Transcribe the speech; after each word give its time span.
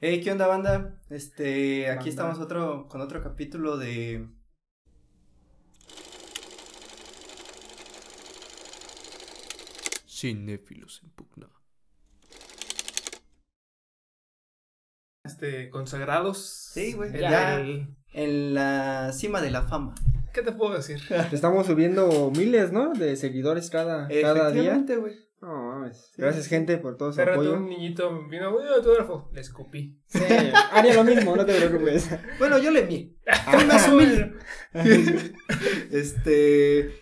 Hey, 0.00 0.20
¿qué 0.22 0.30
onda, 0.32 0.46
banda? 0.46 1.00
Este, 1.10 1.86
aquí 1.88 1.96
Banda. 1.96 2.10
estamos 2.10 2.38
otro, 2.40 2.86
con 2.88 3.00
otro 3.00 3.22
capítulo 3.22 3.76
de. 3.76 4.28
Cinéfilos 10.06 11.00
en 11.04 11.10
pugna. 11.10 11.48
este, 15.24 15.68
consagrados. 15.68 16.38
Sí, 16.72 16.94
güey, 16.94 17.10
en 17.14 17.20
ya. 17.20 17.60
el- 17.60 17.94
En 18.14 18.54
la 18.54 19.12
cima 19.12 19.42
de 19.42 19.50
la 19.50 19.62
fama. 19.62 19.94
¿Qué 20.32 20.40
te 20.40 20.52
puedo 20.52 20.74
decir? 20.74 20.98
Estamos 21.32 21.66
subiendo 21.66 22.30
miles, 22.34 22.72
¿no? 22.72 22.94
De 22.94 23.14
seguidores 23.16 23.68
cada, 23.68 24.08
cada 24.08 24.50
día. 24.50 24.62
Efectivamente, 24.62 24.96
güey. 24.96 25.27
No 25.40 25.48
mames. 25.72 26.10
Sí, 26.14 26.20
Gracias, 26.22 26.46
gente, 26.48 26.78
por 26.78 26.96
todo 26.96 27.12
su 27.12 27.18
rato 27.20 27.32
apoyo. 27.32 27.54
un 27.54 27.68
niñito 27.68 28.26
vino, 28.28 28.50
"Uy, 28.56 28.64
autógrafo. 28.74 29.30
Le 29.32 29.40
escupí. 29.40 30.00
Sí, 30.06 30.18
haría 30.72 30.94
lo 30.94 31.04
mismo, 31.04 31.36
no 31.36 31.46
te 31.46 31.54
preocupes. 31.54 32.10
Bueno, 32.38 32.58
yo 32.58 32.70
le 32.72 32.82
vi. 32.82 33.16
Ah, 33.46 33.56
más 33.66 33.88
humilde. 33.92 34.32
este, 35.92 36.92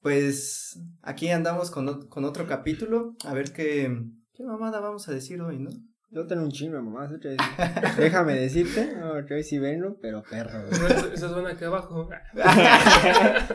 pues 0.00 0.78
aquí 1.02 1.28
andamos 1.30 1.70
con, 1.70 2.08
con 2.08 2.24
otro 2.24 2.46
capítulo. 2.46 3.14
A 3.26 3.34
ver 3.34 3.52
qué, 3.52 3.94
qué 4.34 4.42
mamada 4.42 4.80
vamos 4.80 5.08
a 5.08 5.12
decir 5.12 5.40
hoy, 5.42 5.58
¿no? 5.58 5.70
Yo 6.10 6.26
tengo 6.26 6.42
un 6.42 6.50
chingo 6.50 6.76
de 6.76 6.82
vez. 7.30 7.38
Déjame 7.98 8.34
decirte, 8.34 8.94
no, 8.98 9.12
otra 9.18 9.36
vez 9.36 9.48
sí 9.48 9.58
vengo, 9.58 9.96
pero 10.00 10.22
perro. 10.22 10.64
Pero 10.70 10.86
Eso, 10.88 11.12
eso 11.12 11.28
suena 11.32 11.50
aquí 11.50 11.64
abajo. 11.64 12.08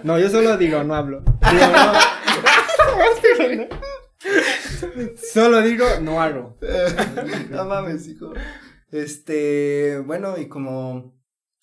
No, 0.04 0.18
yo 0.20 0.28
solo 0.30 0.58
digo, 0.58 0.84
no 0.84 0.96
hablo. 0.96 1.20
Digo, 1.22 1.66
no. 1.72 1.94
Solo 5.34 5.62
digo, 5.62 5.86
no 6.02 6.22
hago. 6.22 6.58
no 7.52 7.66
mames, 7.66 8.08
hijo. 8.08 8.34
Este, 8.92 10.00
bueno, 10.06 10.38
y 10.38 10.48
como 10.48 11.16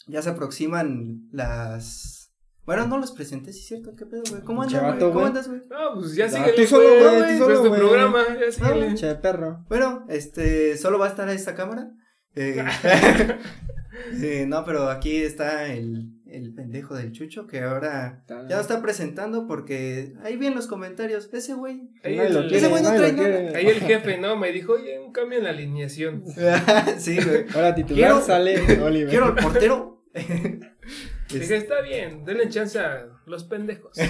ya 0.06 0.22
se 0.22 0.30
aproximan 0.30 1.28
las. 1.32 2.32
Bueno, 2.66 2.86
no 2.86 2.98
los 2.98 3.12
presenté, 3.12 3.52
sí 3.52 3.60
es 3.60 3.66
cierto, 3.66 3.94
¿qué 3.94 4.06
pedo, 4.06 4.22
güey? 4.30 4.42
¿Cómo 4.42 4.62
andas, 4.62 4.82
güey? 4.82 4.98
¿Cómo 4.98 5.26
andas, 5.26 5.48
güey? 5.48 5.60
No, 5.68 5.94
pues 5.94 6.14
ya 6.14 6.24
Ah, 6.26 6.28
síguele. 6.30 6.52
tú 6.54 6.66
solo, 6.66 6.88
güey, 6.88 7.38
tú 7.38 7.44
pues, 7.44 7.58
solo, 7.58 7.68
güey. 7.68 7.80
programa, 7.80 8.24
ya 8.40 8.50
síguele. 8.50 8.94
Che, 8.94 9.14
perro. 9.16 9.64
Bueno, 9.68 10.06
este, 10.08 10.78
solo 10.78 10.98
va 10.98 11.06
a 11.06 11.10
estar 11.10 11.28
esta 11.28 11.54
cámara. 11.54 11.90
Eh, 12.34 12.64
eh, 14.22 14.46
no, 14.48 14.64
pero 14.64 14.88
aquí 14.88 15.16
está 15.16 15.66
el, 15.66 16.08
el 16.34 16.52
pendejo 16.54 16.94
del 16.94 17.12
Chucho 17.12 17.46
que 17.46 17.60
ahora 17.60 18.24
ya 18.28 18.56
lo 18.56 18.60
está 18.60 18.82
presentando 18.82 19.46
porque 19.46 20.14
ahí 20.22 20.36
vi 20.36 20.46
en 20.48 20.54
los 20.54 20.66
comentarios, 20.66 21.28
ese 21.32 21.54
güey. 21.54 21.88
Ahí 22.02 22.18
el- 22.18 22.32
quiere, 22.32 22.56
ese 22.56 22.68
güey 22.68 22.82
no 22.82 22.94
trae 22.94 23.12
nada. 23.12 23.56
Ahí 23.56 23.66
el 23.66 23.80
jefe, 23.80 24.18
¿no? 24.18 24.36
Me 24.36 24.52
dijo, 24.52 24.72
oye, 24.74 24.98
un 24.98 25.12
cambio 25.12 25.38
en 25.38 25.44
la 25.44 25.50
alineación. 25.50 26.24
sí, 26.98 27.16
güey. 27.16 27.46
Ahora 27.54 27.74
titular 27.74 27.96
Quiero- 28.10 28.20
sale 28.20 28.80
Oliver. 28.82 29.08
Quiero 29.10 29.24
al 29.26 29.34
portero. 29.34 30.04
Dije, 31.30 31.56
está 31.56 31.80
bien, 31.80 32.24
denle 32.24 32.48
chance 32.48 32.78
a 32.78 33.06
los 33.26 33.44
pendejos. 33.44 33.96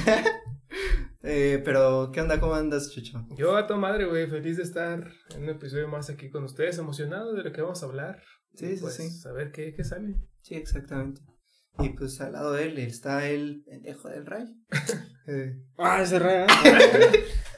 Eh, 1.27 1.63
pero, 1.65 2.11
¿qué 2.13 2.21
onda? 2.21 2.39
¿Cómo 2.39 2.55
andas, 2.55 2.91
Chucho? 2.91 3.27
Yo 3.37 3.57
a 3.57 3.67
tu 3.67 3.77
madre, 3.77 4.05
güey, 4.05 4.27
feliz 4.27 4.59
de 4.59 4.63
estar 4.63 5.11
en 5.35 5.45
un 5.45 5.49
episodio 5.49 5.89
más 5.89 6.11
aquí 6.11 6.29
con 6.29 6.45
ustedes, 6.45 6.77
emocionado 6.77 7.33
de 7.33 7.43
lo 7.45 7.51
que 7.53 7.63
vamos 7.63 7.83
a 7.83 7.87
hablar. 7.87 8.23
Sí, 8.55 8.67
Y, 8.67 8.77
sí, 8.77 8.83
pues, 8.83 8.95
sí. 8.95 9.27
A 9.29 9.33
ver 9.33 9.51
qué, 9.51 9.73
qué 9.75 9.85
sale. 9.85 10.17
Sí, 10.43 10.55
exactamente. 10.57 11.23
Y 11.79 11.91
pues 11.91 12.21
al 12.21 12.33
lado 12.33 12.53
de 12.53 12.67
él 12.67 12.79
está 12.79 13.27
el 13.29 13.63
pendejo 13.67 14.09
del 14.09 14.27
Ray. 14.27 14.55
Eh, 15.27 15.59
Ah, 15.79 16.03
ese 16.03 16.19
rey. 16.19 16.47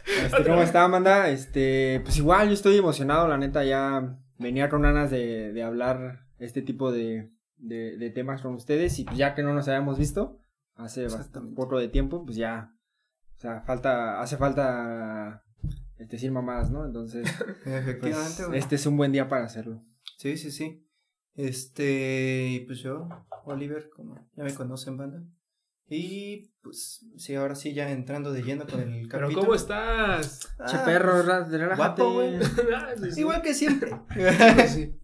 Este, 0.07 0.45
¿Cómo 0.45 0.63
está, 0.63 0.85
Amanda? 0.85 1.29
Este, 1.31 2.01
pues 2.05 2.17
igual 2.17 2.47
yo 2.47 2.55
estoy 2.55 2.77
emocionado, 2.79 3.27
la 3.27 3.39
neta, 3.39 3.65
ya 3.65 4.17
venía 4.39 4.69
con 4.69 4.83
ganas 4.83 5.11
de, 5.11 5.53
de 5.53 5.63
hablar 5.65 6.21
este 6.39 6.63
tipo 6.63 6.93
de, 6.93 7.33
de, 7.57 7.97
de 7.97 8.11
temas 8.11 8.41
con 8.41 8.55
ustedes 8.55 9.01
y 9.01 9.05
pues 9.05 9.17
ya 9.17 9.35
que 9.35 9.43
no 9.43 9.53
nos 9.53 9.67
habíamos 9.67 9.99
visto 9.99 10.39
hace 10.77 11.09
bastante 11.09 11.55
poco 11.57 11.77
de 11.79 11.89
tiempo, 11.89 12.25
pues 12.25 12.37
ya, 12.37 12.73
o 13.37 13.41
sea, 13.41 13.63
falta, 13.63 14.21
hace 14.21 14.37
falta 14.37 15.43
este, 15.99 16.17
decir 16.17 16.31
mamadas, 16.31 16.71
¿no? 16.71 16.85
Entonces, 16.85 17.27
efectivamente, 17.67 18.35
pues, 18.37 18.47
güey. 18.49 18.59
este 18.61 18.77
es 18.77 18.87
un 18.87 18.97
buen 18.97 19.11
día 19.11 19.29
para 19.29 19.45
hacerlo. 19.45 19.83
Sí, 20.19 20.37
sí, 20.37 20.53
sí. 20.53 20.87
Este, 21.35 22.49
y 22.51 22.61
pues 22.61 22.79
yo, 22.79 23.09
Oliver, 23.47 23.89
como 23.91 24.15
ya 24.37 24.45
me 24.45 24.55
conocen, 24.55 24.97
banda. 24.97 25.23
Y 25.89 26.51
pues, 26.63 27.07
sí, 27.17 27.35
ahora 27.37 27.55
sí, 27.55 27.73
ya 27.73 27.91
entrando 27.91 28.33
de 28.33 28.43
lleno 28.43 28.67
con 28.67 28.81
el 28.81 29.07
Pero 29.09 29.23
capítulo. 29.27 29.41
¿cómo 29.43 29.55
estás? 29.55 30.49
Ah, 30.59 30.67
che 30.67 30.79
perro, 30.79 31.23
relájate. 31.23 31.77
guapo, 31.77 32.13
güey. 32.15 32.35
Ah, 32.75 32.91
sí, 33.01 33.13
sí. 33.13 33.21
Igual 33.21 33.43
que 33.43 33.55
siempre. 33.55 33.93
Sí. 34.69 34.97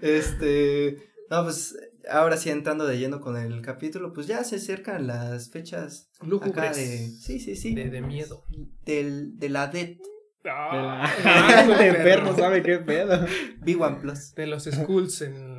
este, 0.00 0.96
no, 1.30 1.44
pues 1.44 1.76
ahora 2.10 2.36
sí 2.36 2.48
entrando 2.50 2.86
de 2.86 2.98
lleno 2.98 3.20
con 3.20 3.36
el 3.36 3.60
capítulo, 3.60 4.12
pues 4.12 4.26
ya 4.26 4.42
se 4.44 4.56
acercan 4.56 5.06
las 5.06 5.50
fechas 5.50 6.10
acá 6.42 6.70
de, 6.72 7.08
sí, 7.08 7.38
sí, 7.40 7.56
sí, 7.56 7.74
De, 7.74 7.90
de 7.90 8.00
miedo. 8.00 8.44
del, 8.84 9.36
de 9.38 9.48
la 9.48 9.66
DET, 9.66 9.98
Ah, 10.46 11.06
Este 11.18 11.74
perro. 11.92 12.02
perro 12.04 12.36
sabe 12.36 12.62
qué 12.62 12.78
pedo. 12.78 13.26
B1 13.60 14.00
Plus. 14.00 14.34
De 14.34 14.46
los 14.46 14.64
schools 14.64 15.20
en. 15.20 15.49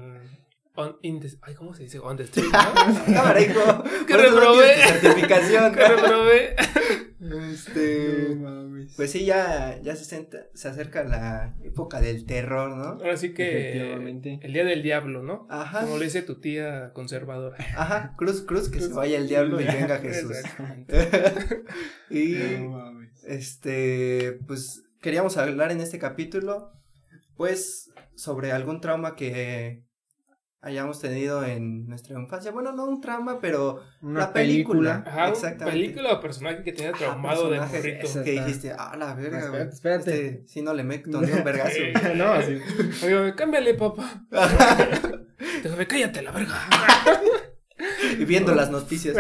On, 0.82 0.98
in 1.02 1.20
the- 1.20 1.38
ay, 1.42 1.54
¿cómo 1.54 1.74
se 1.74 1.84
dice? 1.84 2.00
On 2.00 2.18
the 2.18 2.24
street. 2.24 2.52
¿no? 2.52 3.06
Cámara, 3.14 3.42
hijo. 3.46 3.84
Que 4.08 4.14
no 4.14 4.20
reprobé. 4.20 4.74
tu 4.76 5.00
certificación. 5.00 5.74
Que 5.76 5.88
reprobé. 5.88 6.56
Este, 7.52 8.36
No 8.36 8.50
mames. 8.50 8.94
pues 8.96 9.12
sí, 9.12 9.26
ya, 9.26 9.80
ya 9.84 9.96
se, 9.96 10.06
senta- 10.06 10.48
se 10.54 10.68
acerca 10.68 11.04
la 11.04 11.56
época 11.64 12.02
del 12.02 12.26
terror, 12.26 12.76
¿no? 12.76 12.84
Ahora 12.84 13.16
sí 13.16 13.34
que. 13.34 13.70
Efectivamente. 13.70 14.40
El 14.42 14.54
día 14.54 14.66
del 14.66 14.82
diablo, 14.82 15.22
¿no? 15.22 15.46
Ajá, 15.50 15.82
Como 15.82 15.98
le 15.98 16.06
dice 16.06 16.24
tu 16.24 16.40
tía 16.40 16.92
conservadora. 16.94 17.58
ajá, 17.78 18.16
cruz, 18.18 18.42
cruz, 18.42 18.70
que 18.70 18.80
se 18.82 18.90
vaya 18.90 19.18
el 19.18 19.28
diablo 19.28 19.62
y 19.62 19.66
venga 19.66 20.00
Jesús. 20.00 20.32
Exactamente. 20.32 21.64
y 22.10 22.34
No 22.64 22.70
mames. 22.72 23.24
este, 23.26 24.40
pues 24.48 24.84
queríamos 25.02 25.38
hablar 25.38 25.72
en 25.72 25.80
este 25.82 26.00
capítulo, 26.00 26.72
pues, 27.36 27.92
sobre 28.16 28.52
algún 28.52 28.82
trauma 28.82 29.16
que 29.16 29.84
hayamos 30.62 31.00
tenido 31.00 31.44
en 31.44 31.88
nuestra 31.88 32.20
infancia. 32.20 32.52
Bueno, 32.52 32.72
no 32.72 32.86
un 32.86 33.02
trauma, 33.02 33.40
pero 33.40 33.82
Una 34.02 34.22
la 34.22 34.34
película. 34.34 35.04
Ajá, 35.06 35.26
un 35.26 35.32
Exactamente. 35.32 35.80
película 35.80 36.14
o 36.14 36.20
personaje 36.22 36.64
que 36.64 36.72
tenía 36.72 36.92
Ajá, 36.92 37.00
traumado 37.00 37.50
de 37.50 37.58
personajes 37.60 38.16
morrito. 38.16 38.24
que 38.24 38.32
dijiste, 38.32 38.72
ah, 38.78 38.96
la 38.98 39.14
verga. 39.16 39.40
Espérate, 39.40 39.74
espérate. 39.74 40.28
Este, 40.28 40.48
si 40.48 40.62
no 40.62 40.74
le 40.74 40.84
meto 40.84 41.22
ni 41.22 41.32
un 41.32 41.44
vergazo. 41.44 41.72
Sí. 41.76 41.94
no, 42.16 42.32
así. 42.32 42.60
Oiga, 43.04 43.36
cámbiale, 43.36 43.74
papá. 43.74 44.24
Déjame, 45.64 45.88
cállate 45.88 46.22
la 46.22 46.32
verga. 46.32 46.56
y 48.20 48.26
viendo 48.26 48.54
las 48.54 48.70
noticias. 48.70 49.18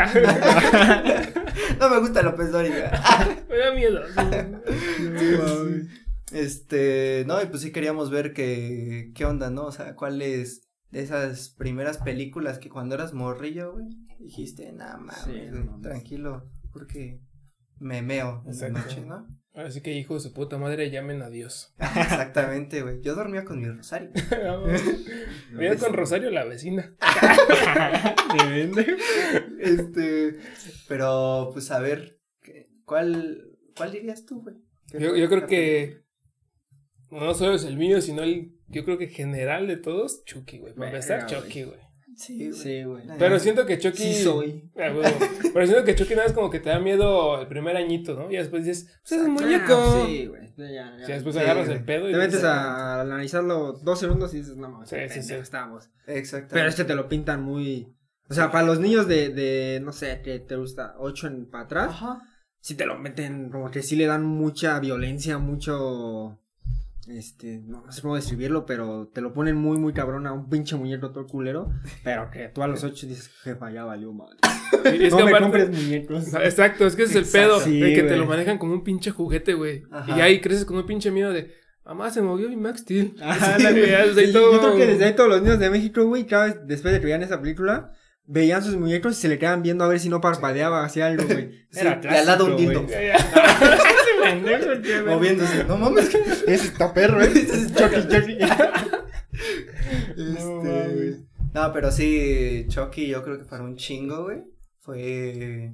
no 1.79 1.89
me 1.89 1.99
gusta 1.99 2.21
López 2.21 2.51
Dóriga. 2.51 2.91
Me 3.49 3.57
da 3.57 3.71
miedo. 3.73 4.01
Este, 6.31 7.23
no, 7.27 7.41
y 7.41 7.47
pues 7.47 7.61
sí 7.61 7.71
queríamos 7.71 8.09
ver 8.09 8.33
que, 8.33 9.11
qué 9.15 9.25
onda, 9.25 9.49
¿no? 9.49 9.65
O 9.65 9.71
sea, 9.71 9.95
cuáles 9.95 10.70
de 10.91 11.01
esas 11.01 11.49
primeras 11.49 11.97
películas 11.97 12.59
que 12.59 12.69
cuando 12.69 12.95
eras 12.95 13.13
morrillo, 13.13 13.73
güey, 13.73 13.87
dijiste, 14.19 14.71
nada 14.73 14.97
mames, 14.97 15.23
Sí, 15.23 15.41
no 15.51 15.79
tranquilo, 15.81 16.49
porque 16.71 17.21
me 17.79 18.01
meo 18.01 18.43
en 18.45 18.59
la 18.59 18.69
noche, 18.69 19.01
¿no? 19.01 19.27
Así 19.53 19.81
que, 19.81 19.91
hijo 19.93 20.13
de 20.13 20.21
su 20.21 20.31
puta 20.31 20.57
madre, 20.57 20.89
llamen 20.91 21.21
a 21.21 21.29
Dios. 21.29 21.73
Exactamente, 21.79 22.81
güey. 22.83 23.01
Yo 23.01 23.15
dormía 23.15 23.43
con 23.43 23.59
mi 23.59 23.67
rosario. 23.67 24.09
Voy 25.53 25.77
con 25.77 25.93
Rosario, 25.93 26.29
la 26.31 26.45
vecina. 26.45 26.95
Este, 29.59 30.37
pero 30.87 31.49
pues 31.53 31.69
a 31.71 31.79
ver, 31.79 32.19
¿qué- 32.41 32.69
¿cuál, 32.85 33.43
cuál 33.75 33.91
dirías 33.91 34.25
tú, 34.25 34.41
güey? 34.41 34.55
¿Qué 34.89 34.99
Yo, 34.99 35.15
yo 35.15 35.27
creo 35.29 35.45
que 35.47 36.01
no 37.11 37.33
solo 37.33 37.55
es 37.55 37.65
el 37.65 37.77
mío, 37.77 38.01
sino 38.01 38.23
el, 38.23 38.57
yo 38.71 38.83
creo 38.85 38.97
que 38.97 39.07
general 39.07 39.67
de 39.67 39.77
todos, 39.77 40.23
Chucky, 40.25 40.59
güey. 40.59 40.73
Para 40.73 40.89
empezar, 40.89 41.25
Chucky, 41.27 41.63
güey. 41.63 41.79
Sí, 42.15 42.49
güey. 42.49 42.53
Sí, 42.53 42.83
güey. 42.83 43.03
Pero 43.17 43.39
siento 43.39 43.65
que 43.65 43.79
Chucky. 43.79 43.97
Sí 44.13 44.23
soy. 44.23 44.69
Ah. 44.77 44.93
Pero 45.53 45.65
siento 45.65 45.83
que 45.85 45.95
Chucky 45.95 46.13
nada 46.13 46.27
es 46.27 46.33
como 46.33 46.49
que 46.49 46.59
te 46.59 46.69
da 46.69 46.77
miedo 46.79 47.39
el 47.41 47.47
primer 47.47 47.75
añito, 47.77 48.15
¿no? 48.15 48.29
Y 48.31 48.35
después 48.35 48.65
dices, 48.65 48.99
pues 49.01 49.19
es 49.21 49.25
un 49.27 49.33
muñeco. 49.33 49.73
Ah, 49.73 50.03
sí, 50.05 50.25
güey. 50.27 50.41
Ya, 50.57 50.67
ya. 50.99 51.05
Y 51.07 51.11
después 51.13 51.33
Sí, 51.35 51.41
agarras 51.41 51.65
güey. 51.67 51.77
el 51.77 51.85
pedo 51.85 52.09
y 52.09 52.11
Te 52.11 52.17
metes 52.17 52.43
a 52.43 53.01
analizarlo 53.01 53.73
dos 53.73 53.99
segundos 53.99 54.33
y 54.33 54.37
dices, 54.39 54.57
no 54.57 54.69
mames, 54.69 54.89
Sí, 54.89 54.97
sí, 55.09 55.23
sí. 55.23 55.33
estamos. 55.35 55.89
Exactamente. 56.05 56.53
Pero 56.53 56.67
es 56.69 56.75
que 56.75 56.83
te 56.83 56.95
lo 56.95 57.07
pintan 57.07 57.41
muy. 57.41 57.95
O 58.29 58.33
sea, 58.33 58.51
para 58.51 58.65
los 58.67 58.79
niños 58.79 59.07
de, 59.07 59.29
de 59.29 59.79
no 59.81 59.91
sé, 59.91 60.21
que 60.21 60.39
te 60.39 60.55
gusta 60.57 60.95
8 60.99 61.27
en 61.27 61.49
para 61.49 61.63
atrás, 61.63 61.89
Ajá. 61.89 62.21
sí 62.59 62.75
te 62.75 62.85
lo 62.85 62.97
meten, 62.99 63.49
como 63.49 63.71
que 63.71 63.81
sí 63.83 63.95
le 63.95 64.05
dan 64.05 64.23
mucha 64.25 64.79
violencia, 64.79 65.37
mucho. 65.37 66.39
Este, 67.07 67.59
no, 67.65 67.83
no 67.83 67.91
sé 67.91 68.01
cómo 68.01 68.15
describirlo, 68.15 68.65
pero 68.65 69.09
te 69.13 69.21
lo 69.21 69.33
ponen 69.33 69.55
muy, 69.55 69.77
muy 69.77 69.91
cabrón 69.91 70.27
a 70.27 70.33
un 70.33 70.49
pinche 70.49 70.75
muñeco 70.75 71.11
todo 71.11 71.25
culero. 71.25 71.71
Pero 72.03 72.29
que 72.29 72.49
tú 72.49 72.61
a 72.61 72.67
los 72.67 72.83
8 72.83 73.07
dices, 73.07 73.29
jefa, 73.43 73.71
ya 73.71 73.83
valió 73.83 74.13
mal. 74.13 74.37
Y 74.97 75.05
es 75.05 75.11
no 75.11 75.17
que 75.17 75.23
me 75.23 75.31
aparte- 75.31 75.41
compres 75.43 75.69
muñecos. 75.69 76.33
Exacto, 76.35 76.85
es 76.85 76.95
que 76.95 77.03
ese 77.03 77.19
es 77.19 77.25
el 77.25 77.41
pedo. 77.41 77.59
Sí, 77.59 77.79
de 77.79 77.93
que 77.93 78.03
te 78.03 78.15
lo 78.15 78.25
manejan 78.25 78.57
como 78.57 78.73
un 78.73 78.83
pinche 78.83 79.11
juguete, 79.11 79.53
güey. 79.55 79.83
Y 80.07 80.19
ahí 80.21 80.41
creces 80.41 80.65
con 80.65 80.77
un 80.77 80.85
pinche 80.85 81.11
miedo 81.11 81.33
de, 81.33 81.51
Mamá, 81.83 82.11
se 82.11 82.21
movió 82.21 82.47
mi 82.47 82.55
Max 82.57 82.81
Steel. 82.81 83.15
Ah, 83.21 83.35
la 83.59 83.71
sí, 83.71 84.31
Yo 84.31 84.59
creo 84.59 84.75
que 84.75 84.85
desde 84.85 85.05
ahí 85.05 85.15
todos 85.15 85.29
los 85.29 85.41
niños 85.41 85.59
de 85.59 85.69
México, 85.69 86.05
güey, 86.05 86.25
cada 86.27 86.45
vez 86.45 86.55
después 86.65 86.93
de 86.93 86.99
que 86.99 87.05
veían 87.05 87.23
esa 87.23 87.41
película, 87.41 87.91
veían 88.25 88.63
sus 88.63 88.75
muñecos 88.75 89.17
y 89.17 89.21
se 89.21 89.27
le 89.27 89.39
quedaban 89.39 89.63
viendo 89.63 89.83
a 89.83 89.87
ver 89.87 89.99
si 89.99 90.07
no 90.09 90.21
parpadeaba, 90.21 90.85
hacía 90.85 91.07
algo, 91.07 91.25
güey. 91.25 91.65
Era 91.73 91.99
y 92.03 92.07
al 92.07 92.25
lado 92.27 92.45
un 92.45 92.57
dildo. 92.57 92.85
Moviéndose. 95.05 95.63
No 95.65 95.77
mames. 95.77 96.13
Ese 96.13 96.67
está 96.67 96.93
perro, 96.93 97.21
¿eh? 97.21 97.31
Ese 97.35 97.61
es 97.61 97.73
Chucky, 97.73 98.07
Chucky. 98.07 98.37
este, 100.17 101.25
no, 101.53 101.73
pero 101.73 101.91
sí, 101.91 102.65
Chucky, 102.69 103.07
yo 103.07 103.23
creo 103.23 103.37
que 103.37 103.45
para 103.45 103.63
un 103.63 103.75
chingo, 103.75 104.23
güey. 104.23 104.43
Fue. 104.79 105.73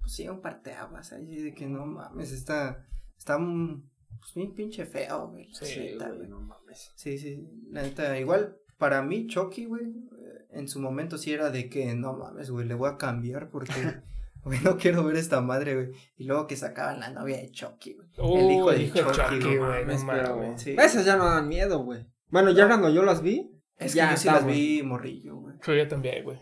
Pues 0.00 0.14
sí, 0.14 0.28
un 0.28 0.40
parteaguas 0.40 1.12
ahí 1.12 1.36
de 1.42 1.54
que 1.54 1.66
no 1.66 1.86
mames, 1.86 2.32
está. 2.32 2.86
Está 3.16 3.38
pues 3.38 4.34
bien 4.34 4.54
pinche 4.54 4.84
feo, 4.84 5.28
güey. 5.28 5.48
Sí, 5.52 5.96
güey, 5.96 6.28
no 6.28 6.40
mames. 6.40 6.92
Sí, 6.96 7.18
sí. 7.18 7.48
La 7.70 7.82
neta, 7.82 8.18
igual, 8.18 8.56
para 8.78 9.02
mí, 9.02 9.26
Chucky, 9.26 9.66
güey, 9.66 9.84
eh, 9.84 10.46
en 10.50 10.68
su 10.68 10.80
momento 10.80 11.18
sí 11.18 11.32
era 11.32 11.50
de 11.50 11.68
que 11.68 11.94
no 11.94 12.14
mames, 12.14 12.50
güey, 12.50 12.66
le 12.66 12.74
voy 12.74 12.90
a 12.90 12.96
cambiar 12.96 13.48
porque. 13.50 13.72
Güey, 14.44 14.58
no 14.60 14.76
quiero 14.76 15.04
ver 15.04 15.16
esta 15.16 15.40
madre, 15.40 15.74
güey. 15.74 15.88
Y 16.16 16.24
luego 16.24 16.46
que 16.46 16.56
sacaban 16.56 16.98
la 17.00 17.10
novia 17.10 17.36
de 17.36 17.50
Chucky, 17.50 17.94
güey. 17.94 18.08
el 18.40 18.50
hijo 18.50 18.70
de 18.72 18.92
Chucky, 18.92 19.56
güey. 19.56 19.86
No 19.86 20.58
sí. 20.58 20.74
Esas 20.78 21.04
ya 21.04 21.16
no 21.16 21.26
dan 21.26 21.48
miedo, 21.48 21.84
güey. 21.84 22.06
Bueno, 22.28 22.50
ya 22.50 22.66
cuando 22.66 22.90
yo 22.90 23.02
las 23.02 23.22
vi. 23.22 23.50
Es 23.76 23.94
ya 23.94 24.08
que 24.08 24.14
yo 24.14 24.20
sí 24.20 24.26
las 24.28 24.46
vi 24.46 24.82
morrillo, 24.82 25.36
güey. 25.36 25.54
Yo 25.64 25.88
también, 25.88 26.24
güey. 26.24 26.38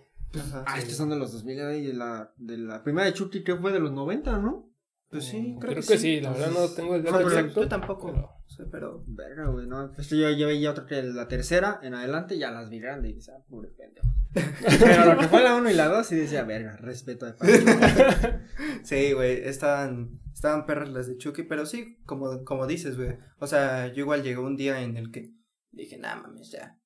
ah, 0.66 0.78
estas 0.78 0.96
son 0.96 1.10
de 1.10 1.16
los 1.16 1.32
2000 1.32 1.58
y 1.76 1.86
de 1.86 1.92
la, 1.94 2.32
de 2.36 2.58
la 2.58 2.82
primera 2.82 3.06
de 3.06 3.12
Chucky 3.12 3.42
que 3.42 3.56
fue 3.56 3.72
de 3.72 3.80
los 3.80 3.92
90, 3.92 4.38
¿no? 4.38 4.70
Pues 5.10 5.24
sí, 5.24 5.56
creo, 5.60 5.74
que, 5.74 5.98
sí. 5.98 6.20
La 6.20 6.30
verdad 6.30 6.52
no 6.52 6.68
tengo 6.68 6.94
el 6.94 7.02
dato 7.02 7.20
exacto. 7.20 7.62
Yo 7.62 7.68
tampoco. 7.68 8.12
Pero... 8.12 8.39
Pero... 8.70 9.04
Verga, 9.06 9.46
güey, 9.46 9.66
no. 9.66 9.92
Pues 9.94 10.10
yo, 10.10 10.30
yo 10.30 10.46
veía 10.46 10.70
otra 10.70 10.86
que 10.86 11.02
la 11.02 11.28
tercera 11.28 11.80
en 11.82 11.94
adelante 11.94 12.38
ya 12.38 12.50
las 12.50 12.70
vi 12.70 12.80
grandes 12.80 13.12
y 13.12 13.14
decía, 13.14 13.34
ah, 13.38 13.44
pobre 13.48 13.70
pendejo. 13.70 14.08
pero 14.80 15.14
lo 15.14 15.18
que 15.18 15.28
fue 15.28 15.42
la 15.42 15.56
1 15.56 15.70
y 15.70 15.74
la 15.74 15.88
2 15.88 16.06
sí 16.06 16.16
decía, 16.16 16.44
verga, 16.44 16.76
respeto 16.76 17.26
de 17.26 17.32
Pancho. 17.32 17.54
sí, 18.84 19.12
güey, 19.12 19.48
estaban, 19.48 20.20
estaban 20.32 20.66
perras 20.66 20.90
las 20.90 21.06
de 21.06 21.16
Chucky, 21.16 21.44
pero 21.44 21.66
sí, 21.66 21.98
como, 22.04 22.44
como 22.44 22.66
dices, 22.66 22.96
güey. 22.96 23.16
O 23.38 23.46
sea, 23.46 23.92
yo 23.92 24.00
igual 24.00 24.22
llegó 24.22 24.44
un 24.44 24.56
día 24.56 24.82
en 24.82 24.96
el 24.96 25.10
que 25.10 25.32
dije, 25.72 25.98
nah, 25.98 26.16
mames, 26.16 26.50
ya. 26.50 26.76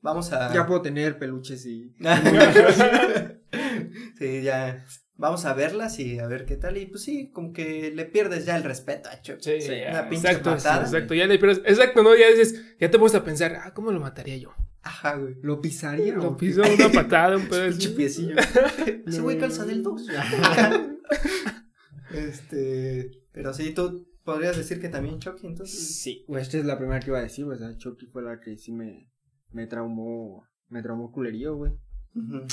Vamos 0.00 0.32
a. 0.32 0.52
Ya 0.54 0.66
puedo 0.66 0.82
tener 0.82 1.18
peluches 1.18 1.66
y. 1.66 1.94
sí, 4.18 4.42
ya 4.42 4.84
vamos 5.18 5.44
a 5.44 5.52
verlas 5.52 5.98
y 5.98 6.18
a 6.18 6.26
ver 6.26 6.46
qué 6.46 6.56
tal. 6.56 6.78
Y 6.78 6.86
pues 6.86 7.02
sí, 7.02 7.30
como 7.30 7.52
que 7.52 7.92
le 7.94 8.06
pierdes 8.06 8.46
ya 8.46 8.56
el 8.56 8.64
respeto 8.64 9.10
a 9.10 9.20
Chuck. 9.20 9.40
Sí, 9.40 9.60
sí 9.60 9.72
una 9.88 10.08
pinche 10.08 10.28
exacto, 10.28 10.54
exacto, 10.54 11.14
ya 11.14 11.26
le 11.26 11.38
pierdes. 11.38 11.60
Exacto, 11.66 12.02
¿no? 12.02 12.16
Ya 12.16 12.30
dices, 12.30 12.76
ya 12.80 12.90
te 12.90 12.98
puedes 12.98 13.14
a 13.14 13.24
pensar, 13.24 13.58
ah, 13.62 13.74
¿cómo 13.74 13.92
lo 13.92 14.00
mataría 14.00 14.38
yo? 14.38 14.54
Ajá, 14.80 15.16
güey. 15.16 15.34
¿Lo 15.42 15.60
pisaría? 15.60 16.14
Lo 16.14 16.36
pisó 16.36 16.62
una 16.62 16.90
patada, 16.90 17.36
un 17.36 17.42
pedazo. 17.48 17.76
Pinche 17.76 17.90
piecillo. 17.90 18.36
Ese 19.06 19.20
güey 19.20 19.38
calza 19.38 19.66
del 19.66 19.82
2. 19.82 20.06
este. 22.14 23.10
Pero 23.32 23.52
sí, 23.52 23.74
tú 23.74 24.08
podrías 24.24 24.56
decir 24.56 24.80
que 24.80 24.88
también 24.88 25.18
Chucky, 25.18 25.48
entonces. 25.48 26.00
Sí, 26.00 26.24
güey, 26.28 26.42
esta 26.42 26.58
es 26.58 26.64
la 26.64 26.78
primera 26.78 27.00
que 27.00 27.10
iba 27.10 27.18
a 27.18 27.22
decir, 27.22 27.44
güey. 27.44 27.56
O 27.56 27.58
sea, 27.58 27.76
Chucky 27.76 28.06
fue 28.06 28.22
la 28.22 28.40
que 28.40 28.56
sí 28.56 28.72
me, 28.72 29.10
me 29.50 29.66
traumó. 29.66 30.46
Me 30.68 30.82
traumó 30.82 31.10
culerío, 31.10 31.56
güey. 31.56 31.72
Ajá. 32.14 32.46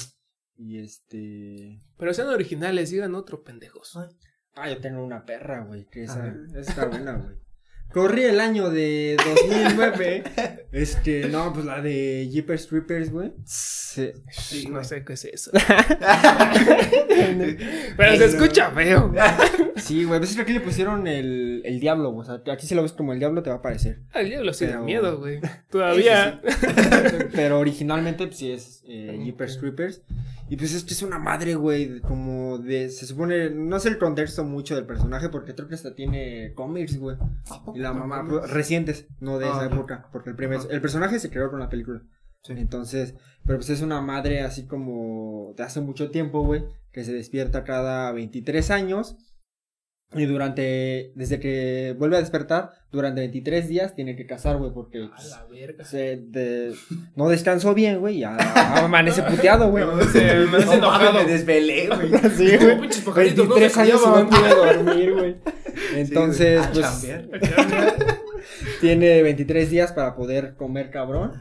Y 0.58 0.80
este. 0.80 1.80
Pero 1.98 2.14
sean 2.14 2.30
originales, 2.30 2.92
digan 2.92 3.16
otro 3.16 3.44
pendejos. 3.44 3.98
Ah, 4.56 4.70
yo 4.70 4.80
tengo 4.80 5.04
una 5.04 5.26
perra, 5.26 5.66
güey, 5.66 5.86
que 5.86 6.04
esa, 6.04 6.28
esa 6.28 6.60
está 6.60 6.86
buena, 6.86 7.14
güey. 7.18 7.45
Corrí 7.92 8.24
el 8.24 8.40
año 8.42 8.70
de 8.70 9.16
2009. 9.26 10.24
este, 10.74 11.30
no, 11.30 11.54
pues 11.54 11.66
la 11.66 11.82
de 11.82 12.28
Jeepers 12.30 12.68
Creepers, 12.68 13.10
güey. 13.10 13.32
Sí, 13.46 14.12
no 14.70 14.84
sé 14.84 15.06
qué 15.06 15.14
es 15.14 15.24
eso. 15.26 15.52
Pero 17.98 18.18
se 18.18 18.26
escucha 18.26 18.72
feo. 18.72 19.14
sí, 19.78 20.04
güey, 20.04 20.18
a 20.18 20.20
veces 20.20 20.38
aquí 20.38 20.52
le 20.52 20.60
pusieron 20.60 21.08
el, 21.08 21.62
el 21.64 21.80
diablo, 21.80 22.14
o 22.14 22.24
sea, 22.24 22.42
aquí 22.52 22.68
si 22.68 22.76
lo 22.76 22.82
ves 22.82 22.92
como 22.92 23.14
el 23.14 23.20
diablo 23.20 23.42
te 23.44 23.50
va 23.50 23.58
a 23.58 23.62
parecer. 23.62 24.02
Ah, 24.14 24.20
el 24.20 24.28
diablo 24.30 24.52
sí 24.54 24.66
da 24.66 24.82
miedo, 24.82 25.18
güey. 25.18 25.40
Todavía. 25.70 26.42
Pero 27.34 27.60
originalmente, 27.60 28.28
pues 28.28 28.38
sí 28.38 28.52
es 28.52 28.84
eh, 28.88 29.18
Jeepers 29.24 29.58
Creepers. 29.58 30.02
Y 30.48 30.58
pues 30.58 30.76
esto 30.76 30.94
es 30.94 31.02
una 31.02 31.18
madre, 31.18 31.56
güey, 31.56 32.02
como 32.02 32.60
de, 32.60 32.90
se 32.90 33.08
supone, 33.08 33.50
no 33.50 33.80
sé 33.80 33.90
el 33.90 33.98
contexto 33.98 34.44
mucho 34.44 34.76
del 34.76 34.86
personaje 34.86 35.30
porque 35.30 35.56
creo 35.56 35.68
que 35.68 35.74
hasta 35.74 35.96
tiene 35.96 36.54
cómics, 36.54 37.00
güey. 37.00 37.18
Y 37.74 37.80
la 37.86 37.94
mamá, 37.94 38.26
pues, 38.28 38.50
recientes, 38.50 39.08
no 39.20 39.40
de 39.40 39.46
esa 39.46 39.62
ah, 39.62 39.66
época, 39.66 40.10
porque 40.12 40.32
el 40.32 40.36
primer, 40.36 40.60
el 40.70 40.82
personaje 40.82 41.20
se 41.20 41.30
creó 41.30 41.50
con 41.50 41.60
la 41.60 41.70
película. 41.70 42.02
Sí. 42.44 42.54
Entonces, 42.58 43.16
pero 43.46 43.58
pues 43.58 43.70
es 43.70 43.82
una 43.82 44.02
madre 44.02 44.42
así 44.42 44.68
como 44.68 45.54
de 45.58 45.64
hace 45.64 45.82
mucho 45.82 46.12
tiempo, 46.12 46.44
güey, 46.44 46.66
que 46.92 47.04
se 47.04 47.14
despierta 47.14 47.64
cada 47.64 48.12
23 48.12 48.70
años 48.72 49.18
y 50.14 50.26
durante, 50.26 51.12
desde 51.16 51.40
que 51.40 51.96
vuelve 51.98 52.16
a 52.16 52.20
despertar, 52.20 52.72
durante 52.92 53.20
23 53.22 53.68
días 53.68 53.96
tiene 53.96 54.16
que 54.16 54.26
cazar, 54.26 54.58
güey, 54.58 54.72
porque 54.72 55.10
a 55.14 55.24
la 55.24 55.46
verga. 55.46 55.84
Se 55.84 56.18
de, 56.18 56.74
no 57.16 57.28
descansó 57.28 57.74
bien, 57.74 58.00
güey, 58.00 58.20
ya 58.20 58.38
amanece 58.78 59.24
puteado, 59.24 59.70
güey. 59.70 59.84
No, 59.96 60.02
se, 60.04 60.36
me, 60.46 60.78
no, 60.78 61.14
me 61.14 61.26
desvelé, 61.26 61.88
güey. 61.88 62.12
Sí, 62.38 62.56
güey. 62.56 62.80
23 62.80 63.78
años 63.78 64.02
y 64.06 64.10
no 64.10 64.30
pude 64.30 64.50
dormir, 64.56 65.14
güey. 65.14 65.36
Entonces, 65.96 66.62
pues, 66.74 67.08
tiene 68.82 69.22
23 69.22 69.70
días 69.70 69.92
para 69.92 70.16
poder 70.16 70.56
comer 70.56 70.92
cabrón. 70.92 71.34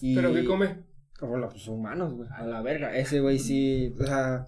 Y, 0.00 0.14
¿Pero 0.14 0.32
qué 0.32 0.44
come? 0.44 0.84
Como 1.18 1.36
los 1.36 1.68
humanos, 1.68 2.14
güey, 2.14 2.28
a 2.32 2.44
la 2.44 2.62
verga. 2.62 2.96
Ese 2.96 3.20
güey 3.20 3.38
sí, 3.38 3.94
o 4.00 4.06
sea, 4.06 4.46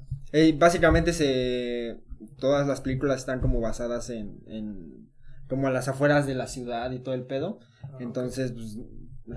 básicamente 0.58 1.12
se 1.12 2.00
todas 2.38 2.66
las 2.66 2.80
películas 2.80 3.20
están 3.20 3.40
como 3.40 3.60
basadas 3.60 4.10
en, 4.10 4.40
en 4.46 5.08
como 5.48 5.68
a 5.68 5.70
las 5.70 5.88
afueras 5.88 6.26
de 6.26 6.34
la 6.34 6.46
ciudad 6.46 6.90
y 6.90 6.98
todo 6.98 7.14
el 7.14 7.24
pedo. 7.26 7.60
Ah, 7.82 7.98
Entonces, 8.00 8.52
pues, 8.52 8.78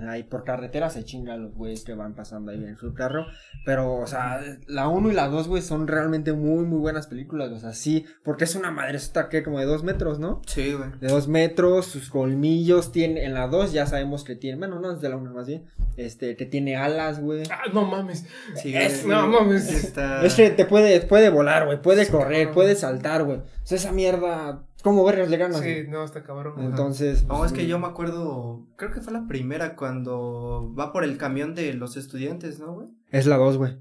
ahí 0.06 0.22
por 0.22 0.44
carretera 0.44 0.90
se 0.90 1.04
chingan 1.04 1.42
los 1.42 1.54
güeyes 1.54 1.84
que 1.84 1.94
van 1.94 2.14
pasando 2.14 2.52
ahí 2.52 2.62
en 2.62 2.76
su 2.76 2.94
carro. 2.94 3.26
Pero, 3.64 3.96
o 3.96 4.06
sea, 4.06 4.40
la 4.66 4.88
1 4.88 5.10
y 5.10 5.14
la 5.14 5.28
2, 5.28 5.48
güey, 5.48 5.62
son 5.62 5.86
realmente 5.86 6.32
muy, 6.32 6.64
muy 6.64 6.78
buenas 6.78 7.06
películas. 7.06 7.50
O 7.50 7.58
sea, 7.58 7.72
sí, 7.72 8.04
porque 8.22 8.44
es 8.44 8.54
una 8.54 8.70
madre, 8.70 8.96
está 8.96 9.28
que 9.28 9.42
como 9.42 9.58
de 9.58 9.64
dos 9.64 9.82
metros, 9.84 10.18
¿no? 10.18 10.42
Sí, 10.46 10.72
güey. 10.72 10.90
De 11.00 11.08
dos 11.08 11.28
metros, 11.28 11.86
sus 11.86 12.10
colmillos, 12.10 12.92
tiene, 12.92 13.24
en 13.24 13.34
la 13.34 13.48
2 13.48 13.72
ya 13.72 13.86
sabemos 13.86 14.24
que 14.24 14.36
tiene, 14.36 14.58
bueno, 14.58 14.78
no 14.78 14.92
es 14.92 15.00
de 15.00 15.08
la 15.08 15.16
1 15.16 15.32
más 15.32 15.46
bien, 15.46 15.64
este, 15.96 16.36
que 16.36 16.46
tiene 16.46 16.76
alas, 16.76 17.20
güey. 17.20 17.44
Ah, 17.50 17.62
no 17.72 17.84
mames. 17.84 18.26
Sí, 18.56 18.76
es, 18.76 19.06
no 19.06 19.26
mames. 19.26 19.94
Es 20.22 20.34
que 20.34 20.50
te 20.50 20.64
puede, 20.64 21.00
puede 21.00 21.30
volar, 21.30 21.66
güey, 21.66 21.80
puede 21.80 22.06
correr, 22.08 22.52
puede 22.52 22.74
saltar, 22.74 23.24
güey. 23.24 23.38
O 23.38 23.44
sea, 23.64 23.76
esa 23.76 23.92
mierda 23.92 24.67
¿Cómo 24.82 25.04
vergas 25.04 25.28
le 25.28 25.36
ganas? 25.36 25.60
Sí, 25.60 25.84
no, 25.88 26.04
está 26.04 26.22
cabrón. 26.22 26.54
Entonces. 26.62 27.24
No, 27.26 27.44
es 27.44 27.52
que 27.52 27.66
yo 27.66 27.78
me 27.78 27.86
acuerdo. 27.86 28.66
Creo 28.76 28.92
que 28.92 29.00
fue 29.00 29.12
la 29.12 29.26
primera 29.26 29.74
cuando 29.74 30.72
va 30.78 30.92
por 30.92 31.04
el 31.04 31.18
camión 31.18 31.54
de 31.54 31.74
los 31.74 31.96
estudiantes, 31.96 32.60
¿no, 32.60 32.74
güey? 32.74 32.88
Es 33.10 33.26
la 33.26 33.36
2, 33.36 33.56
güey. 33.56 33.78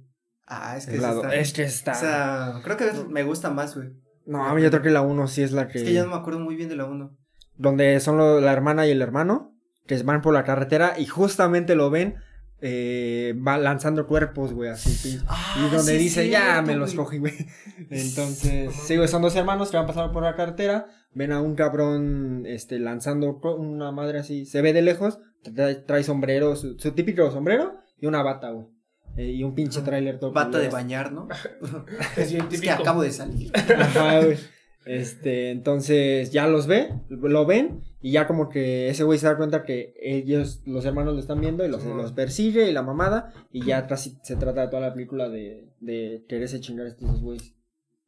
Ah, 0.48 0.76
es 0.78 0.88
que 0.88 0.96
es 0.96 1.02
la 1.02 1.14
2. 1.14 1.26
Es 1.34 1.54
que 1.54 1.64
está. 1.64 1.92
O 1.92 1.96
sea, 1.96 2.62
creo 2.64 2.78
que 2.78 2.92
me 3.10 3.24
gusta 3.24 3.52
más, 3.52 3.76
güey. 3.76 3.90
No, 4.26 4.58
yo 4.58 4.70
creo 4.70 4.82
que 4.82 4.90
la 4.90 5.02
1 5.02 5.28
sí 5.28 5.44
es 5.44 5.52
la 5.52 5.68
que. 5.68 5.80
Es 5.80 5.84
que 5.84 5.94
yo 5.94 6.04
no 6.04 6.12
me 6.12 6.18
acuerdo 6.18 6.40
muy 6.40 6.56
bien 6.56 6.70
de 6.70 6.76
la 6.76 6.86
1. 6.86 7.16
Donde 7.58 8.00
son 8.00 8.18
la 8.18 8.52
hermana 8.52 8.88
y 8.88 8.92
el 8.92 9.02
hermano, 9.02 9.56
que 9.86 10.02
van 10.04 10.22
por 10.22 10.34
la 10.34 10.44
carretera 10.44 11.00
y 11.00 11.06
justamente 11.06 11.76
lo 11.76 11.90
ven 11.90 12.16
eh, 12.60 13.36
va 13.46 13.58
lanzando 13.58 14.08
cuerpos, 14.08 14.54
güey, 14.54 14.70
así. 14.70 15.20
Ah, 15.28 15.56
y 15.60 15.76
donde 15.76 15.98
dice, 15.98 16.28
ya 16.30 16.62
me 16.62 16.76
los 16.76 16.94
cogí, 16.94 17.20
güey. 17.20 17.34
Entonces, 17.90 18.74
sí, 18.74 18.96
güey, 18.96 19.08
son 19.08 19.22
dos 19.22 19.36
hermanos 19.36 19.70
que 19.70 19.78
van 19.78 19.86
pasando 19.86 20.12
por 20.12 20.24
la 20.24 20.36
carretera, 20.36 20.88
ven 21.14 21.32
a 21.32 21.42
un 21.42 21.56
cabrón, 21.56 22.46
este, 22.48 22.80
lanzando 22.80 23.40
una 23.58 23.92
madre 23.92 24.20
así, 24.20 24.46
se 24.46 24.62
ve 24.62 24.74
de 24.74 24.82
lejos, 24.82 25.20
trae, 25.86 26.04
sombrero, 26.04 26.56
su, 26.56 26.76
típico 26.76 27.30
sombrero 27.32 27.78
y 28.00 28.08
una 28.08 28.24
bata, 28.24 28.50
güey. 28.50 28.68
Eh, 29.18 29.32
y 29.32 29.44
un 29.44 29.56
pinche 29.56 29.82
trailer 29.82 30.20
todo. 30.20 30.32
Bata 30.32 30.60
de 30.60 30.70
bañar, 30.70 31.12
¿no? 31.12 31.28
es, 32.18 32.34
es 32.34 32.62
que 32.62 32.70
acabo 32.70 33.02
de 33.02 33.12
salir. 33.12 33.52
Ajá, 33.56 34.24
güey. 34.24 34.38
Este, 34.86 35.52
entonces 35.52 36.32
ya 36.32 36.48
los 36.48 36.66
ve, 36.66 36.94
lo 37.10 37.46
ven 37.46 37.82
y 38.00 38.12
ya 38.12 38.28
como 38.28 38.50
que 38.50 38.90
ese 38.90 39.04
güey 39.04 39.18
se 39.18 39.26
da 39.26 39.38
cuenta 39.38 39.64
que 39.64 39.96
ellos, 40.00 40.62
los 40.66 40.86
hermanos 40.86 41.16
lo 41.16 41.20
están 41.20 41.42
viendo 41.42 41.66
y 41.66 41.70
los, 41.70 41.84
los 41.84 42.12
persigue 42.12 42.70
y 42.70 42.74
la 42.74 42.84
mamada 42.84 43.34
y 43.52 43.66
ya 43.66 43.88
se 43.96 44.36
trata 44.36 44.62
de 44.62 44.68
toda 44.68 44.82
la 44.82 44.94
película 44.94 45.30
de, 45.30 45.70
de 45.80 46.24
quererse 46.30 46.60
chingar 46.60 46.86
a 46.86 46.90
estos 46.90 47.10
dos 47.10 47.22
güeyes. 47.22 47.54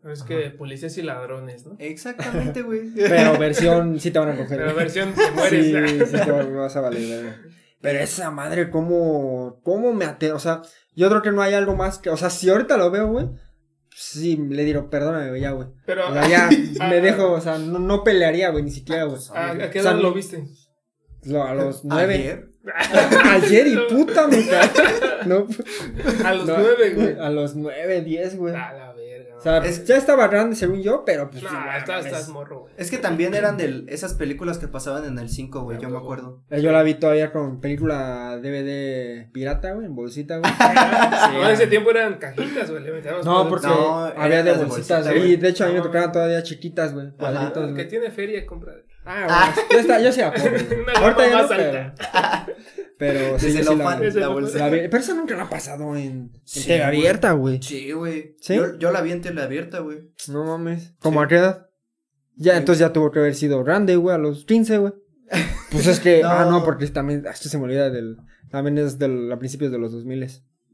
Es 0.03 0.23
que 0.23 0.49
policías 0.51 0.97
y 0.97 1.01
ladrones, 1.01 1.65
¿no? 1.65 1.75
Exactamente, 1.77 2.61
güey. 2.61 2.89
Pero 2.95 3.37
versión 3.37 3.99
sí 3.99 4.11
te 4.11 4.19
van 4.19 4.29
a 4.29 4.37
coger. 4.37 4.59
Pero 4.59 4.75
versión 4.75 5.13
te 5.13 5.29
mueres. 5.31 5.65
Sí, 5.65 6.05
sí 6.05 6.23
te 6.23 6.31
vas 6.31 6.75
a 6.75 6.81
valer. 6.81 7.35
Pero 7.81 7.99
esa 7.99 8.31
madre, 8.31 8.69
¿cómo, 8.69 9.59
cómo 9.63 9.93
me 9.93 10.05
ate... 10.05 10.31
O 10.31 10.39
sea, 10.39 10.61
yo 10.95 11.09
creo 11.09 11.21
que 11.21 11.31
no 11.31 11.41
hay 11.41 11.53
algo 11.53 11.75
más 11.75 11.97
que... 11.97 12.09
O 12.09 12.17
sea, 12.17 12.29
si 12.29 12.49
ahorita 12.49 12.77
lo 12.77 12.91
veo, 12.91 13.11
güey 13.11 13.27
Sí, 13.95 14.37
le 14.37 14.63
digo, 14.65 14.89
perdóname, 14.89 15.39
ya, 15.39 15.51
güey. 15.51 15.67
Pero. 15.85 16.03
ya, 16.27 16.49
me 16.89 17.01
dejo, 17.01 17.33
o 17.33 17.41
sea, 17.41 17.57
no, 17.57 17.79
no 17.79 18.03
pelearía, 18.03 18.49
güey, 18.49 18.63
ni 18.63 18.71
siquiera, 18.71 19.03
güey. 19.03 19.19
¿A, 19.33 19.69
qué 19.69 19.79
edad 19.79 19.95
lo 19.95 20.13
viste? 20.13 20.45
Lo- 21.23 21.43
a 21.43 21.53
los 21.53 21.83
nueve. 21.83 22.13
Ayer. 22.15 22.49
Ayer 23.25 23.67
y 23.67 23.77
puta 23.89 24.27
me 24.27 24.37
No, 25.25 25.47
A 26.23 26.33
los 26.33 26.45
no, 26.45 26.57
nueve, 26.57 26.89
güey. 26.91 27.19
A 27.19 27.29
los 27.29 27.55
nueve, 27.55 28.01
diez, 28.01 28.37
güey. 28.37 28.53
A 28.55 28.73
la. 28.73 28.88
O 29.39 29.41
sea, 29.41 29.57
Es- 29.59 29.85
ya 29.85 29.95
estaba 29.97 30.27
grande 30.27 30.55
según 30.55 30.81
yo, 30.81 31.03
pero 31.05 31.29
pues. 31.31 31.41
no, 31.41 31.49
igual, 31.49 31.77
estás, 31.77 32.27
morro, 32.29 32.59
güey. 32.61 32.73
Es 32.77 32.91
que 32.91 32.97
también 32.97 33.33
eran 33.33 33.57
de 33.57 33.85
esas 33.87 34.13
películas 34.13 34.57
que 34.57 34.67
pasaban 34.67 35.05
en 35.05 35.17
el 35.17 35.29
5, 35.29 35.61
güey, 35.61 35.79
yo 35.79 35.89
me 35.89 35.97
acuerdo. 35.97 36.41
Yo 36.51 36.71
la 36.71 36.83
vi 36.83 36.95
todavía 36.95 37.31
con 37.31 37.61
película 37.61 38.37
DVD 38.41 39.29
pirata, 39.31 39.71
güey, 39.71 39.85
en 39.87 39.95
bolsita, 39.95 40.37
güey. 40.39 40.51
no, 41.33 41.45
en 41.47 41.51
ese 41.53 41.67
tiempo 41.67 41.89
eran 41.91 42.15
cajitas, 42.17 42.69
güey. 42.69 42.83
Le 42.83 43.01
No, 43.23 43.43
por- 43.43 43.49
porque 43.49 43.67
No, 43.67 44.05
había 44.05 44.43
de 44.43 44.51
bolsitas, 44.53 44.69
bolsita, 44.69 45.01
güey. 45.03 45.17
güey. 45.19 45.31
Y 45.33 45.35
de 45.37 45.49
hecho 45.49 45.63
a 45.63 45.67
mí 45.67 45.73
me 45.73 45.79
No. 45.79 45.85
tocaban 45.85 46.11
todavía 46.11 46.43
chiquitas, 46.43 46.93
güey. 46.93 47.11
Cuadritos, 47.11 47.73
que 47.75 47.85
tiene 47.85 48.11
feria 48.11 48.45
compra. 48.45 48.73
Ah, 49.05 49.51
güey. 49.55 49.65
Yo, 49.71 49.79
estaba- 49.79 49.99
yo 50.01 50.11
sí 50.11 50.19
era 50.19 50.33
pobre. 50.33 50.49
güey. 50.63 50.81
Una 50.81 50.93
Ahorita 50.93 51.27
no, 51.29 51.33
más 51.37 51.47
pero. 51.47 51.93
Pero 52.99 53.39
sí, 53.39 53.51
sí 53.51 53.63
lo 53.63 53.75
la, 53.75 53.97
la 53.99 54.09
lo 54.27 54.33
bolsa. 54.33 54.59
la 54.59 54.69
vi. 54.69 54.79
Pero 54.89 54.97
esa 54.97 55.13
nunca 55.15 55.35
la 55.35 55.43
ha 55.43 55.49
pasado 55.49 55.95
en, 55.95 56.03
en 56.05 56.41
Sí, 56.43 56.67
güey. 56.67 56.81
abierta, 56.81 57.31
güey. 57.31 57.59
Sí, 57.63 57.91
güey. 57.93 58.35
¿Sí? 58.41 58.55
Yo, 58.55 58.77
yo 58.77 58.91
la 58.91 59.01
vi 59.01 59.11
en 59.13 59.21
tele 59.21 59.41
abierta, 59.41 59.79
güey. 59.79 60.11
No 60.27 60.43
mames. 60.43 60.93
¿Cómo 60.99 61.21
a 61.21 61.27
qué 61.27 61.37
edad? 61.37 61.69
Ya, 62.35 62.57
entonces 62.57 62.79
ya 62.81 62.93
tuvo 62.93 63.09
que 63.11 63.19
haber 63.19 63.33
sido 63.35 63.63
grande, 63.63 63.95
güey, 63.95 64.13
a 64.15 64.19
los 64.19 64.45
15, 64.45 64.77
güey. 64.77 64.93
Pues 65.71 65.87
es 65.87 65.99
que, 65.99 66.21
No. 66.23 66.29
ah, 66.29 66.45
no, 66.45 66.63
porque 66.63 66.85
también, 66.87 67.25
ah, 67.27 67.31
esto 67.31 67.49
se 67.49 67.57
me 67.57 67.63
olvida 67.63 67.89
del, 67.89 68.17
también 68.51 68.77
es 68.77 68.99
del, 68.99 69.31
a 69.31 69.39
principios 69.39 69.71
de 69.71 69.77
los 69.79 69.91
2000 69.93 70.27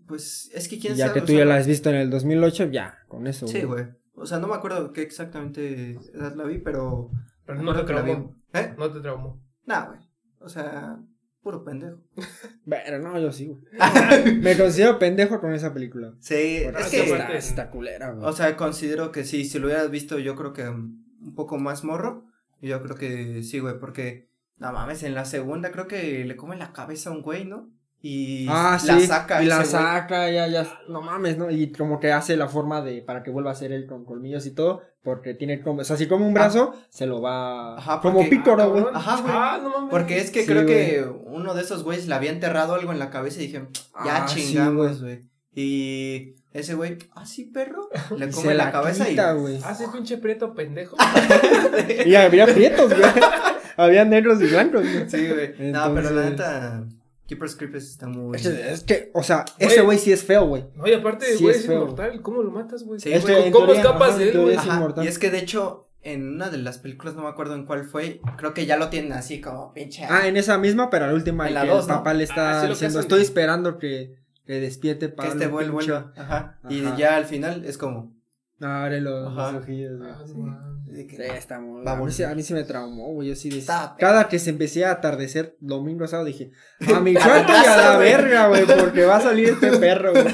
Pues 0.08 0.50
es 0.54 0.68
que 0.68 0.80
quién 0.80 0.96
ya 0.96 1.08
sabe. 1.08 1.20
que 1.20 1.24
o 1.24 1.26
tú 1.26 1.32
sea, 1.34 1.40
ya 1.40 1.46
la 1.46 1.56
has 1.56 1.68
visto 1.68 1.90
en 1.90 1.96
el 1.98 2.10
2008, 2.10 2.66
ya, 2.72 3.00
con 3.08 3.28
eso, 3.28 3.48
Sí, 3.48 3.62
güey. 3.64 3.86
O 4.16 4.26
sea, 4.26 4.40
no 4.40 4.48
me 4.48 4.56
acuerdo 4.56 4.94
qué 4.94 5.02
exactamente 5.02 5.92
edad 6.14 6.36
la 6.36 6.46
vi, 6.46 6.58
pero. 6.60 7.12
Pero 7.46 7.62
no 7.62 7.74
te 7.74 7.82
que 7.82 7.86
traumó. 7.88 8.36
¿Eh? 8.54 8.74
No 8.78 8.90
te 8.92 9.00
traumó. 9.02 9.42
Nah, 9.66 9.88
güey. 9.88 10.00
O 10.40 10.48
sea, 10.50 10.98
puro 11.46 11.64
pendejo. 11.64 12.00
Pero 12.68 12.98
no, 13.00 13.20
yo 13.20 13.32
sí, 13.32 13.46
güey. 13.46 13.62
Me 14.42 14.58
considero 14.58 14.98
pendejo 14.98 15.40
con 15.40 15.54
esa 15.54 15.72
película. 15.74 16.14
Sí, 16.20 16.62
Porque 16.66 16.82
es 16.82 16.90
que. 16.90 17.04
está- 17.04 17.34
está, 17.34 17.70
culera, 17.70 18.12
güey. 18.12 18.28
O 18.28 18.34
sea, 18.34 18.58
considero 18.58 19.12
que 19.12 19.24
sí, 19.24 19.46
si 19.46 19.60
lo 19.60 19.68
hubieras 19.68 19.92
visto, 19.92 20.18
yo 20.18 20.36
creo 20.36 20.54
que 20.54 20.68
un 20.68 21.34
poco 21.36 21.58
más 21.60 21.84
morro. 21.84 22.26
Yo 22.62 22.82
creo 22.82 22.96
que 22.96 23.44
sí, 23.44 23.60
güey, 23.60 23.80
porque. 23.80 24.28
No 24.58 24.72
mames, 24.74 25.04
en 25.04 25.14
la 25.14 25.26
segunda 25.26 25.72
creo 25.72 25.88
que 25.88 26.26
le 26.26 26.36
come 26.36 26.56
la 26.58 26.74
cabeza 26.74 27.12
a 27.12 27.14
un 27.14 27.22
güey, 27.22 27.46
¿no? 27.46 27.70
Y 28.02 28.48
Ah, 28.50 28.80
la 28.86 29.00
sí, 29.00 29.06
saca 29.08 29.44
y 29.44 29.46
la 29.48 29.58
güey. 29.58 29.68
saca, 29.68 30.32
ya, 30.32 30.48
ya, 30.48 30.68
no 30.90 31.02
mames, 31.02 31.38
¿no? 31.38 31.52
Y 31.52 31.72
como 31.72 32.00
que 32.00 32.12
hace 32.12 32.38
la 32.38 32.48
forma 32.48 32.82
de, 32.82 33.02
para 33.02 33.22
que 33.22 33.32
vuelva 33.32 33.52
a 33.52 33.56
ser 33.56 33.72
él 33.72 33.86
con 33.86 34.04
colmillos 34.06 34.46
y 34.46 34.52
todo, 34.52 34.82
porque 35.06 35.34
tiene 35.36 35.62
como, 35.62 35.82
o 35.82 35.84
sea, 35.86 35.96
si 35.96 36.08
come 36.08 36.26
un 36.26 36.34
brazo, 36.34 36.74
se 36.90 37.06
lo 37.06 37.22
va, 37.22 37.78
Ajá, 37.78 38.02
como 38.02 38.28
pícoro, 38.28 38.62
Ah, 38.64 38.66
güey. 38.66 38.84
cabrón. 38.84 38.98
Ajá, 39.02 39.22
güey. 39.22 39.34
Ah, 39.34 39.60
no 39.64 39.70
mames. 39.70 39.90
Porque 39.92 40.18
es 40.18 40.32
que 40.32 40.42
Sí, 40.42 40.48
creo 40.48 40.66
que 40.66 41.06
uno 41.28 41.54
de 41.54 41.62
esos 41.62 41.84
güeyes 41.84 42.08
le 42.08 42.16
había 42.16 42.32
enterrado 42.32 42.74
algo 42.74 42.92
en 42.92 43.00
la 43.00 43.10
cabeza 43.12 43.40
y 43.42 43.46
dije, 43.48 43.62
ya 44.04 44.24
Ah, 44.26 44.28
sí, 44.28 44.42
chingamos, 44.48 45.02
güey. 45.02 45.22
y 45.56 46.34
ese 46.54 46.74
güey, 46.74 46.98
ah, 47.14 47.26
sí, 47.26 47.46
perro, 47.46 47.90
le 48.18 48.30
come 48.32 48.48
se 48.50 48.54
la, 48.56 48.66
la 48.66 48.72
cabeza 48.72 49.06
quita, 49.06 49.34
y. 49.36 49.40
güey. 49.40 49.60
Ah, 49.64 49.72
ese 49.72 49.88
pinche 49.90 50.18
prieto 50.18 50.54
pendejo. 50.54 50.98
Y 52.06 52.16
había 52.16 52.46
prietos, 52.48 52.90
güey. 52.90 53.12
había 53.78 54.06
negros 54.06 54.42
y 54.42 54.48
blancos, 54.48 54.82
güey. 54.82 55.10
Sí, 55.10 55.28
güey. 55.28 55.72
No, 55.72 55.94
pero 55.94 56.10
la 56.12 56.30
neta, 56.30 56.84
Keeper's 57.28 57.56
Creepers 57.56 57.86
está 57.90 58.08
muy. 58.08 58.36
Es, 58.38 58.46
es 58.46 58.84
que, 58.84 59.10
o 59.14 59.24
sea, 59.24 59.46
ese 59.58 59.82
güey 59.82 59.98
sí 59.98 60.12
es 60.12 60.24
feo, 60.24 60.46
güey. 60.46 60.66
No, 60.76 60.88
y 60.88 60.94
aparte, 60.94 61.26
Sí, 61.38 61.44
güey, 61.44 61.56
es 61.56 61.62
es, 61.62 61.68
feo. 61.68 61.82
inmortal. 61.82 62.22
¿Cómo 62.22 62.44
lo 62.44 62.52
matas, 62.52 62.84
güey? 62.84 63.00
Sí, 63.00 63.12
Es 63.12 63.28
en 63.28 63.52
¿Cómo 63.52 63.66
teoría- 63.66 63.82
escapas 63.82 64.10
ajá, 64.10 64.18
de 64.20 64.30
él, 64.30 64.40
güey? 64.42 64.56
es 64.56 64.64
y 65.04 65.08
es 65.08 65.18
que 65.20 65.32
de 65.32 65.40
hecho, 65.40 65.90
en 66.04 66.28
una 66.36 66.50
de 66.52 66.60
las 66.60 66.78
películas, 66.78 67.16
no 67.16 67.24
me 67.24 67.30
acuerdo 67.30 67.56
en 67.56 67.66
cuál 67.66 67.84
fue, 67.86 68.22
creo 68.38 68.54
que 68.54 68.66
ya 68.68 68.78
lo 68.78 68.90
tienen 68.90 69.14
así 69.14 69.42
como 69.42 69.74
pinche. 69.74 70.06
Ah, 70.08 70.28
en 70.28 70.38
esa 70.38 70.58
misma, 70.60 70.90
pero 70.92 71.08
la 71.08 71.14
última, 71.14 71.46
En 71.46 71.50
el 71.50 71.54
la 71.56 71.62
que 71.64 71.68
dos, 71.70 71.86
el 71.86 71.90
¿no? 71.90 71.96
papá 71.98 72.14
le 72.14 72.24
está 72.26 72.60
Ah, 72.60 72.62
sí, 72.64 72.68
diciendo, 72.70 73.00
hacen. 73.00 73.10
estoy 73.10 73.22
esperando 73.24 73.80
que, 73.80 74.16
que 74.46 74.60
despierte 74.60 75.10
para 75.10 75.30
que 75.30 75.34
este 75.34 75.48
güey 75.48 75.68
vuelva. 75.70 76.14
Ajá. 76.16 76.60
Y 76.70 76.86
Ajá. 76.86 76.96
ya 76.98 77.16
al 77.16 77.26
final 77.26 77.66
es 77.66 77.80
como. 77.80 78.15
Abre 78.62 79.02
los, 79.02 79.34
los 79.34 79.54
ojillos, 79.56 79.98
güey. 79.98 80.10
Ah, 80.10 80.24
Sí. 80.26 80.92
de 80.94 81.08
que- 81.08 81.16
Sí, 81.18 81.24
está 81.38 81.60
muy... 81.60 81.84
Va 81.84 81.92
a 81.92 81.96
A 81.96 81.98
mí, 81.98 82.12
sí, 82.12 82.22
volver. 82.22 82.32
a 82.32 82.36
mí 82.36 82.44
sí 82.44 82.54
me 82.54 82.64
traumó, 82.64 83.12
güey. 83.14 83.28
Yo 83.30 83.36
sí 83.36 83.50
decía... 83.50 83.60
Está 83.76 83.96
Cada 84.00 84.30
que 84.30 84.40
se 84.40 84.50
empecé 84.50 84.86
a 84.86 84.92
atardecer 84.92 85.58
domingo, 85.60 86.08
sábado, 86.08 86.28
dije... 86.28 86.52
A 86.96 87.00
mi 87.02 87.14
cuarto 87.14 87.52
y 87.52 87.66
a 87.68 87.76
la 87.78 87.96
güey. 87.98 88.12
verga, 88.12 88.48
güey. 88.48 88.66
Porque 88.80 89.06
va 89.06 89.18
a 89.18 89.22
salir 89.22 89.50
este 89.50 89.72
perro, 89.78 90.12
güey. 90.14 90.26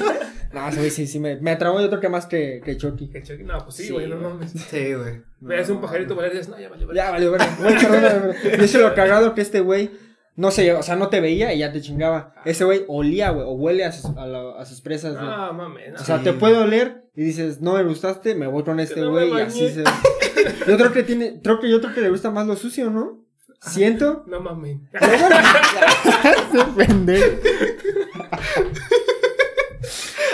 No, 0.52 0.70
sí, 0.70 0.90
sí, 0.90 1.06
sí. 1.06 1.18
Me, 1.18 1.36
me 1.40 1.56
traumó 1.56 1.80
yo 1.80 1.88
creo 1.88 2.00
que 2.00 2.08
más 2.10 2.26
que, 2.26 2.60
que 2.64 2.76
Chucky. 2.76 3.08
Que 3.10 3.22
choque- 3.22 3.42
No, 3.42 3.58
pues 3.64 3.74
sí, 3.76 3.84
Sí, 3.86 3.92
güey, 3.92 4.06
no 4.08 4.18
güey. 4.20 4.32
mames. 4.34 4.52
Sí, 4.52 4.94
güey. 4.94 5.22
Veas 5.40 5.68
un 5.70 5.80
pajarito 5.80 6.14
volar 6.14 6.30
y 6.30 6.36
dices, 6.36 6.48
no, 6.50 6.60
ya 6.60 6.68
vale, 6.68 6.84
vale. 6.86 6.96
Ya, 6.96 7.10
vale, 7.10 7.28
verga. 7.28 7.56
Güey, 7.58 7.74
perdóname, 7.78 8.18
güey. 8.44 8.58
Yo 8.60 8.68
sé 8.68 8.78
lo 8.78 8.94
cagado 8.94 9.34
que 9.34 9.40
este 9.40 9.60
güey... 9.60 9.90
No 10.34 10.50
sé, 10.50 10.72
o 10.72 10.82
sea, 10.82 10.96
no 10.96 11.08
te 11.08 11.20
veía 11.20 11.52
y 11.52 11.58
ya 11.58 11.72
te 11.72 11.82
chingaba. 11.82 12.34
Ese 12.46 12.64
güey 12.64 12.84
olía, 12.88 13.30
güey, 13.30 13.46
o 13.46 13.52
huele 13.52 13.84
a 13.84 13.92
sus, 13.92 14.06
a, 14.16 14.26
la- 14.26 14.54
a 14.58 14.64
sus 14.64 14.80
presas, 14.80 15.12
güey. 15.14 15.26
No, 15.26 15.52
mames. 15.52 15.92
no. 15.92 16.00
O 16.00 16.04
sea, 16.04 16.18
Sí. 16.18 16.24
te 16.24 16.32
puede 16.32 16.56
oler 16.56 17.04
y 17.14 17.22
dices, 17.22 17.60
no 17.60 17.74
me 17.74 17.82
gustaste, 17.84 18.34
me 18.34 18.46
voy 18.46 18.64
con 18.64 18.80
este 18.80 19.00
no 19.02 19.10
güey 19.10 19.30
y 19.30 19.40
así 19.40 19.68
se. 19.70 19.84
Yo 20.66 20.76
creo 20.78 20.92
que 20.92 21.02
tiene, 21.02 21.40
creo 21.42 21.60
que 21.60 21.70
yo 21.70 21.80
creo 21.80 21.94
que 21.94 22.00
le 22.00 22.08
gusta 22.10 22.30
más 22.30 22.46
lo 22.46 22.56
sucio, 22.56 22.90
¿no? 22.90 23.20
Siento. 23.60 24.24
No 24.26 24.40
mames. 24.40 24.78
Ese 24.94 26.64
pendejo. 26.76 27.26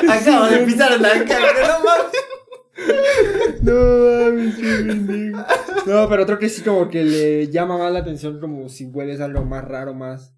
Acabo 0.08 0.46
de 0.46 0.58
pisar 0.58 1.00
la 1.00 1.24
cara, 1.24 1.68
no 1.68 1.80
mames. 1.84 2.12
No 3.62 3.74
mames, 3.74 4.54
qué 4.56 4.84
pendejo. 4.86 5.44
No, 5.88 6.08
pero 6.08 6.26
creo 6.26 6.38
que 6.38 6.48
sí 6.48 6.62
como 6.62 6.88
que 6.88 7.04
le 7.04 7.48
llama 7.48 7.78
más 7.78 7.92
la 7.92 8.00
atención 8.00 8.40
como 8.40 8.68
si 8.68 8.86
hueles 8.86 9.20
algo 9.20 9.44
más 9.44 9.64
raro, 9.64 9.94
más. 9.94 10.34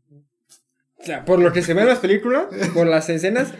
O 0.98 1.04
sea, 1.04 1.24
por 1.24 1.38
lo 1.40 1.52
que 1.52 1.62
se 1.62 1.74
ve 1.74 1.82
en 1.82 1.88
las 1.88 1.98
películas, 1.98 2.46
por 2.74 2.86
las 2.86 3.08
escenas, 3.08 3.52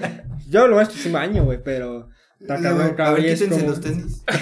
yo 0.49 0.67
lo 0.69 0.81
esto 0.81 0.95
sí 0.95 1.09
me 1.09 1.15
baño, 1.15 1.45
güey, 1.45 1.63
pero. 1.63 2.09
Está 2.39 2.55
cabrón, 2.61 2.81
A 2.81 2.85
ver, 2.85 2.97
cabrón, 2.97 3.25
y 3.25 3.29
es 3.29 3.41
quítense 3.41 3.61
como- 3.61 3.71
los 3.71 3.81
tenis. 3.81 4.25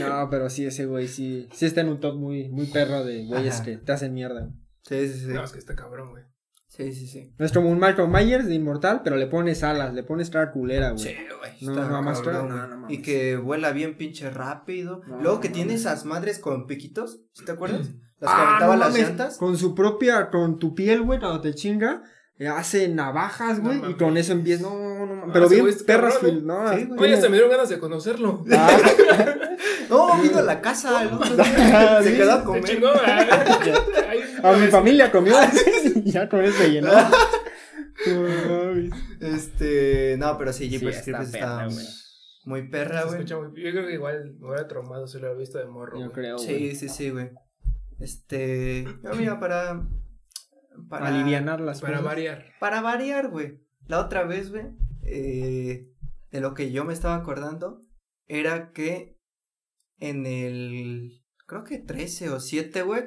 No, 0.00 0.28
pero 0.28 0.50
sí, 0.50 0.66
ese 0.66 0.86
güey 0.86 1.06
sí, 1.08 1.48
sí 1.52 1.66
está 1.66 1.80
en 1.80 1.88
un 1.88 2.00
top 2.00 2.16
muy, 2.16 2.48
muy 2.48 2.66
perro 2.66 3.04
de 3.04 3.24
güeyes 3.26 3.60
que 3.60 3.76
te 3.76 3.92
hacen 3.92 4.12
mierda. 4.12 4.50
Sí, 4.82 5.08
sí, 5.08 5.20
sí. 5.20 5.26
No, 5.28 5.44
es 5.44 5.52
que 5.52 5.58
está 5.58 5.74
cabrón, 5.74 6.10
güey. 6.10 6.24
Sí, 6.76 6.92
sí, 6.92 7.06
sí. 7.06 7.32
No 7.38 7.46
es 7.46 7.52
como 7.52 7.70
un 7.70 7.78
Michael 7.80 8.08
Myers 8.08 8.46
de 8.46 8.54
Inmortal, 8.54 9.00
pero 9.02 9.16
le 9.16 9.26
pones 9.26 9.62
alas, 9.62 9.94
le 9.94 10.02
pones 10.02 10.28
cara 10.28 10.52
culera, 10.52 10.90
güey. 10.90 11.02
Sí, 11.04 11.14
güey. 11.38 11.52
No, 11.74 11.88
no, 11.88 12.02
más 12.02 12.20
cabrón, 12.20 12.48
güey. 12.48 12.58
no, 12.58 12.66
no. 12.76 12.86
Y 12.90 13.00
que 13.00 13.36
vuela 13.36 13.70
bien 13.72 13.96
pinche 13.96 14.28
rápido. 14.30 15.00
No, 15.06 15.20
Luego 15.22 15.40
que 15.40 15.48
no 15.48 15.54
tiene 15.54 15.74
esas 15.74 16.04
madres 16.04 16.38
con 16.38 16.66
piquitos. 16.66 17.20
¿Sí 17.32 17.44
te 17.46 17.52
acuerdas? 17.52 17.86
Las 18.20 18.30
que 18.30 18.36
Ah, 18.40 18.48
aventaban 18.48 18.78
no 18.78 18.84
las 18.84 18.92
mames, 18.92 19.08
llantas. 19.08 19.38
Con 19.38 19.56
su 19.56 19.74
propia, 19.74 20.28
con 20.30 20.58
tu 20.58 20.74
piel, 20.74 21.00
güey, 21.02 21.18
cuando 21.18 21.40
te 21.40 21.54
chinga, 21.54 22.02
eh, 22.38 22.48
hace 22.48 22.88
navajas, 22.88 23.58
No 23.62 23.64
güey, 23.78 23.92
y 23.92 23.94
con 23.94 24.16
eso 24.18 24.32
empieza, 24.32 24.62
no, 24.64 24.76
no, 25.06 25.06
no, 25.06 25.22
Ah, 25.24 25.30
pero 25.32 25.46
ese 25.46 25.54
bien 25.54 25.66
güey 25.66 25.78
perras, 25.86 26.14
cabrón, 26.18 26.34
fil- 26.36 26.42
no, 26.44 26.74
Sí, 26.76 26.84
güey. 26.84 27.00
Oye, 27.00 27.14
hasta 27.14 27.28
me 27.28 27.36
dieron 27.36 27.50
ganas 27.50 27.68
de 27.70 27.78
conocerlo. 27.78 28.44
Ah, 28.52 28.68
No, 29.88 30.20
vino 30.20 30.38
a 30.38 30.42
la 30.42 30.60
casa 30.60 31.02
el 31.02 31.12
otro 31.14 31.34
día. 31.36 32.02
Se 32.02 32.16
quedó 32.16 32.32
a 32.32 32.38
Se 32.38 32.44
comer. 32.44 32.64
chingó, 32.64 32.88
güey. 32.92 33.72
a 34.42 34.52
mi 34.58 34.66
familia 34.68 35.10
comió, 35.12 35.36
ya 36.12 36.28
con 36.28 36.44
eso 36.44 36.66
llenó. 36.66 36.90
Este. 39.20 40.16
No, 40.18 40.36
pero 40.38 40.52
sí, 40.52 40.64
Sí, 40.64 40.70
Jeepers 40.70 40.96
está 40.98 41.04
Creepers 41.24 41.34
está 41.34 41.68
muy 42.44 42.68
perra, 42.68 43.00
Se 43.00 43.04
güey. 43.06 43.18
escucha 43.20 43.38
muy- 43.38 43.62
Yo 43.62 43.70
creo 43.72 43.86
que 43.86 43.94
igual 43.94 44.36
me 44.38 44.48
hubiera 44.48 44.68
traumado 44.68 45.06
si 45.08 45.14
lo 45.18 45.22
hubiera 45.26 45.38
visto 45.38 45.58
de 45.58 45.66
morro. 45.66 45.98
Yo 46.00 46.12
creo, 46.12 46.36
güey. 46.36 46.46
Sí, 46.46 46.74
sí, 46.76 46.88
sí, 46.88 47.10
güey. 47.10 47.30
Este. 47.98 48.84
Yo, 49.02 49.14
mira, 49.16 49.40
para. 49.40 49.86
Para 50.88 51.08
Alivianar 51.08 51.60
las 51.60 51.80
Para 51.80 51.94
cosas. 51.94 52.04
variar. 52.04 52.44
Para 52.60 52.80
variar, 52.82 53.28
güey. 53.30 53.60
La 53.86 54.00
otra 54.00 54.24
vez, 54.24 54.50
güey. 54.50 54.66
eh, 55.02 55.88
de 56.30 56.40
lo 56.40 56.54
que 56.54 56.70
yo 56.70 56.84
me 56.84 56.92
estaba 56.92 57.16
acordando. 57.16 57.84
Era 58.26 58.72
que. 58.72 59.18
En 59.98 60.26
el. 60.26 61.24
Creo 61.46 61.64
que 61.64 61.78
13 61.78 62.30
o 62.30 62.40
7, 62.40 62.82
güey. 62.82 63.04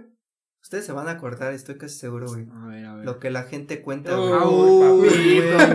Ustedes 0.61 0.85
se 0.85 0.91
van 0.91 1.07
a 1.07 1.11
acordar, 1.11 1.53
estoy 1.53 1.77
casi 1.77 1.97
seguro, 1.97 2.27
güey. 2.27 2.45
A 2.53 2.67
ver, 2.67 2.85
a 2.85 2.95
ver. 2.95 3.05
Lo 3.05 3.17
que 3.19 3.29
la 3.31 3.43
gente 3.43 3.81
cuenta, 3.81 4.15
güey. 4.15 4.29
No 4.29 4.39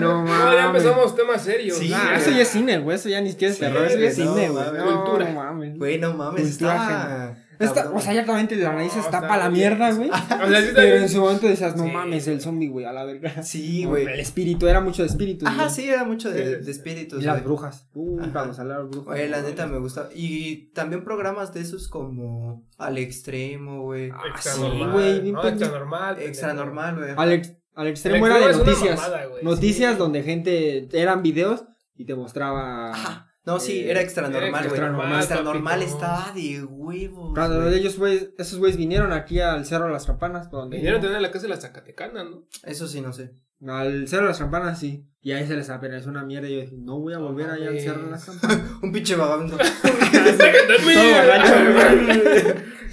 No, 0.01 0.27
ya 0.27 0.67
mames. 0.67 0.83
empezamos 0.85 1.17
temas 1.17 1.43
serios. 1.43 1.79
Sí, 1.79 1.91
Ah, 1.95 2.17
eso 2.17 2.31
ya 2.31 2.43
es 2.43 2.49
cine, 2.49 2.79
güey. 2.79 2.97
Eso 2.97 3.09
ya 3.09 3.21
ni 3.21 3.31
siquiera 3.31 3.51
es 3.53 3.59
Sí, 3.59 3.65
terror, 3.65 3.85
eso 3.87 3.99
ya 3.99 4.09
es 4.09 4.19
no, 4.19 4.35
cine, 4.35 4.49
güey. 4.51 4.65
Cultura. 4.65 5.25
no 5.31 5.35
mames. 5.35 5.79
Güey, 5.79 5.99
no 5.99 6.15
mames, 6.15 6.43
Cultura 6.51 7.37
está. 7.59 7.91
O 7.91 8.01
sea, 8.01 8.13
ya 8.13 8.25
claramente 8.25 8.57
la 8.57 8.73
nariz 8.73 8.95
No, 8.95 9.01
está 9.03 9.19
está 9.19 9.29
para 9.29 9.45
la 9.45 9.51
mierda, 9.51 9.93
güey. 9.93 10.09
O 10.45 10.49
sea, 10.49 10.61
sí, 10.63 10.69
Pero 10.75 10.97
en 10.97 11.09
su 11.09 11.21
momento 11.21 11.47
decías, 11.47 11.77
no 11.77 11.85
Sí. 11.85 11.91
mames, 11.91 12.27
el 12.29 12.41
zombie, 12.41 12.69
güey, 12.69 12.85
a 12.87 12.93
la 12.93 13.05
verga. 13.05 13.43
Sí, 13.43 13.85
No, 13.85 13.91
güey. 13.91 14.05
El 14.07 14.21
espíritu, 14.21 14.67
era 14.67 14.81
mucho 14.81 15.03
de 15.03 15.09
espíritus. 15.09 15.49
Ajá, 15.49 15.65
güey. 15.65 15.75
sí, 15.75 15.89
era 15.89 16.05
mucho 16.05 16.31
de, 16.31 16.59
Sí. 16.61 16.65
de 16.65 16.71
espíritus. 16.71 17.23
Y 17.23 17.27
las 17.27 17.37
güey. 17.37 17.45
brujas. 17.45 17.87
Uh, 17.95 18.21
cuando 18.33 18.55
salió 18.55 18.75
las 18.79 18.89
brujas. 18.89 19.05
Güey, 19.07 19.29
la 19.29 19.43
neta 19.43 19.67
me 19.67 19.79
gusta. 19.79 20.09
Y 20.15 20.71
también 20.73 21.05
programas 21.05 21.53
de 21.55 21.61
esos 21.61 21.89
como 21.89 22.67
Al 22.79 22.99
Extremo, 22.99 23.83
güey. 23.83 24.11
Ah, 24.11 24.21
Extra 24.31 24.53
sí, 24.53 24.61
normal. 24.61 24.93
güey, 24.93 25.33
No, 25.33 25.47
extra 25.49 25.69
normal. 25.69 26.17
Extra 26.21 26.55
normal, 26.55 26.97
güey. 26.97 27.11
Al, 27.17 27.33
ex- 27.33 27.57
al 27.75 27.87
extremo 27.89 28.27
El 28.27 28.33
era 28.37 28.49
de 28.49 28.57
noticias. 28.57 28.97
mamada, 29.01 29.23
noticias 29.43 29.93
sí. 29.93 29.99
donde 29.99 30.23
gente. 30.23 30.89
Eran 30.93 31.23
videos 31.23 31.65
y 31.97 32.05
te 32.05 32.15
mostraba. 32.15 32.91
Ajá. 32.93 33.31
No, 33.47 33.61
sí, 33.61 33.81
Eh, 33.81 33.91
era 33.91 34.01
extra 34.01 34.29
normal, 34.29 34.51
güey. 34.51 34.65
extra 34.65 34.89
normal, 34.91 35.19
Extra 35.19 35.43
normal 35.43 35.79
papito. 35.81 35.95
estaba 35.97 36.33
de 36.33 36.65
huevos. 36.65 37.33
Cuando 37.35 37.61
güey. 37.63 37.75
ellos, 37.79 37.99
güey, 37.99 38.35
esos 38.39 38.59
güeyes 38.59 38.77
vinieron 38.79 39.13
aquí 39.13 39.41
al 39.41 39.67
Cerro 39.67 39.85
de 39.87 39.93
las 39.93 40.07
Campanas, 40.07 40.49
por 40.49 40.61
donde 40.61 40.77
Vinieron 40.77 41.01
también 41.01 41.19
a 41.19 41.23
la 41.23 41.31
casa 41.31 41.43
de 41.43 41.49
la 41.51 41.61
Zacatecana, 41.61 42.25
¿no? 42.25 42.47
Eso 42.63 42.87
sí, 42.89 43.01
no 43.03 43.13
sé. 43.13 43.33
Al 43.67 44.09
Cerro 44.09 44.23
de 44.23 44.29
las 44.31 44.39
Campanas, 44.39 44.79
sí. 44.79 45.07
Y 45.21 45.33
ahí 45.33 45.47
se 45.47 45.57
les 45.57 45.69
apareció 45.71 46.11
una 46.11 46.23
mierda 46.25 46.49
y 46.49 46.55
yo 46.55 46.61
dije, 46.63 46.75
no 46.79 46.99
voy 47.01 47.13
a 47.15 47.19
volver 47.19 47.51
allá 47.51 47.69
al. 47.69 47.81
Cerro 47.81 48.05
de 48.05 48.11
las 48.13 48.25
Campanas. 48.27 48.61
Un 48.83 48.93
pinche 48.93 49.15
vagabundo. 49.17 49.59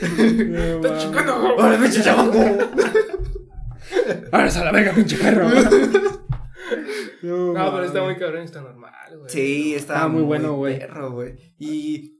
¡Está 0.02 0.98
chingando! 0.98 1.34
¡Ahora, 1.60 1.78
pinche 1.78 2.02
chamaco! 2.02 2.40
Ahora 4.32 4.48
a 4.50 4.64
la 4.66 4.72
verga, 4.72 4.94
pinche 4.94 5.18
perro. 5.18 5.48
No, 7.24 7.54
pero 7.72 7.84
está 7.84 8.04
muy 8.04 8.16
cabrón, 8.18 8.42
está 8.44 8.62
normal, 8.62 8.92
güey. 9.18 9.30
Sí, 9.30 9.76
estaba 9.76 10.00
Estaba 10.00 10.12
muy 10.14 10.22
muy, 10.22 10.28
bueno, 10.28 10.54
güey. 10.56 10.80
Perro, 10.80 11.12
güey. 11.12 11.36
Y, 11.60 12.16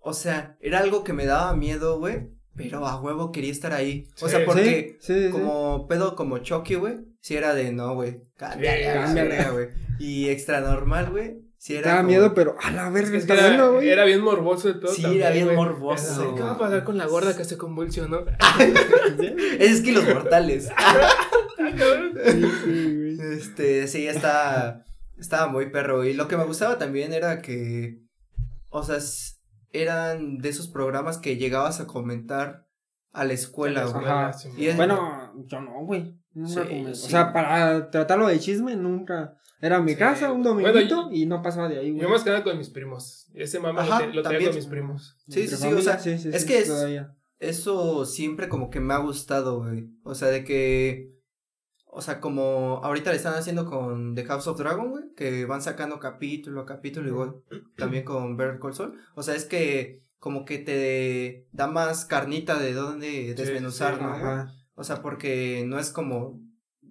o 0.00 0.12
sea, 0.14 0.56
era 0.60 0.80
algo 0.80 1.04
que 1.04 1.12
me 1.12 1.26
daba 1.26 1.54
miedo, 1.56 1.98
güey. 1.98 2.28
Pero 2.54 2.86
a 2.86 3.00
huevo 3.00 3.32
quería 3.32 3.50
estar 3.50 3.72
ahí. 3.72 4.08
O 4.20 4.28
sea, 4.28 4.44
porque 4.44 4.98
Sí, 5.00 5.14
sí, 5.14 5.24
sí. 5.26 5.30
como 5.30 5.86
pedo 5.88 6.14
como 6.16 6.38
Chucky, 6.38 6.74
güey. 6.74 6.96
Sí 7.20 7.34
era 7.34 7.54
de 7.54 7.72
no, 7.72 7.94
güey. 7.94 8.20
Cámbiale, 8.36 9.50
güey. 9.52 9.68
Y 9.98 10.28
extra 10.28 10.60
normal, 10.60 11.10
güey. 11.10 11.38
Sí 11.56 11.76
era. 11.76 11.88
Daba 11.90 12.00
como- 12.00 12.08
miedo, 12.10 12.34
pero 12.34 12.56
a 12.60 12.70
la 12.72 12.88
Es 12.88 12.92
verga 12.92 13.10
que 13.12 13.16
está 13.18 13.34
era, 13.34 13.46
bueno, 13.48 13.72
güey. 13.74 13.88
era 13.88 14.04
bien 14.04 14.20
morboso 14.20 14.68
de 14.68 14.74
todo. 14.80 14.92
Sí, 14.92 15.00
también, 15.02 15.22
era 15.22 15.30
bien 15.30 15.44
güey. 15.46 15.56
morboso. 15.56 16.22
Era, 16.24 16.34
¿Qué 16.34 16.42
va 16.42 16.50
a 16.50 16.58
pasar 16.58 16.84
con 16.84 16.98
la 16.98 17.06
gorda 17.06 17.34
que 17.36 17.44
se 17.44 17.56
convulsionó? 17.56 18.24
Es 19.58 19.80
que 19.80 19.92
los 19.92 20.04
mortales. 20.06 20.68
Sí, 21.70 22.42
sí, 22.64 22.96
güey. 22.96 23.34
Este, 23.34 23.86
sí, 23.88 24.06
estaba, 24.06 24.84
estaba 25.18 25.46
muy 25.50 25.70
perro. 25.70 26.04
Y 26.04 26.14
lo 26.14 26.28
que 26.28 26.36
me 26.36 26.44
gustaba 26.44 26.78
también 26.78 27.12
era 27.12 27.40
que, 27.42 28.00
o 28.68 28.82
sea, 28.82 28.98
eran 29.72 30.38
de 30.38 30.48
esos 30.48 30.68
programas 30.68 31.18
que 31.18 31.36
llegabas 31.36 31.80
a 31.80 31.86
comentar 31.86 32.66
a 33.12 33.24
la 33.24 33.32
escuela, 33.34 33.84
güey. 33.86 34.04
Ajá. 34.04 34.32
sí, 34.32 34.48
Y 34.56 34.66
es- 34.66 34.76
Bueno, 34.76 35.32
yo 35.46 35.60
no, 35.60 35.84
güey. 35.84 36.18
Nunca 36.34 36.62
Sí, 36.62 36.68
comenté. 36.68 36.94
sí. 36.94 37.06
O 37.06 37.10
sea, 37.10 37.32
para 37.32 37.90
tratarlo 37.90 38.26
de 38.26 38.38
chisme, 38.40 38.74
nunca. 38.76 39.36
Era 39.60 39.76
en 39.76 39.84
mi 39.84 39.92
Sí. 39.92 39.98
casa, 39.98 40.32
un 40.32 40.42
Bueno, 40.42 40.62
dominguito, 40.72 41.08
y 41.12 41.26
no 41.26 41.40
pasaba 41.42 41.68
de 41.68 41.78
ahí, 41.78 41.90
güey. 41.90 42.02
Yo 42.02 42.08
más 42.08 42.24
que 42.24 42.30
nada 42.30 42.42
con 42.42 42.56
mis 42.58 42.70
primos. 42.70 43.28
Ese 43.34 43.60
mame 43.60 43.80
Ajá, 43.80 44.00
lo, 44.00 44.06
te- 44.06 44.14
lo 44.14 44.22
traía 44.22 44.38
también. 44.38 44.50
con 44.50 44.56
mis 44.56 44.66
primos. 44.66 45.16
Sí, 45.28 45.46
sí, 45.46 45.56
sí, 45.56 45.66
o 45.72 45.80
sea, 45.82 45.98
sí, 45.98 46.10
es 46.10 46.22
sí, 46.22 46.46
que 46.48 46.58
es-. 46.58 46.72
Eso 47.38 48.04
siempre 48.06 48.48
como 48.48 48.70
que 48.70 48.80
me 48.80 48.94
ha 48.94 48.98
gustado, 48.98 49.58
güey. 49.60 49.88
O 50.04 50.14
sea, 50.14 50.28
de 50.28 50.44
que, 50.44 51.10
o 51.94 52.00
sea, 52.00 52.20
como 52.20 52.80
ahorita 52.82 53.10
le 53.10 53.16
están 53.16 53.34
haciendo 53.34 53.66
con 53.66 54.14
The 54.14 54.24
House 54.24 54.46
of 54.46 54.58
Dragon, 54.58 54.88
güey, 54.90 55.04
que 55.14 55.44
van 55.44 55.60
sacando 55.60 55.98
capítulo 56.00 56.62
a 56.62 56.66
capítulo, 56.66 57.06
igual 57.08 57.34
también 57.76 58.02
con 58.04 58.36
Better 58.38 58.58
Call 58.58 58.72
Saul. 58.74 58.98
O 59.14 59.22
sea, 59.22 59.34
es 59.34 59.44
que 59.44 60.02
como 60.18 60.46
que 60.46 60.58
te 60.58 61.48
da 61.52 61.66
más 61.66 62.06
carnita 62.06 62.58
de 62.58 62.72
dónde 62.72 63.34
desmenuzar, 63.34 63.96
sí, 63.96 64.02
¿no? 64.02 64.08
Ajá. 64.12 64.52
O 64.74 64.84
sea, 64.84 65.02
porque 65.02 65.64
no 65.66 65.78
es 65.78 65.90
como 65.90 66.40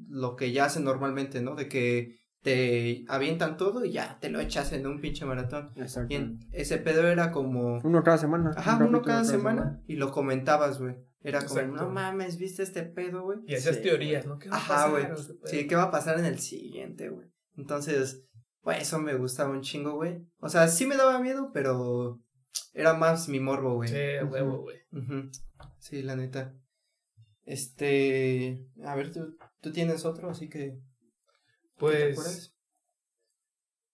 lo 0.08 0.36
que 0.36 0.51
ya 0.51 0.65
hacen 0.65 0.84
normalmente, 0.84 1.41
¿no? 1.41 1.55
De 1.55 1.67
que 1.67 2.20
te 2.43 3.05
avientan 3.08 3.58
todo 3.58 3.84
y 3.86 3.91
ya 3.93 4.20
te 4.20 4.29
lo 4.29 4.39
echas 4.39 4.72
en 4.74 4.86
un 4.86 5.00
pinche 5.01 5.25
maratón. 5.25 5.72
Exacto. 5.77 6.13
Y 6.13 6.17
en- 6.17 6.39
ese 6.51 6.77
pedo 6.77 7.08
era 7.08 7.31
como... 7.31 7.79
Uno 7.84 8.03
cada 8.03 8.17
semana. 8.17 8.51
Ajá, 8.55 8.77
un 8.77 8.84
uno 8.84 9.01
cada 9.01 9.24
semana 9.24 9.81
y 9.88 9.96
lo 9.96 10.12
comentabas, 10.12 10.79
güey. 10.79 10.96
Era 11.24 11.46
como, 11.46 11.62
no 11.62 11.90
mames, 11.90 12.38
¿viste 12.38 12.63
este 12.63 12.84
pedo, 12.84 13.24
güey? 13.24 13.40
Y 13.46 13.56
hacías 13.56 13.75
Sí. 13.75 13.82
teorías, 13.84 14.25
¿no? 14.25 14.40
¿Qué 14.40 14.50
va 14.50 14.56
a 14.56 14.60
Ajá, 14.60 14.92
pasar? 14.92 14.92
güey. 14.92 15.38
Sí, 15.46 15.68
¿qué 15.68 15.75
va 15.75 15.84
a 15.84 15.92
pasar 15.92 16.18
en 16.20 16.25
el 16.25 16.40
siguiente, 16.40 17.10
güey? 17.10 17.28
Entonces, 17.58 18.25
pues 18.62 18.82
eso 18.82 19.00
me 19.00 19.13
gustaba 19.16 19.51
un 19.51 19.62
chingo, 19.62 19.94
güey. 19.96 20.25
O 20.40 20.50
sea, 20.50 20.68
sí 20.68 20.86
me 20.88 20.96
daba 20.98 21.20
miedo, 21.20 21.51
pero 21.54 22.20
era 22.74 22.96
más 22.96 23.30
mi 23.30 23.40
morbo, 23.40 23.75
güey. 23.75 23.90
Sí, 23.90 24.24
huevo, 24.28 24.62
güey. 24.62 24.78
Sí, 25.78 26.01
la 26.01 26.16
neta. 26.16 26.56
Este, 27.44 28.66
a 28.84 28.96
ver, 28.96 29.12
tú, 29.12 29.36
tú 29.62 29.72
tienes 29.72 30.06
otro, 30.06 30.30
así 30.30 30.50
que... 30.50 30.60
¿te 30.72 30.80
Pues. 31.78 32.56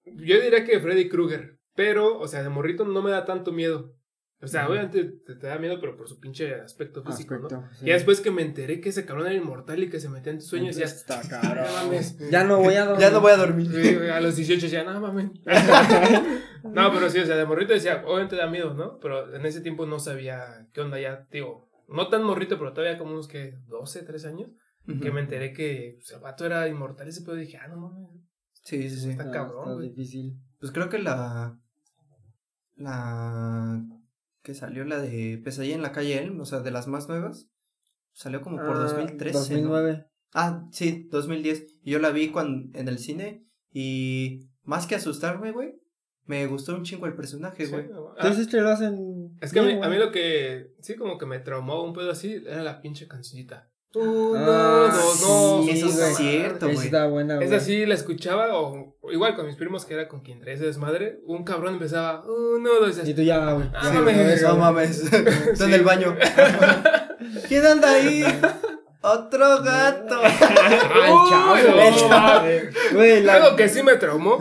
Yo 0.05 0.39
diría 0.41 0.63
que 0.63 0.79
Freddy 0.79 1.09
Krueger. 1.09 1.59
Pero, 1.75 2.19
o 2.19 2.27
sea, 2.27 2.41
de 2.43 2.49
morrito 2.49 2.85
no 2.85 3.01
me 3.01 3.11
da 3.11 3.25
tanto 3.25 3.51
miedo. 3.51 3.93
O 4.39 4.47
sea, 4.47 4.69
obviamente 4.69 5.03
te, 5.03 5.35
te 5.35 5.47
da 5.47 5.57
miedo, 5.57 5.79
pero 5.81 5.97
por 5.97 6.07
su 6.07 6.19
pinche 6.19 6.53
aspecto 6.55 7.03
físico, 7.03 7.37
¿no? 7.39 7.49
Sí. 7.73 7.87
Y 7.87 7.89
después 7.89 8.21
que 8.21 8.29
me 8.29 8.43
enteré 8.43 8.79
que 8.79 8.89
ese 8.89 9.03
cabrón 9.03 9.25
era 9.25 9.35
inmortal 9.35 9.81
y 9.81 9.89
que 9.89 9.99
se 9.99 10.09
metía 10.09 10.31
en 10.31 10.37
tus 10.37 10.47
sueños, 10.47 10.75
ya. 10.75 10.85
Está 10.85 11.21
cabrón. 11.29 11.65
mames. 11.73 12.17
Ya 12.29 12.43
no 12.43 12.57
voy 12.59 12.75
a 12.75 12.85
dormir. 12.85 13.01
Ya 13.01 13.09
no 13.09 13.21
voy 13.21 13.31
a 13.31 13.37
dormir. 13.37 13.67
Sí, 13.71 13.95
a 13.95 14.19
los 14.21 14.35
18 14.35 14.67
ya, 14.67 14.83
no 14.83 14.99
mames. 15.01 15.31
no, 16.63 16.93
pero 16.93 17.09
sí, 17.09 17.19
o 17.19 17.25
sea, 17.25 17.35
de 17.35 17.45
morrito 17.45 17.73
decía, 17.73 18.03
obviamente 18.05 18.35
da 18.35 18.47
miedo, 18.47 18.75
¿no? 18.75 18.99
Pero 18.99 19.35
en 19.35 19.43
ese 19.45 19.61
tiempo 19.61 19.87
no 19.87 19.97
sabía 19.97 20.67
qué 20.71 20.81
onda 20.81 20.99
ya, 20.99 21.27
digo, 21.31 21.71
no 21.87 22.09
tan 22.09 22.23
morrito, 22.23 22.59
pero 22.59 22.73
todavía 22.73 22.99
como 22.99 23.13
unos 23.13 23.27
que 23.27 23.57
12, 23.67 24.03
13 24.03 24.27
años, 24.27 24.51
que 25.01 25.11
me 25.11 25.19
enteré 25.19 25.51
que 25.51 25.95
pues, 25.97 26.11
el 26.11 26.21
vato 26.21 26.45
era 26.45 26.67
inmortal 26.67 27.07
ese 27.07 27.21
pedo 27.21 27.35
dije, 27.35 27.57
ah, 27.57 27.67
no 27.67 27.77
mames. 27.77 28.21
Sí, 28.63 28.89
sí, 28.89 28.99
sí. 28.99 29.09
Está 29.09 29.25
No, 29.25 29.31
cabrón, 29.31 29.69
está 29.71 29.81
difícil. 29.81 30.37
Pues 30.59 30.71
creo 30.71 30.89
que 30.89 30.99
la. 30.99 31.59
La. 32.75 33.81
Que 34.47 34.53
salió 34.53 34.85
la 34.85 35.01
de 35.01 35.41
Pesadilla 35.43 35.75
en 35.75 35.81
la 35.81 35.91
calle 35.91 36.17
Elm, 36.23 36.39
o 36.39 36.45
sea, 36.45 36.61
de 36.61 36.71
las 36.71 36.87
más 36.87 37.09
nuevas. 37.09 37.49
Salió 38.13 38.39
como 38.41 38.55
por 38.55 38.77
Ah, 38.77 38.79
2013. 38.79 39.33
¿no? 39.33 39.39
2009. 39.73 40.05
Ah, 40.33 40.65
sí, 40.71 41.09
2010. 41.11 41.65
Y 41.83 41.91
yo 41.91 41.99
la 41.99 42.11
vi 42.11 42.29
cuando, 42.29 42.79
en 42.79 42.87
el 42.87 42.97
cine. 42.97 43.45
Y 43.73 44.47
más 44.63 44.87
que 44.87 44.95
asustarme, 44.95 45.51
güey, 45.51 45.73
me 46.23 46.47
gustó 46.47 46.73
un 46.75 46.83
chingo 46.83 47.07
el 47.07 47.13
personaje, 47.15 47.65
Sí, 47.65 47.71
güey. 47.73 47.87
ah, 47.93 48.13
Entonces 48.19 48.47
te 48.47 48.61
lo 48.61 48.69
hacen. 48.69 49.37
es 49.41 49.51
que 49.51 49.59
a 49.59 49.63
mí, 49.63 49.73
a 49.83 49.89
mí 49.89 49.97
lo 49.97 50.13
que, 50.13 50.71
sí, 50.79 50.95
como 50.95 51.17
que 51.17 51.25
me 51.25 51.39
traumó 51.39 51.83
un 51.83 51.91
pedo 51.93 52.11
así, 52.11 52.41
era 52.47 52.63
la 52.63 52.79
pinche 52.79 53.05
cancioncita. 53.09 53.69
Uno, 53.95 54.35
Ah, 54.37 54.91
dos, 54.93 55.21
no, 55.21 55.63
sí, 55.63 55.71
eso 55.71 55.87
es 55.87 56.17
cierto, 56.17 56.69
está 56.69 57.07
buena, 57.07 57.35
güey. 57.37 57.47
Esa 57.47 57.59
sí 57.59 57.85
la 57.85 57.95
escuchaba, 57.95 58.53
o, 58.59 58.95
o 59.01 59.11
igual 59.11 59.35
con 59.35 59.47
mis 59.47 59.55
primos 59.55 59.85
que 59.85 59.93
era 59.95 60.07
con 60.07 60.21
quien 60.21 60.39
traía 60.39 60.55
ese 60.55 60.65
desmadre, 60.65 61.19
un 61.25 61.43
cabrón 61.43 61.73
empezaba, 61.73 62.21
uno, 62.25 62.69
dos, 62.81 62.99
Y 63.07 63.13
tú 63.13 63.21
ya, 63.23 63.53
güey. 63.53 63.69
Ah, 63.73 63.91
mames, 63.93 64.41
la 64.41 64.49
no 64.49 64.57
mames. 64.57 64.99
Está 65.13 65.55
Sí. 65.55 65.63
en 65.63 65.73
el 65.73 65.83
baño. 65.83 66.15
¿Quién 67.47 67.65
anda 67.65 67.91
ahí? 67.93 68.23
Otro 69.01 69.61
gato. 69.63 70.19
Ay, 70.23 71.13
chavo, 71.29 71.55
no, 71.55 72.97
güey. 72.97 73.23
la- 73.23 73.33
Algo 73.35 73.55
que 73.55 73.69
sí 73.69 73.83
me 73.83 73.95
traumó. 73.95 74.39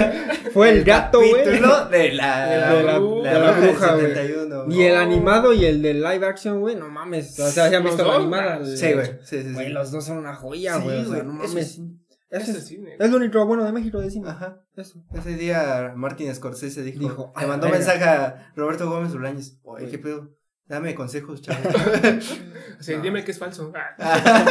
fue 0.52 0.70
el 0.70 0.84
gato, 0.84 1.18
güey. 1.18 1.44
Capítulo 1.44 1.86
de 1.86 2.12
la, 2.12 2.46
De 2.46 2.58
la- 2.58 2.74
de 2.74 2.82
la 2.84 2.98
bruja 3.00 3.50
bruja, 3.52 3.94
güey. 3.96 4.43
71. 4.64 4.74
Y 4.74 4.82
el 4.86 4.96
animado 4.96 5.52
y 5.52 5.64
el 5.64 5.82
de 5.82 5.94
live 5.94 6.26
action, 6.26 6.60
güey, 6.60 6.76
no 6.76 6.88
mames. 6.88 7.38
O 7.40 7.48
sea, 7.48 7.70
ya 7.70 7.78
han 7.78 7.84
¿Los 7.84 7.96
visto 7.96 8.08
la 8.08 8.16
animada. 8.16 8.56
el- 8.58 8.76
Sí, 8.76 8.92
güey. 8.92 9.06
Sí, 9.22 9.38
sí, 9.38 9.42
sí. 9.48 9.52
Güey, 9.52 9.68
los 9.70 9.90
dos 9.90 10.04
son 10.04 10.18
una 10.18 10.34
joya, 10.34 10.76
Sí, 10.78 10.82
güey. 10.84 11.00
o 11.04 11.10
sea, 11.12 11.22
no 11.22 11.42
eso 11.42 11.48
mames. 11.54 11.72
sí. 11.72 12.00
Eso 12.30 12.50
es, 12.50 12.66
cine. 12.66 12.96
es 12.98 13.10
lo 13.10 13.16
único 13.18 13.46
bueno 13.46 13.64
de 13.64 13.70
México, 13.70 14.00
decimos. 14.00 14.28
Ajá. 14.30 14.60
Eso. 14.76 15.04
Ese 15.12 15.36
día 15.36 15.92
Martin 15.94 16.34
Scorsese 16.34 16.82
dijo, 16.82 16.98
Dijo, 16.98 17.32
"A 17.36 17.42
le 17.42 17.46
mandó 17.46 17.66
verga". 17.66 17.78
mensaje 17.78 18.04
a 18.04 18.52
Roberto 18.56 18.90
Gómez 18.90 19.12
Bolaños. 19.12 19.56
Oye. 19.62 19.88
¿qué 19.88 19.98
pedo? 19.98 20.30
Dame 20.66 20.94
consejos, 20.96 21.40
chavo. 21.42 21.58
Sí, 22.80 22.96
No. 22.96 23.02
dime 23.02 23.22
que 23.24 23.30
es 23.30 23.38
falso. 23.38 23.72
Ah. 23.98 24.46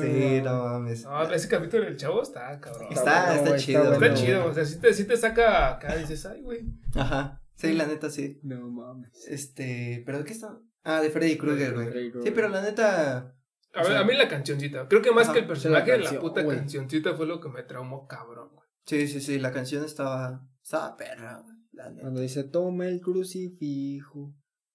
sí, 0.00 0.40
no 0.42 0.64
mames. 0.64 1.04
No, 1.04 1.22
ese 1.32 1.48
capítulo 1.48 1.84
del 1.84 1.96
chavo 1.96 2.22
está 2.22 2.58
cabrón. 2.60 2.88
Está, 2.90 3.26
bueno, 3.26 3.42
está 3.44 3.56
chido. 3.56 3.82
está 3.82 3.94
Está 3.94 3.98
bueno, 3.98 4.14
chido, 4.14 4.46
o 4.46 4.54
sea, 4.54 4.64
si 4.64 4.76
te, 4.80 4.92
sí 4.92 5.04
te 5.04 5.16
saca 5.16 5.68
acá, 5.74 5.96
dices, 5.96 6.24
ay, 6.26 6.42
güey. 6.42 6.60
Ajá. 6.94 7.40
Sí, 7.56 7.72
la 7.72 7.86
neta 7.86 8.10
sí. 8.10 8.40
No 8.42 8.68
mames. 8.70 9.26
Este, 9.28 10.02
¿pero 10.04 10.18
de 10.18 10.24
qué 10.24 10.32
está? 10.32 10.58
Ah, 10.82 11.00
de 11.00 11.10
Freddy 11.10 11.36
Krueger, 11.38 11.74
güey. 11.74 12.12
Sí, 12.22 12.30
pero 12.30 12.48
la 12.48 12.62
neta. 12.62 13.34
A 13.72 13.78
ver, 13.78 13.86
sea- 13.86 14.00
a 14.00 14.04
mí 14.04 14.14
la 14.14 14.28
cancioncita. 14.28 14.86
Creo 14.88 15.02
que 15.02 15.12
más 15.12 15.24
Ajá, 15.24 15.32
que 15.34 15.38
el 15.40 15.46
personaje, 15.46 15.90
la, 15.90 15.96
canción, 15.98 16.20
puta 16.20 16.46
cancioncita 16.46 17.14
fue 17.14 17.26
lo 17.26 17.40
que 17.40 17.48
me 17.48 17.62
traumó, 17.62 18.06
cabrón, 18.06 18.50
güey. 18.52 18.68
Sí, 18.84 19.08
sí, 19.08 19.20
sí, 19.20 19.38
la 19.38 19.52
canción 19.52 19.84
estaba. 19.84 20.46
Estaba 20.62 20.96
perra, 20.96 21.40
güey. 21.42 21.56
La 21.72 21.90
neta. 21.90 22.02
Cuando 22.02 22.20
dice, 22.20 22.44
toma 22.44 22.86
el 22.86 23.00
crucifijo. 23.00 24.34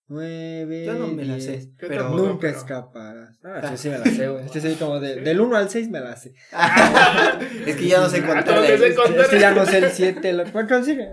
Nueve. 0.10 0.86
Yo 0.86 0.94
no 0.96 1.08
me 1.08 1.24
la 1.24 1.40
sé. 1.40 1.72
Pero. 1.78 1.96
tampoco. 2.04 2.24
Nunca 2.28 2.40
pero- 2.42 2.58
escaparás. 2.58 3.40
Ah, 3.44 3.62
sí, 3.72 3.78
sí 3.78 3.90
me 3.90 4.00
la 4.00 4.06
sé, 4.06 4.28
güey. 4.28 4.46
Este 4.46 4.60
sí, 4.60 4.76
como 4.80 5.00
de, 5.00 5.14
¿Sí? 5.16 5.20
del 5.22 5.40
1 5.40 5.56
al 5.56 5.70
6 5.70 5.90
me 5.90 6.00
la 6.00 6.16
sé. 6.18 6.34
es 7.68 7.76
que 7.76 7.88
ya 7.88 8.00
no 8.02 8.10
sé 8.10 8.22
Ah, 8.24 8.28
contar. 8.44 8.64
Es 8.66 9.28
que 9.30 9.40
ya 9.40 9.52
no 9.54 9.66
sé 9.66 9.78
el 9.78 9.92
7, 9.92 10.30
el 10.30 10.52
4 10.52 10.84
sigue. 10.84 11.10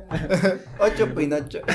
Ocho 0.80 1.14
Pinocho. 1.14 1.60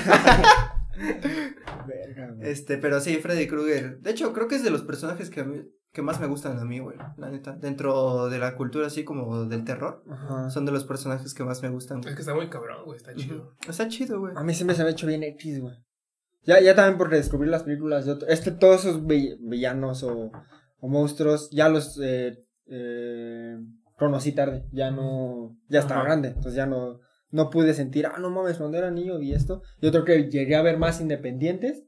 Verga, 1.88 2.32
güey. 2.36 2.50
Este, 2.50 2.78
pero 2.78 3.00
sí, 3.00 3.18
Freddy 3.18 3.48
Krueger. 3.48 4.00
De 4.00 4.12
hecho, 4.12 4.34
creo 4.34 4.48
que 4.48 4.56
es 4.56 4.64
de 4.64 4.70
los 4.72 4.82
personajes 4.84 5.30
que, 5.30 5.42
a 5.42 5.44
mí- 5.46 5.64
que 5.94 6.02
más 6.02 6.20
me 6.20 6.28
gustan 6.28 6.58
a 6.60 6.66
mí, 6.66 6.80
güey. 6.80 6.98
La 7.18 7.30
neta. 7.30 7.54
Dentro 7.54 8.30
de 8.30 8.40
la 8.40 8.56
cultura 8.56 8.88
así 8.88 9.04
como 9.04 9.46
del 9.46 9.64
terror. 9.64 10.04
Ajá. 10.10 10.50
Son 10.50 10.66
de 10.66 10.72
los 10.72 10.84
personajes 10.86 11.34
que 11.34 11.44
más 11.44 11.62
me 11.62 11.70
gustan. 11.70 12.00
Es 12.00 12.16
que 12.16 12.22
está 12.22 12.34
muy 12.34 12.50
cabrón, 12.50 12.84
güey, 12.86 12.98
está 12.98 13.14
chido. 13.16 13.56
Está 13.68 13.88
chido, 13.88 14.20
güey. 14.20 14.34
A 14.36 14.44
mí 14.44 14.54
siempre 14.54 14.76
se 14.76 14.84
me 14.84 14.90
ha 14.90 14.92
hecho 14.92 15.08
bien 15.08 15.24
X, 15.24 15.60
güey. 15.60 15.76
Ya, 16.44 16.60
ya 16.60 16.76
también 16.76 16.98
por 16.98 17.10
descubrir 17.10 17.50
las 17.52 17.64
películas 17.64 18.06
de 18.06 18.14
otro. 18.14 18.28
Este, 18.28 18.52
todos 18.52 18.82
esos 18.86 19.06
vi- 19.06 19.38
villanos 19.42 20.04
o, 20.04 20.32
o 20.80 20.88
monstruos, 20.88 21.50
ya 21.52 21.70
los 21.70 22.00
eh, 22.02 22.44
eh, 22.68 23.58
conocí 23.98 24.32
tarde. 24.32 24.66
Ya 24.72 24.92
no. 24.92 25.58
Ya 25.70 25.80
estaba 25.80 26.02
Ajá. 26.02 26.10
grande. 26.10 26.30
Entonces 26.30 26.56
ya 26.56 26.66
no. 26.66 27.00
no 27.30 27.50
pude 27.50 27.74
sentir, 27.74 28.06
ah, 28.08 28.18
no 28.20 28.30
mames, 28.30 28.58
cuando 28.58 28.78
era 28.78 28.90
niño 28.92 29.18
vi 29.20 29.34
esto. 29.34 29.62
Yo 29.82 29.92
creo 29.92 30.04
que 30.06 30.30
llegué 30.30 30.56
a 30.56 30.62
ver 30.62 30.78
más 30.78 31.00
independientes 31.02 31.84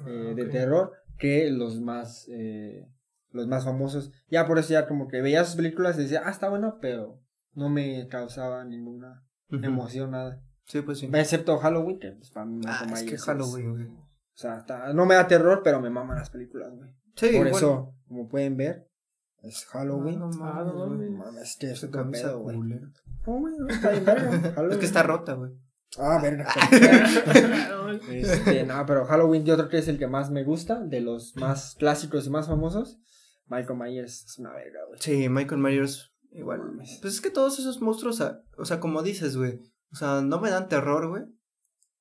Ah, 0.00 0.04
eh, 0.08 0.34
de 0.34 0.46
terror 0.46 0.92
que 1.18 1.48
los 1.50 1.80
más, 1.80 2.26
eh, 2.28 2.84
los 3.30 3.46
más 3.46 3.64
famosos. 3.64 4.10
Ya 4.28 4.46
por 4.46 4.58
eso 4.58 4.72
ya 4.72 4.86
como 4.86 5.08
que 5.08 5.22
veía 5.22 5.44
sus 5.44 5.54
películas 5.56 5.96
y 5.98 6.02
decía, 6.02 6.22
ah, 6.24 6.30
está 6.30 6.48
bueno, 6.50 6.78
pero 6.80 7.20
no 7.54 7.68
me 7.70 8.06
causaba 8.08 8.64
ninguna 8.64 9.24
emoción, 9.50 10.10
nada. 10.10 10.42
Sí, 10.66 10.80
pues 10.82 10.98
sí. 10.98 11.10
Excepto 11.12 11.58
Halloween, 11.58 11.98
que 11.98 12.12
pues 12.12 12.30
para 12.30 12.46
mí 12.46 12.60
Ah, 12.66 12.86
es 12.94 13.02
que 13.02 13.18
Halloween, 13.18 13.70
güey. 13.72 13.86
O 13.86 14.36
sea, 14.36 14.58
está- 14.58 14.92
no 14.92 15.06
me 15.06 15.14
da 15.14 15.26
terror, 15.28 15.60
pero 15.62 15.80
me 15.80 15.90
maman 15.90 16.16
las 16.18 16.30
películas, 16.30 16.72
güey. 16.74 16.90
Sí, 17.16 17.26
por 17.28 17.42
bueno. 17.42 17.56
eso, 17.56 17.94
como 18.08 18.28
pueden 18.28 18.56
ver, 18.56 18.88
es 19.42 19.64
Halloween. 19.66 20.18
No, 20.18 20.30
no 20.30 20.44
Ah, 20.44 20.64
no 20.64 20.86
mames, 20.86 21.42
es 21.50 21.56
que 21.58 21.70
es 21.70 21.86
camisa 21.92 22.28
pedo, 22.28 22.40
güey. 22.40 22.56
culera. 22.56 22.86
No, 23.26 23.38
güey, 23.38 23.54
no, 23.58 23.68
está 23.68 23.90
bien 23.90 24.04
verga, 24.04 24.30
Es 24.70 24.76
que 24.78 24.86
está 24.86 25.02
rota, 25.02 25.34
güey. 25.34 25.52
Ah, 25.98 26.18
verga. 26.20 26.48
Ah, 26.56 27.92
este, 28.10 28.64
no, 28.64 28.84
pero 28.86 29.04
Halloween 29.04 29.44
yo 29.44 29.56
creo 29.56 29.68
que 29.68 29.78
es 29.78 29.88
el 29.88 29.98
que 29.98 30.06
más 30.08 30.30
me 30.30 30.42
gusta, 30.44 30.80
de 30.80 31.00
los 31.00 31.36
más 31.36 31.74
clásicos 31.78 32.26
y 32.26 32.30
más 32.30 32.46
famosos. 32.48 32.98
Michael 33.46 33.78
Myers 33.78 34.24
es 34.24 34.38
una 34.38 34.52
verga, 34.52 34.80
güey. 34.88 34.98
Sí, 35.00 35.28
Michael 35.28 35.60
Myers 35.60 36.10
igual. 36.32 36.58
Mames. 36.60 36.98
Pues 37.02 37.14
es 37.14 37.20
que 37.20 37.30
todos 37.30 37.58
esos 37.58 37.80
monstruos, 37.80 38.20
o 38.56 38.64
sea, 38.64 38.80
como 38.80 39.02
dices, 39.02 39.36
güey. 39.36 39.60
O 39.92 39.96
sea, 39.96 40.20
no 40.20 40.40
me 40.40 40.50
dan 40.50 40.68
terror, 40.68 41.08
güey. 41.08 41.22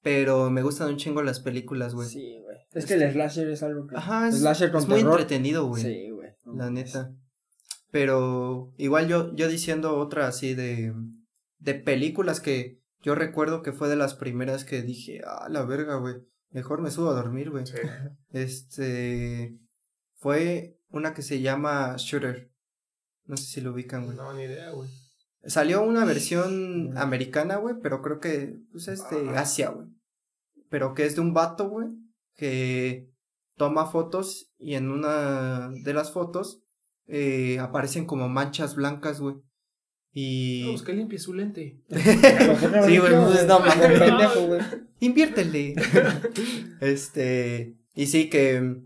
Pero 0.01 0.49
me 0.49 0.61
gustan 0.63 0.89
un 0.89 0.97
chingo 0.97 1.21
las 1.23 1.39
películas, 1.39 1.93
güey. 1.93 2.09
Sí, 2.09 2.39
güey. 2.41 2.57
Es 2.73 2.85
que 2.85 2.95
el 2.95 3.11
slasher 3.11 3.47
es 3.49 3.63
algo 3.63 3.87
que... 3.87 3.95
Ajá, 3.95 4.27
es, 4.27 4.39
slasher 4.39 4.71
con 4.71 4.81
es 4.81 4.87
muy 4.87 4.97
terror. 4.99 5.13
entretenido, 5.13 5.65
güey. 5.67 5.81
Sí, 5.81 6.09
güey. 6.09 6.29
no 6.45 6.55
la 6.55 6.69
neta. 6.69 7.13
Pero 7.91 8.73
igual 8.77 9.07
yo, 9.07 9.33
yo 9.35 9.47
diciendo 9.47 9.97
otra 9.97 10.27
así 10.27 10.55
de, 10.55 10.93
de 11.59 11.75
películas 11.75 12.41
que 12.41 12.81
yo 13.01 13.15
recuerdo 13.15 13.61
que 13.61 13.71
fue 13.71 13.87
de 13.87 13.95
las 13.95 14.15
primeras 14.15 14.65
que 14.65 14.81
dije, 14.81 15.21
ah, 15.25 15.47
la 15.49 15.63
verga, 15.63 15.95
güey. 15.97 16.15
Mejor 16.49 16.81
me 16.81 16.91
subo 16.91 17.09
a 17.09 17.13
dormir, 17.15 17.49
güey. 17.49 17.65
Sí. 17.65 17.77
Este 18.31 19.57
fue 20.15 20.79
una 20.89 21.13
que 21.13 21.21
se 21.21 21.41
llama 21.41 21.95
Shooter. 21.97 22.51
No 23.25 23.37
sé 23.37 23.45
si 23.45 23.61
lo 23.61 23.71
ubican, 23.71 24.05
güey. 24.05 24.17
No, 24.17 24.33
ni 24.33 24.43
idea, 24.43 24.71
güey. 24.71 24.89
Salió 25.45 25.83
una 25.83 26.05
versión 26.05 26.97
americana, 26.97 27.57
güey, 27.57 27.75
pero 27.81 28.01
creo 28.01 28.19
que 28.19 28.59
pues, 28.71 28.87
es 28.87 29.09
de. 29.09 29.29
Asia, 29.37 29.69
güey. 29.69 29.87
Pero 30.69 30.93
que 30.93 31.05
es 31.05 31.15
de 31.15 31.21
un 31.21 31.33
vato, 31.33 31.69
güey, 31.69 31.89
que 32.35 33.09
toma 33.57 33.85
fotos 33.85 34.53
y 34.57 34.75
en 34.75 34.89
una 34.89 35.69
de 35.69 35.93
las 35.93 36.11
fotos 36.11 36.63
eh, 37.07 37.59
aparecen 37.59 38.05
como 38.05 38.29
manchas 38.29 38.75
blancas, 38.75 39.19
güey. 39.19 39.35
Y... 40.13 40.65
Vamos, 40.65 40.83
que 40.83 40.93
limpie 40.93 41.19
su 41.19 41.33
lente. 41.33 41.81
Sí, 41.89 42.97
güey, 42.97 43.13
pues, 43.13 43.45
no 43.47 43.59
mames. 43.59 43.99
pendejo, 43.99 44.47
güey. 44.47 44.61
Inviértele. 44.99 45.75
este, 46.79 47.75
y 47.93 48.07
sí 48.07 48.29
que, 48.29 48.77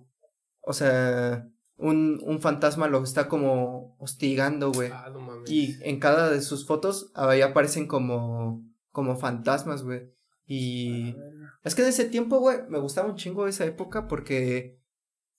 o 0.61 0.73
sea, 0.73 1.47
un, 1.77 2.19
un 2.23 2.41
fantasma 2.41 2.87
lo 2.87 3.03
está 3.03 3.27
como 3.27 3.95
hostigando, 3.99 4.71
güey. 4.71 4.89
Ah, 4.91 5.09
no 5.11 5.19
mames. 5.19 5.49
Y 5.49 5.77
en 5.81 5.99
cada 5.99 6.29
de 6.29 6.41
sus 6.41 6.65
fotos 6.65 7.11
ahí 7.13 7.41
aparecen 7.41 7.87
como, 7.87 8.63
como 8.91 9.15
fantasmas, 9.15 9.83
güey. 9.83 10.11
Y 10.45 11.15
es 11.63 11.75
que 11.75 11.83
en 11.83 11.89
ese 11.89 12.05
tiempo, 12.05 12.39
güey, 12.39 12.59
me 12.69 12.79
gustaba 12.79 13.09
un 13.09 13.15
chingo 13.15 13.47
esa 13.47 13.65
época 13.65 14.07
porque 14.07 14.79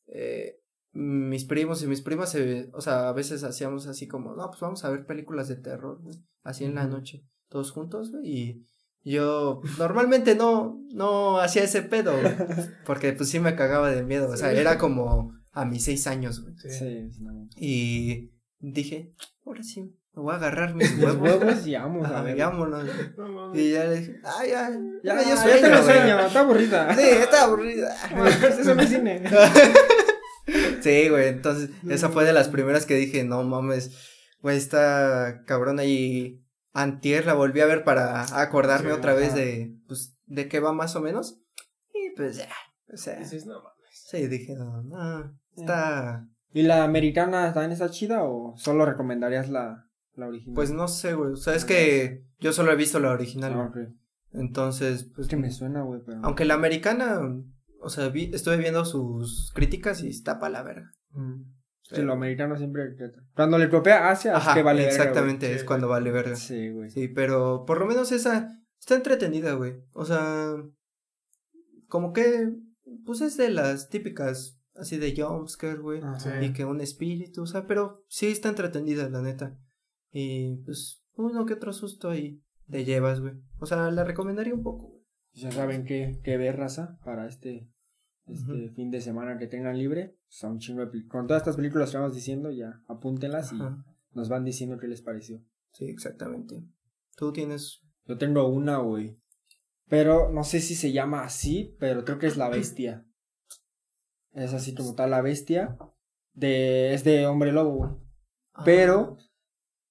eh, 0.07 0.61
mis 0.92 1.44
primos 1.44 1.83
y 1.83 1.87
mis 1.87 2.03
primas, 2.03 2.31
se, 2.31 2.70
o 2.72 2.81
sea, 2.81 3.09
a 3.09 3.12
veces 3.12 3.44
hacíamos 3.44 3.87
así 3.87 4.09
como, 4.09 4.35
no, 4.35 4.48
pues 4.48 4.61
vamos 4.61 4.85
a 4.85 4.90
ver 4.90 5.07
películas 5.07 5.48
de 5.48 5.57
terror, 5.57 6.01
güey, 6.03 6.16
así 6.42 6.64
en 6.64 6.74
la 6.74 6.87
noche, 6.87 7.24
todos 7.48 7.70
juntos, 7.70 8.11
güey, 8.11 8.27
y 8.27 8.66
yo 9.05 9.61
normalmente 9.79 10.35
no, 10.35 10.81
no 10.92 11.38
hacía 11.38 11.62
ese 11.62 11.83
pedo, 11.83 12.12
güey, 12.20 12.35
porque 12.87 13.12
pues 13.12 13.29
sí 13.29 13.38
me 13.38 13.55
cagaba 13.55 13.90
de 13.90 14.03
miedo, 14.03 14.31
o 14.31 14.37
sea, 14.37 14.53
era 14.53 14.77
como 14.79 15.38
a 15.61 15.64
mis 15.64 15.85
seis 15.85 16.07
años, 16.07 16.42
güey, 16.42 16.55
Sí. 16.59 16.71
Sí, 16.71 17.11
no. 17.21 17.49
y 17.57 18.31
dije, 18.61 19.12
ahora 19.44 19.62
sí, 19.62 19.83
me 20.14 20.23
voy 20.23 20.33
a 20.35 20.37
agarrar 20.37 20.75
mis 20.75 20.90
Los 20.99 21.16
huevos. 21.16 21.40
huevos 21.42 21.66
y 21.66 21.75
vamos 21.75 22.07
a 22.07 22.11
Ajá, 22.11 22.23
ver. 22.23 22.37
y 22.37 22.40
vámonos. 22.40 22.85
No 23.16 23.29
mames. 23.29 23.61
Y 23.61 23.71
ya 23.73 23.85
le 23.85 24.01
dije, 24.01 24.21
ay, 24.25 24.51
ya, 24.51 24.71
ya, 24.71 24.79
Ya, 25.05 25.14
me 25.14 25.25
dio 25.25 25.35
ya 25.35 25.42
sueño, 25.42 25.61
te 25.62 25.71
lo 25.71 25.83
güey". 25.83 25.97
sueño, 25.97 26.21
está 26.21 26.40
aburrida. 26.40 26.94
Sí, 26.94 27.03
está 27.03 27.44
aburrida. 27.44 27.97
Eso 28.61 28.75
no 28.75 28.83
es 28.83 28.88
cine. 28.88 29.23
Sí, 30.83 31.09
güey, 31.11 31.29
entonces 31.29 31.71
esa 31.90 32.09
fue 32.09 32.25
de 32.25 32.33
las 32.33 32.49
primeras 32.49 32.87
que 32.87 32.94
dije, 32.94 33.23
no 33.25 33.42
mames, 33.44 33.90
güey, 34.40 34.57
está 34.57 35.42
cabrona 35.44 35.85
y 35.85 36.42
antier 36.73 37.27
la 37.27 37.35
volví 37.35 37.61
a 37.61 37.66
ver 37.66 37.85
para 37.85 38.40
acordarme 38.40 38.90
Sí, 38.90 38.97
otra 38.97 39.12
vez 39.12 39.35
de, 39.35 39.77
pues, 39.88 40.16
de 40.27 40.49
qué 40.49 40.61
va 40.61 40.73
más 40.73 40.97
o 40.97 41.01
menos. 41.03 41.37
Y 41.92 42.14
pues 42.16 42.37
ya, 42.37 42.49
o 42.92 42.97
sea, 42.97 43.18
Dices, 43.18 43.44
no 43.44 43.57
mames. 43.62 44.05
sí, 44.09 44.27
dije, 44.29 44.55
no, 44.55 44.83
no, 44.85 45.38
está, 45.61 46.29
¿Y 46.53 46.62
la 46.62 46.85
americana 46.85 47.53
también 47.53 47.73
está 47.73 47.90
chida 47.90 48.25
o 48.25 48.55
solo 48.57 48.87
recomendarías 48.87 49.49
la, 49.51 49.87
la 50.14 50.27
original? 50.29 50.55
pues 50.55 50.71
no 50.71 50.88
sé, 50.88 51.14
güey, 51.14 51.33
o 51.33 51.37
sea, 51.37 51.55
es 51.55 51.64
Ah, 51.64 51.66
que 51.68 52.25
yo 52.40 52.53
solo 52.53 52.73
he 52.73 52.77
visto 52.77 52.99
la 53.01 53.11
original, 53.11 53.53
Ah, 53.55 53.73
entonces, 54.33 55.05
pues, 55.14 55.27
Es 55.27 55.31
que 55.31 55.37
me 55.37 55.51
suena, 55.51 55.83
güey, 55.83 56.01
pero. 56.05 56.21
aunque 56.23 56.44
la 56.44 56.55
americana, 56.55 57.21
o 57.81 57.88
sea, 57.90 58.09
vi, 58.09 58.31
estuve 58.35 58.57
viendo 58.57 58.85
sus 58.85 59.53
críticas 59.55 60.03
y 60.03 60.09
está 60.09 60.38
pa' 60.38 60.49
la 60.51 60.62
verga. 60.62 60.90
Mm. 61.11 61.42
Sí, 61.83 62.03
lo 62.03 62.12
americano 62.12 62.55
siempre. 62.59 62.94
Cuando 63.35 63.57
le 63.57 63.71
copia 63.71 64.11
Asia, 64.11 64.37
Ajá, 64.37 64.51
es 64.51 64.57
que 64.57 64.62
vale 64.62 64.83
verga, 64.83 64.94
exactamente, 64.94 65.55
es 65.55 65.61
Sí, 65.62 65.66
cuando 65.66 65.88
vale 65.88 66.11
verga. 66.11 66.37
Sí, 66.37 66.68
güey. 66.68 66.90
Sí, 66.90 67.09
pero 67.09 67.64
por 67.66 67.79
lo 67.81 67.87
menos 67.87 68.12
esa 68.12 68.61
está 68.79 68.94
entretenida, 68.94 69.55
güey. 69.55 69.77
O 69.94 70.05
sea, 70.05 70.55
como 71.87 72.12
que, 72.12 72.51
pues 73.07 73.23
es 73.23 73.38
de 73.38 73.49
las 73.51 73.88
típicas, 73.88 74.58
así 74.79 74.97
de 74.97 75.14
jumpscare, 75.14 75.79
güey. 75.79 76.01
Sí. 76.19 76.31
Y 76.43 76.53
que 76.53 76.64
un 76.64 76.81
espíritu, 76.81 77.43
o 77.43 77.47
sea, 77.47 77.67
pero 77.67 78.05
sí 78.09 78.27
está 78.27 78.49
entretenida, 78.49 79.09
la 79.09 79.23
neta. 79.23 79.59
Y 80.12 80.57
pues, 80.64 81.05
uno 81.14 81.45
que 81.47 81.55
otro 81.55 81.73
susto 81.73 82.11
ahí 82.11 82.43
te 82.71 82.85
llevas, 82.85 83.21
güey. 83.21 83.35
O 83.59 83.67
sea, 83.67 83.91
la 83.91 84.05
recomendaría 84.05 84.55
un 84.55 84.62
poco, 84.62 84.88
güey. 84.88 85.05
Ya 85.35 85.51
saben 85.51 85.85
qué, 85.85 86.21
qué 86.25 86.37
ver, 86.37 86.57
raza, 86.57 86.99
para 87.05 87.29
este, 87.29 87.71
este 88.27 88.71
fin 88.71 88.91
de 88.91 89.01
semana 89.01 89.38
que 89.38 89.47
tengan 89.47 89.79
libre. 89.79 90.17
O 90.23 90.31
sea, 90.31 90.51
un 90.51 90.59
chingo 90.59 90.85
de 90.85 91.07
Con 91.07 91.27
todas 91.27 91.43
estas 91.43 91.57
películas 91.57 91.91
que 91.91 91.99
vamos 91.99 92.14
diciendo, 92.14 92.51
ya 92.51 92.83
apúntenlas 92.88 93.53
y 93.53 93.59
nos 94.12 94.29
van 94.29 94.45
diciendo 94.45 94.79
qué 94.79 94.88
les 94.88 95.03
pareció. 95.03 95.43
Sí, 95.71 95.85
exactamente. 95.85 96.64
Tú 97.17 97.33
tienes. 97.33 97.83
Yo 98.07 98.19
tengo 98.19 98.49
una, 98.49 98.79
güey. 98.79 99.19
Pero 99.88 100.31
no 100.31 100.45
sé 100.45 100.61
si 100.61 100.75
se 100.75 100.93
llama 100.93 101.25
así, 101.25 101.77
pero 101.79 102.05
creo 102.05 102.19
que 102.19 102.27
es 102.27 102.37
La 102.37 102.49
Bestia. 102.51 103.07
Es 104.33 104.55
así 104.55 104.75
como 104.75 104.95
tal, 104.95 105.11
La 105.11 105.23
Bestia. 105.23 105.77
De, 106.35 106.95
es 106.95 107.05
de 107.05 107.27
Hombre 107.27 107.53
Lobo, 107.53 107.75
güey. 107.75 107.91
Pero, 108.64 109.17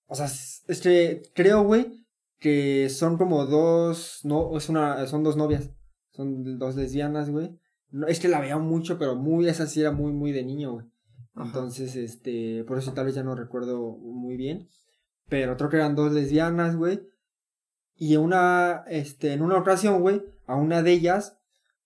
o 0.08 0.16
sea, 0.16 0.26
es 0.26 0.82
que 0.82 1.24
creo, 1.34 1.64
güey, 1.64 2.06
que 2.40 2.90
son 2.90 3.18
como 3.18 3.46
dos, 3.46 4.22
no, 4.24 4.58
es 4.58 4.70
una, 4.70 5.06
son 5.08 5.24
dos 5.24 5.38
novias, 5.38 5.72
son 6.12 6.58
dos 6.60 6.76
lesbianas, 6.76 7.30
güey. 7.30 7.58
No, 7.90 8.08
es 8.08 8.20
que 8.20 8.28
la 8.28 8.42
veía 8.42 8.58
mucho, 8.58 8.98
pero 8.98 9.16
muy, 9.16 9.48
esa 9.48 9.68
sí 9.68 9.82
era 9.82 9.92
muy, 9.92 10.12
muy 10.12 10.32
de 10.32 10.44
niño, 10.44 10.74
güey. 10.74 10.86
Ajá. 11.34 11.48
Entonces, 11.48 11.96
este, 11.96 12.64
por 12.66 12.78
eso 12.78 12.94
tal 12.94 13.06
vez 13.06 13.16
ya 13.16 13.24
no 13.24 13.36
recuerdo 13.36 13.98
muy 13.98 14.36
bien. 14.36 14.68
Pero 15.30 15.56
creo 15.58 15.70
que 15.70 15.78
eran 15.78 15.96
dos 15.96 16.12
lesbianas, 16.12 16.76
güey. 16.76 17.02
Y 17.96 18.16
una, 18.18 18.84
este, 18.88 19.34
en 19.34 19.42
una 19.42 19.58
ocasión, 19.58 20.02
güey, 20.02 20.24
a 20.46 20.56
una 20.56 20.84
de 20.84 20.94
ellas, 20.94 21.37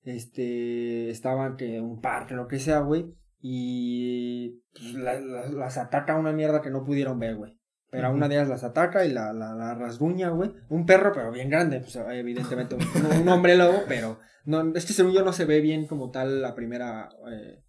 este, 0.04 1.10
estaban 1.10 1.58
que 1.58 1.80
un 1.82 2.02
parque, 2.02 2.34
lo 2.36 2.48
que 2.48 2.60
sea, 2.60 2.80
güey. 2.80 3.14
Y 3.40 4.62
pues, 4.74 4.94
la- 4.94 5.20
la- 5.20 5.50
las 5.50 5.78
ataca 5.78 6.18
una 6.18 6.32
mierda 6.32 6.62
que 6.62 6.70
no 6.70 6.84
pudieron 6.84 7.20
ver, 7.20 7.36
güey. 7.36 7.58
Pero 7.90 8.08
a 8.08 8.10
Ujú. 8.10 8.18
una 8.18 8.30
de 8.30 8.36
ellas 8.36 8.48
las 8.48 8.64
ataca 8.64 9.06
y 9.06 9.12
la, 9.12 9.34
la, 9.34 9.54
la 9.54 9.76
rasguña, 9.76 10.30
güey. 10.30 10.54
Un 10.70 10.86
perro, 10.86 11.12
pero 11.14 11.32
bien 11.32 11.50
grande, 11.50 11.80
pues 11.82 11.96
evidentemente 11.96 12.76
un, 12.76 12.82
un 13.22 13.28
hombre 13.30 13.58
lobo, 13.58 13.82
pero 13.88 14.18
no, 14.46 14.74
es 14.76 14.86
que 14.86 14.94
según 14.94 15.12
yo 15.12 15.24
no 15.26 15.34
se 15.34 15.46
ve 15.46 15.60
bien 15.60 15.88
como 15.88 16.10
tal 16.10 16.42
la 16.42 16.56
primera 16.56 17.10
eh, 17.30 17.64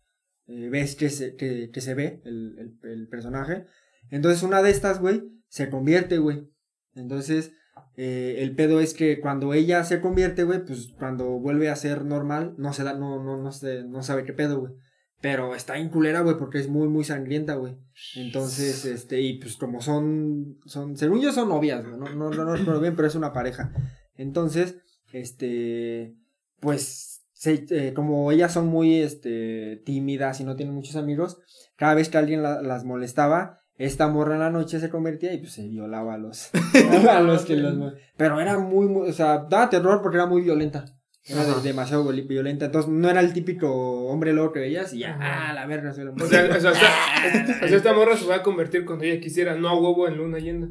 eh, 0.47 0.69
vez 0.69 0.95
que 0.95 1.11
se, 1.11 1.35
que, 1.35 1.71
que 1.73 1.81
se 1.81 1.95
ve 1.95 2.21
el, 2.25 2.57
el, 2.83 2.91
el 2.91 3.09
personaje. 3.09 3.65
Entonces 4.11 4.43
una 4.45 4.63
de 4.63 4.71
estas, 4.71 5.01
güey, 5.01 5.23
se 5.49 5.69
convierte, 5.71 6.19
güey. 6.19 6.49
Entonces 6.95 7.53
eh, 7.97 8.37
el 8.39 8.55
pedo 8.55 8.81
es 8.81 8.95
que 8.95 9.21
cuando 9.21 9.53
ella 9.55 9.85
se 9.85 10.01
convierte, 10.01 10.45
güey, 10.45 10.65
pues 10.65 10.93
cuando 10.99 11.27
vuelve 11.39 11.69
a 11.69 11.77
ser 11.77 12.05
normal, 12.05 12.55
no 12.59 12.73
se 12.73 12.85
da, 12.85 12.95
no, 12.95 13.23
no, 13.23 13.37
no, 13.37 13.53
se, 13.53 13.85
no 13.85 14.03
sabe 14.03 14.25
qué 14.25 14.33
pedo, 14.33 14.61
güey. 14.61 14.73
Pero 15.21 15.55
está 15.55 15.79
en 15.79 15.89
culera, 15.89 16.21
güey, 16.23 16.37
porque 16.37 16.59
es 16.59 16.69
muy, 16.69 16.89
muy 16.89 17.05
sangrienta, 17.05 17.55
güey. 17.55 17.77
Entonces, 18.17 18.85
este, 18.87 19.21
y 19.21 19.39
pues 19.39 19.57
como 19.57 19.81
son, 19.81 20.59
son, 20.67 20.97
según 20.97 21.21
yo 21.21 21.33
son 21.33 21.49
novias, 21.49 21.85
güey, 21.87 21.97
no, 21.99 22.07
no, 22.15 22.31
no, 22.31 22.45
no 22.45 22.57
recuerdo 22.57 22.81
bien, 22.81 22.97
pero 22.97 23.07
es 23.07 23.15
una 23.15 23.33
pareja. 23.33 23.73
Entonces, 24.17 24.79
este, 25.13 26.17
pues, 26.61 27.25
se, 27.33 27.65
eh, 27.71 27.93
como 27.95 28.31
ellas 28.33 28.53
son 28.53 28.67
muy, 28.67 28.97
este, 28.97 29.83
tímidas 29.85 30.41
y 30.41 30.45
no 30.45 30.57
tienen 30.57 30.75
muchos 30.75 30.97
amigos, 30.97 31.39
cada 31.77 31.95
vez 31.95 32.09
que 32.09 32.19
alguien 32.19 32.43
la- 32.43 32.61
las 32.63 32.85
molestaba, 32.85 33.61
esta 33.77 34.09
morra 34.09 34.35
en 34.35 34.41
la 34.41 34.51
noche 34.51 34.79
se 34.81 34.91
convertía 34.91 35.33
y 35.33 35.39
pues 35.39 35.53
se 35.53 35.67
violaba 35.69 36.15
a 36.15 36.19
los, 36.19 36.51
a 37.11 37.21
los 37.21 37.45
que 37.45 37.57
los... 37.57 37.95
Pero 38.17 38.41
era 38.41 38.59
muy, 38.59 38.87
muy, 38.87 39.09
o 39.09 39.13
sea, 39.13 39.47
daba 39.49 39.71
terror 39.71 40.01
porque 40.03 40.19
era 40.19 40.27
muy 40.27 40.43
violenta. 40.43 40.85
Era 41.25 41.45
de- 41.45 41.63
demasiado 41.63 42.05
viol- 42.05 42.27
violenta. 42.27 42.67
Entonces 42.67 42.91
no 42.91 43.09
era 43.09 43.21
el 43.21 43.33
típico 43.33 43.71
hombre 44.07 44.33
lobo 44.33 44.53
que 44.53 44.61
veías 44.61 44.93
y 44.93 44.99
ya, 45.01 45.15
Ajá. 45.15 45.51
ah, 45.51 45.53
la 45.55 45.67
verga, 45.67 45.93
soy 45.95 46.05
la 46.05 46.11
O 46.13 46.19
sea, 46.27 46.49
o 46.57 46.61
sea, 46.61 46.73
esta, 47.33 47.67
esta 47.67 47.93
morra 47.95 48.17
se 48.17 48.27
va 48.27 48.37
a 48.37 48.43
convertir 48.43 48.85
cuando 48.85 49.05
ella 49.05 49.21
quisiera, 49.21 49.55
no 49.55 49.69
a 49.69 49.75
huevo 49.81 50.07
en 50.09 50.17
luna 50.19 50.39
llena. 50.39 50.71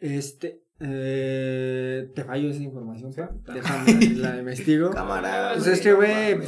Este, 0.00 0.63
eh, 0.80 2.10
te 2.14 2.24
fallo 2.24 2.50
esa 2.50 2.62
información, 2.62 3.12
pa. 3.12 3.30
Déjame, 3.52 4.14
la 4.16 4.36
investigo. 4.40 4.90
Cámara. 4.90 5.52
Pues 5.54 5.66
es 5.68 5.80
que, 5.80 5.92
güey. 5.92 6.38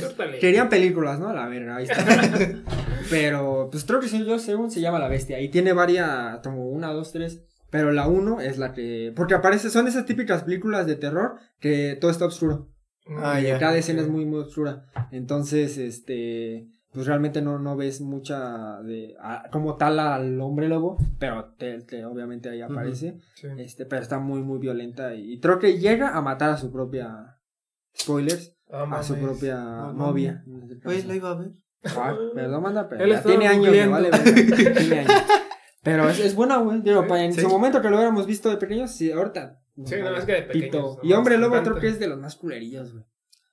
Querían 0.41 0.69
películas, 0.69 1.21
¿no? 1.21 1.33
La 1.33 1.47
verga, 1.47 1.77
ahí 1.77 1.85
está. 1.85 2.05
pero, 3.11 3.69
pues 3.71 3.85
creo 3.85 4.01
que 4.01 4.09
sí, 4.09 4.25
yo 4.25 4.39
según 4.39 4.71
se 4.71 4.81
llama 4.81 4.99
La 4.99 5.09
Bestia. 5.09 5.41
Y 5.41 5.49
tiene 5.51 5.73
varias, 5.73 6.41
como 6.43 6.69
una, 6.69 6.93
dos, 6.93 7.13
tres. 7.13 7.45
Pero 7.71 7.93
la 7.93 8.09
uno 8.09 8.41
es 8.41 8.59
la 8.59 8.73
que. 8.73 9.13
Porque 9.15 9.35
aparece, 9.35 9.71
son 9.71 9.87
esas 9.87 10.07
típicas 10.07 10.43
películas 10.45 10.87
de 10.87 10.97
terror 10.97 11.37
que 11.61 11.97
todo 12.01 12.11
está 12.11 12.27
oscuro. 12.27 12.73
Ah, 13.23 13.41
ya. 13.41 13.59
Cada 13.59 13.77
escena 13.77 14.03
es 14.03 14.09
muy, 14.09 14.25
muy 14.25 14.41
oscura. 14.41 14.87
Entonces, 15.13 15.79
este. 15.79 16.69
Pues 16.97 17.07
realmente 17.07 17.43
no, 17.43 17.59
no 17.59 17.77
ves 17.77 18.01
mucha 18.01 18.81
de. 18.81 19.15
a- 19.21 19.51
como 19.53 19.77
tal 19.77 20.01
al 20.01 20.41
hombre 20.41 20.67
lobo. 20.67 20.97
Pero 21.19 21.53
te, 21.59 21.83
te- 21.83 22.07
obviamente 22.07 22.49
ahí 22.49 22.63
aparece. 22.63 23.19
Sí. 23.35 23.49
Este, 23.59 23.85
pero 23.85 24.01
está 24.01 24.19
muy, 24.19 24.41
muy 24.43 24.59
violenta. 24.59 25.15
Y 25.15 25.39
creo 25.39 25.59
que 25.59 25.79
llega 25.79 26.17
a 26.17 26.23
matar 26.23 26.49
a 26.49 26.57
su 26.57 26.73
propia. 26.73 27.37
Spoilers. 27.95 28.57
Ah, 28.73 28.89
A 28.91 29.03
su 29.03 29.15
propia 29.17 29.57
No, 29.59 29.93
novia. 29.93 30.43
caso. 30.83 31.07
la 31.07 31.15
iba 31.15 31.31
a 31.31 31.35
ver. 31.35 31.51
Ah, 31.85 32.17
perdón, 32.35 32.63
manda, 32.63 32.89
pero 32.89 33.07
ya 33.07 33.23
tiene 33.23 33.47
años, 33.47 33.71
me 33.71 33.87
vale, 33.89 34.11
tiene 34.75 35.01
años. 35.01 35.13
Pero 35.83 36.09
es, 36.09 36.19
es 36.19 36.35
buena, 36.35 36.57
güey. 36.57 36.81
Digo, 36.81 37.07
pa- 37.07 37.23
en 37.23 37.35
Sí. 37.35 37.43
su 37.43 37.49
momento 37.51 37.83
que 37.83 37.91
lo 37.91 37.97
hubiéramos 37.97 38.27
visto 38.27 38.49
de 38.49 38.57
pequeños, 38.57 38.91
sí, 38.91 39.13
ahorita. 39.13 39.61
Sí, 39.85 39.97
nada 39.97 40.13
más 40.13 40.25
que 40.25 40.33
de 40.33 40.43
pequeños, 40.45 40.97
no 40.97 40.99
Y 41.03 41.13
Hombre 41.13 41.37
Lobo 41.37 41.57
tanto. 41.57 41.73
creo 41.73 41.81
que 41.83 41.89
es 41.89 41.99
de 42.01 42.09
los 42.09 42.19
más 42.19 42.37
culerillos, 42.37 42.95
güey. 42.95 43.05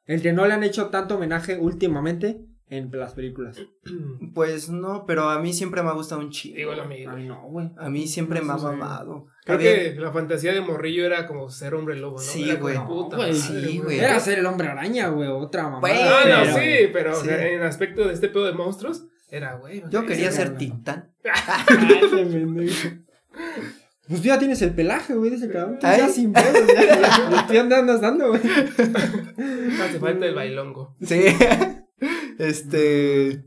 El 0.06 0.22
que 0.22 0.32
no 0.32 0.48
le 0.48 0.54
han 0.54 0.64
hecho 0.64 0.88
tanto 0.88 1.16
homenaje 1.16 1.60
últimamente 1.60 2.46
en 2.78 2.90
las 2.92 3.14
películas. 3.14 3.58
Pues 4.34 4.70
no, 4.70 5.06
pero 5.06 5.30
a 5.30 5.40
mí 5.40 5.54
siempre 5.54 5.84
me 5.84 5.90
ha 5.90 5.94
gustado 5.94 6.20
un 6.22 6.32
chido. 6.32 6.56
Digo 6.58 6.74
lo 6.74 6.86
mismo. 6.86 7.12
A 7.12 7.16
mí 7.16 7.26
no, 7.28 7.42
güey. 7.50 7.70
A 7.78 7.88
mí 7.90 8.08
siempre 8.08 8.42
me 8.42 8.52
ha 8.54 8.58
mamado. 8.58 9.28
Creo 9.46 9.58
Había- 9.58 9.94
que 9.94 10.00
la 10.00 10.12
fantasía 10.12 10.54
de 10.54 10.62
morrillo 10.62 11.06
era 11.06 11.28
como 11.28 11.50
ser 11.50 11.76
hombre 11.76 11.96
lobo, 11.98 12.16
¿no? 12.18 12.22
Sí, 12.24 12.50
Era 12.50 12.60
güey. 12.60 12.76
No, 12.76 13.10
sí, 13.34 13.78
güey. 13.84 14.00
Era 14.00 14.20
ser 14.20 14.40
el 14.40 14.46
hombre 14.48 14.70
araña, 14.70 15.10
güey. 15.10 15.30
Otra 15.30 15.64
mamá. 15.64 15.80
Bueno, 15.82 16.00
Ah, 16.04 16.44
no, 16.48 16.54
sí, 16.56 16.90
pero 16.92 17.14
sí. 17.16 17.28
en 17.30 17.62
aspecto 17.62 18.08
de 18.08 18.14
este 18.14 18.30
pedo 18.30 18.46
de 18.46 18.54
monstruos, 18.54 19.06
era, 19.30 19.56
güey. 19.58 19.84
Yo 19.92 20.06
quería 20.06 20.32
ser 20.32 20.48
güey. 20.56 20.58
titán. 20.70 21.12
Pues 24.08 24.22
tú 24.22 24.28
ya 24.28 24.38
tienes 24.38 24.62
el 24.62 24.74
pelaje, 24.74 25.14
güey, 25.14 25.30
de 25.30 25.38
ese 25.38 25.50
cabrón. 25.50 25.78
Tú 25.80 25.88
Ay. 25.88 26.00
ya 26.00 26.10
sin 26.10 26.34
pedos, 26.34 26.68
ya, 26.68 27.00
ya. 27.00 27.46
Tú 27.48 27.54
ya 27.54 27.62
andas 27.62 28.02
dando, 28.02 28.30
güey. 28.30 28.42
Hace 29.82 30.00
falta 30.00 30.26
el 30.26 30.36
bailongo. 30.36 30.96
Sí. 31.02 31.24
Este. 32.40 33.46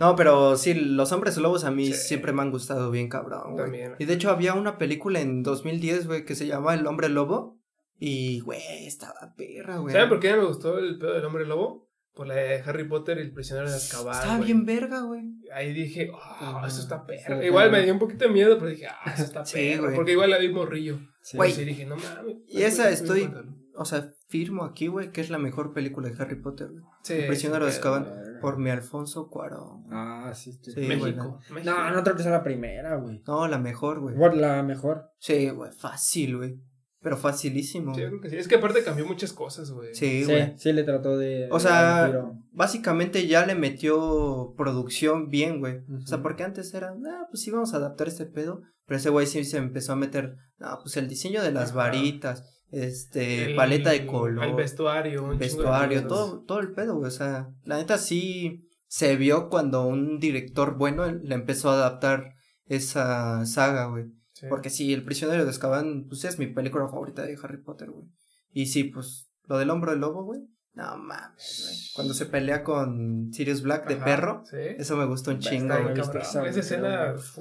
No, 0.00 0.16
pero 0.16 0.56
sí, 0.56 0.74
los 0.74 1.12
hombres 1.12 1.36
lobos 1.36 1.62
a 1.64 1.70
mí 1.70 1.86
Sí. 1.86 2.08
siempre 2.08 2.32
me 2.32 2.42
han 2.42 2.50
gustado 2.50 2.90
bien, 2.90 3.08
cabrón. 3.08 3.56
También. 3.56 3.94
Y 3.98 4.06
de 4.06 4.14
hecho 4.14 4.30
había 4.30 4.54
una 4.54 4.76
película 4.76 5.20
en 5.20 5.42
2010, 5.44 6.06
güey, 6.08 6.24
que 6.24 6.34
se 6.34 6.46
llamaba 6.46 6.74
El 6.74 6.86
hombre 6.86 7.08
lobo. 7.08 7.60
Y, 7.96 8.40
güey, 8.40 8.86
estaba 8.86 9.34
perra, 9.36 9.78
güey. 9.78 9.92
¿Saben 9.94 10.08
por 10.08 10.18
qué 10.18 10.34
me 10.34 10.44
gustó 10.44 10.78
el 10.78 10.98
pedo 10.98 11.12
del 11.14 11.24
hombre 11.24 11.46
lobo? 11.46 11.88
Por 12.12 12.26
la 12.26 12.34
de 12.34 12.60
Harry 12.60 12.88
Potter 12.88 13.18
y 13.18 13.22
el 13.22 13.32
prisionero 13.32 13.68
de 13.70 13.76
Azkaban. 13.76 14.14
Estaba 14.14 14.36
güey. 14.38 14.46
bien 14.46 14.64
verga, 14.66 15.00
güey. 15.02 15.22
Ahí 15.52 15.72
dije, 15.72 16.10
oh, 16.12 16.62
eso 16.66 16.80
está 16.80 17.06
perro. 17.06 17.40
Sí, 17.40 17.46
igual 17.46 17.70
me 17.70 17.82
dio 17.82 17.92
un 17.92 17.98
poquito 18.00 18.24
de 18.26 18.30
miedo, 18.32 18.56
pero 18.58 18.70
dije, 18.70 18.86
ah, 18.88 19.12
eso 19.14 19.22
está 19.24 19.44
Sí, 19.44 19.56
perro. 19.70 19.82
güey. 19.84 19.94
Porque 19.96 20.12
igual 20.12 20.30
la 20.30 20.38
vi 20.38 20.48
morrillo. 20.52 20.98
Sí. 21.22 21.36
Güey. 21.36 21.52
Dije, 21.64 21.86
no 21.86 21.96
mames. 21.96 22.36
Y 22.48 22.62
esa 22.62 22.88
Ay, 22.88 22.94
estoy- 22.94 23.20
cuéntalo. 23.22 23.56
O 23.76 23.84
sea, 23.84 24.12
firmo 24.28 24.64
aquí, 24.64 24.86
güey, 24.86 25.10
que 25.10 25.20
es 25.20 25.30
la 25.30 25.38
mejor 25.38 25.72
película 25.72 26.08
de 26.08 26.22
Harry 26.22 26.40
Potter, 26.40 26.68
güey. 26.70 26.84
Sí, 27.02 27.14
prisionero 27.26 27.64
de 27.66 27.72
sí, 27.72 27.78
Azkaban. 27.78 28.06
Por 28.40 28.58
mi 28.58 28.70
Alfonso 28.70 29.28
Cuarón. 29.28 29.84
Ah, 29.90 30.32
sí, 30.34 30.52
sí. 30.62 30.72
Sí, 30.72 30.80
México. 30.82 31.40
México. 31.50 31.72
No, 31.74 31.90
no 31.90 32.02
creo 32.02 32.16
que 32.16 32.22
sea 32.22 32.32
la 32.32 32.42
primera, 32.44 32.96
güey. 32.96 33.22
No, 33.26 33.48
la 33.48 33.58
mejor, 33.58 34.00
güey. 34.00 34.14
La 34.36 34.62
mejor. 34.62 35.10
Sí, 35.18 35.48
güey, 35.50 35.72
fácil, 35.72 36.36
güey. 36.36 36.60
Pero 37.00 37.18
facilísimo. 37.18 37.94
Sí, 37.94 38.00
yo 38.00 38.08
creo 38.08 38.20
que 38.22 38.30
sí. 38.30 38.36
Es 38.36 38.48
que 38.48 38.54
aparte 38.54 38.82
cambió 38.82 39.04
muchas 39.04 39.32
cosas, 39.34 39.70
güey. 39.70 39.94
Sí, 39.94 40.24
Sí, 40.24 40.32
güey. 40.32 40.54
sí, 40.56 40.72
le 40.72 40.84
trató 40.84 41.18
de. 41.18 41.48
O 41.50 41.60
sea, 41.60 42.10
básicamente 42.52 43.26
ya 43.26 43.44
le 43.44 43.54
metió 43.54 44.54
producción 44.56 45.28
bien, 45.28 45.60
güey. 45.60 45.80
O 46.02 46.06
sea, 46.06 46.22
porque 46.22 46.44
antes 46.44 46.72
era, 46.72 46.90
ah, 46.90 47.26
pues 47.30 47.42
sí 47.42 47.50
vamos 47.50 47.74
a 47.74 47.76
adaptar 47.76 48.08
este 48.08 48.24
pedo. 48.24 48.62
Pero 48.86 48.98
ese 48.98 49.10
güey 49.10 49.26
sí 49.26 49.44
se 49.44 49.58
empezó 49.58 49.92
a 49.92 49.96
meter, 49.96 50.36
ah, 50.60 50.78
pues 50.82 50.96
el 50.96 51.08
diseño 51.08 51.42
de 51.42 51.52
las 51.52 51.70
Ajá. 51.70 51.76
varitas, 51.78 52.44
este, 52.74 53.44
El- 53.50 53.56
paleta 53.56 53.90
de 53.90 54.06
color, 54.06 54.44
El 54.44 54.54
vestuario. 54.54 55.24
un 55.24 55.38
vestuario, 55.38 56.06
todo, 56.06 56.42
todo 56.44 56.60
el 56.60 56.72
pedo, 56.72 56.96
güey. 56.96 57.08
O 57.08 57.10
sea, 57.10 57.48
la 57.64 57.76
neta 57.78 57.98
sí 57.98 58.68
se 58.86 59.16
vio 59.16 59.48
cuando 59.48 59.86
un 59.86 60.18
director 60.20 60.76
bueno 60.76 61.10
le 61.10 61.34
empezó 61.34 61.70
a 61.70 61.74
adaptar 61.74 62.34
esa 62.66 63.44
saga, 63.46 63.86
güey. 63.86 64.06
Sí. 64.32 64.46
Porque 64.48 64.70
sí, 64.70 64.92
El 64.92 65.04
prisionero 65.04 65.44
de 65.44 65.50
Azkaban, 65.50 66.06
pues 66.08 66.24
es 66.24 66.38
mi 66.38 66.46
película 66.48 66.88
favorita 66.88 67.22
de 67.22 67.38
Harry 67.42 67.62
Potter, 67.62 67.90
güey. 67.90 68.06
Y 68.52 68.66
sí, 68.66 68.84
pues, 68.84 69.30
lo 69.44 69.58
del 69.58 69.70
hombro 69.70 69.92
del 69.92 70.00
lobo, 70.00 70.24
güey. 70.24 70.40
No 70.74 70.96
mames, 70.98 71.62
güey. 71.64 71.76
Cuando 71.94 72.14
se 72.14 72.26
pelea 72.26 72.64
con 72.64 73.32
Sirius 73.32 73.62
Black 73.62 73.86
de 73.86 73.94
Ajá, 73.94 74.04
perro, 74.04 74.42
Sí. 74.50 74.56
eso 74.76 74.96
me 74.96 75.04
gustó 75.06 75.30
un 75.30 75.38
chingo, 75.38 75.74
güey. 75.80 76.00
esa, 76.00 76.44
escena. 76.48 77.14
uf, 77.14 77.38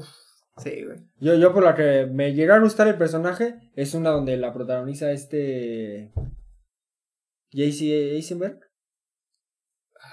Sí, 0.57 0.83
güey. 0.83 0.99
Yo, 1.19 1.35
yo 1.35 1.53
por 1.53 1.63
la 1.63 1.75
que 1.75 2.05
me 2.05 2.33
llega 2.33 2.55
a 2.55 2.59
gustar 2.59 2.87
el 2.87 2.97
personaje 2.97 3.55
es 3.75 3.93
una 3.93 4.11
donde 4.11 4.37
la 4.37 4.53
protagoniza 4.53 5.11
este. 5.11 6.11
JC 7.51 7.81
Eisenberg. 8.15 8.59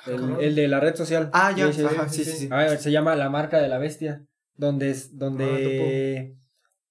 El, 0.07 0.17
cabrón. 0.17 0.39
el 0.41 0.55
de 0.55 0.69
la 0.69 0.81
red 0.81 0.95
social. 0.95 1.31
Ah, 1.33 1.53
ya, 1.55 1.67
ajá, 1.67 2.09
sí, 2.09 2.25
sí, 2.25 2.33
sí, 2.33 2.47
ver, 2.49 2.79
se 2.79 2.91
llama 2.91 3.17
La 3.17 3.29
marca 3.29 3.61
de 3.61 3.69
la 3.69 3.79
bestia. 3.79 4.25
Donde 4.55 4.91
es, 4.91 5.11
Ah, 5.13 5.17
donde 5.17 6.37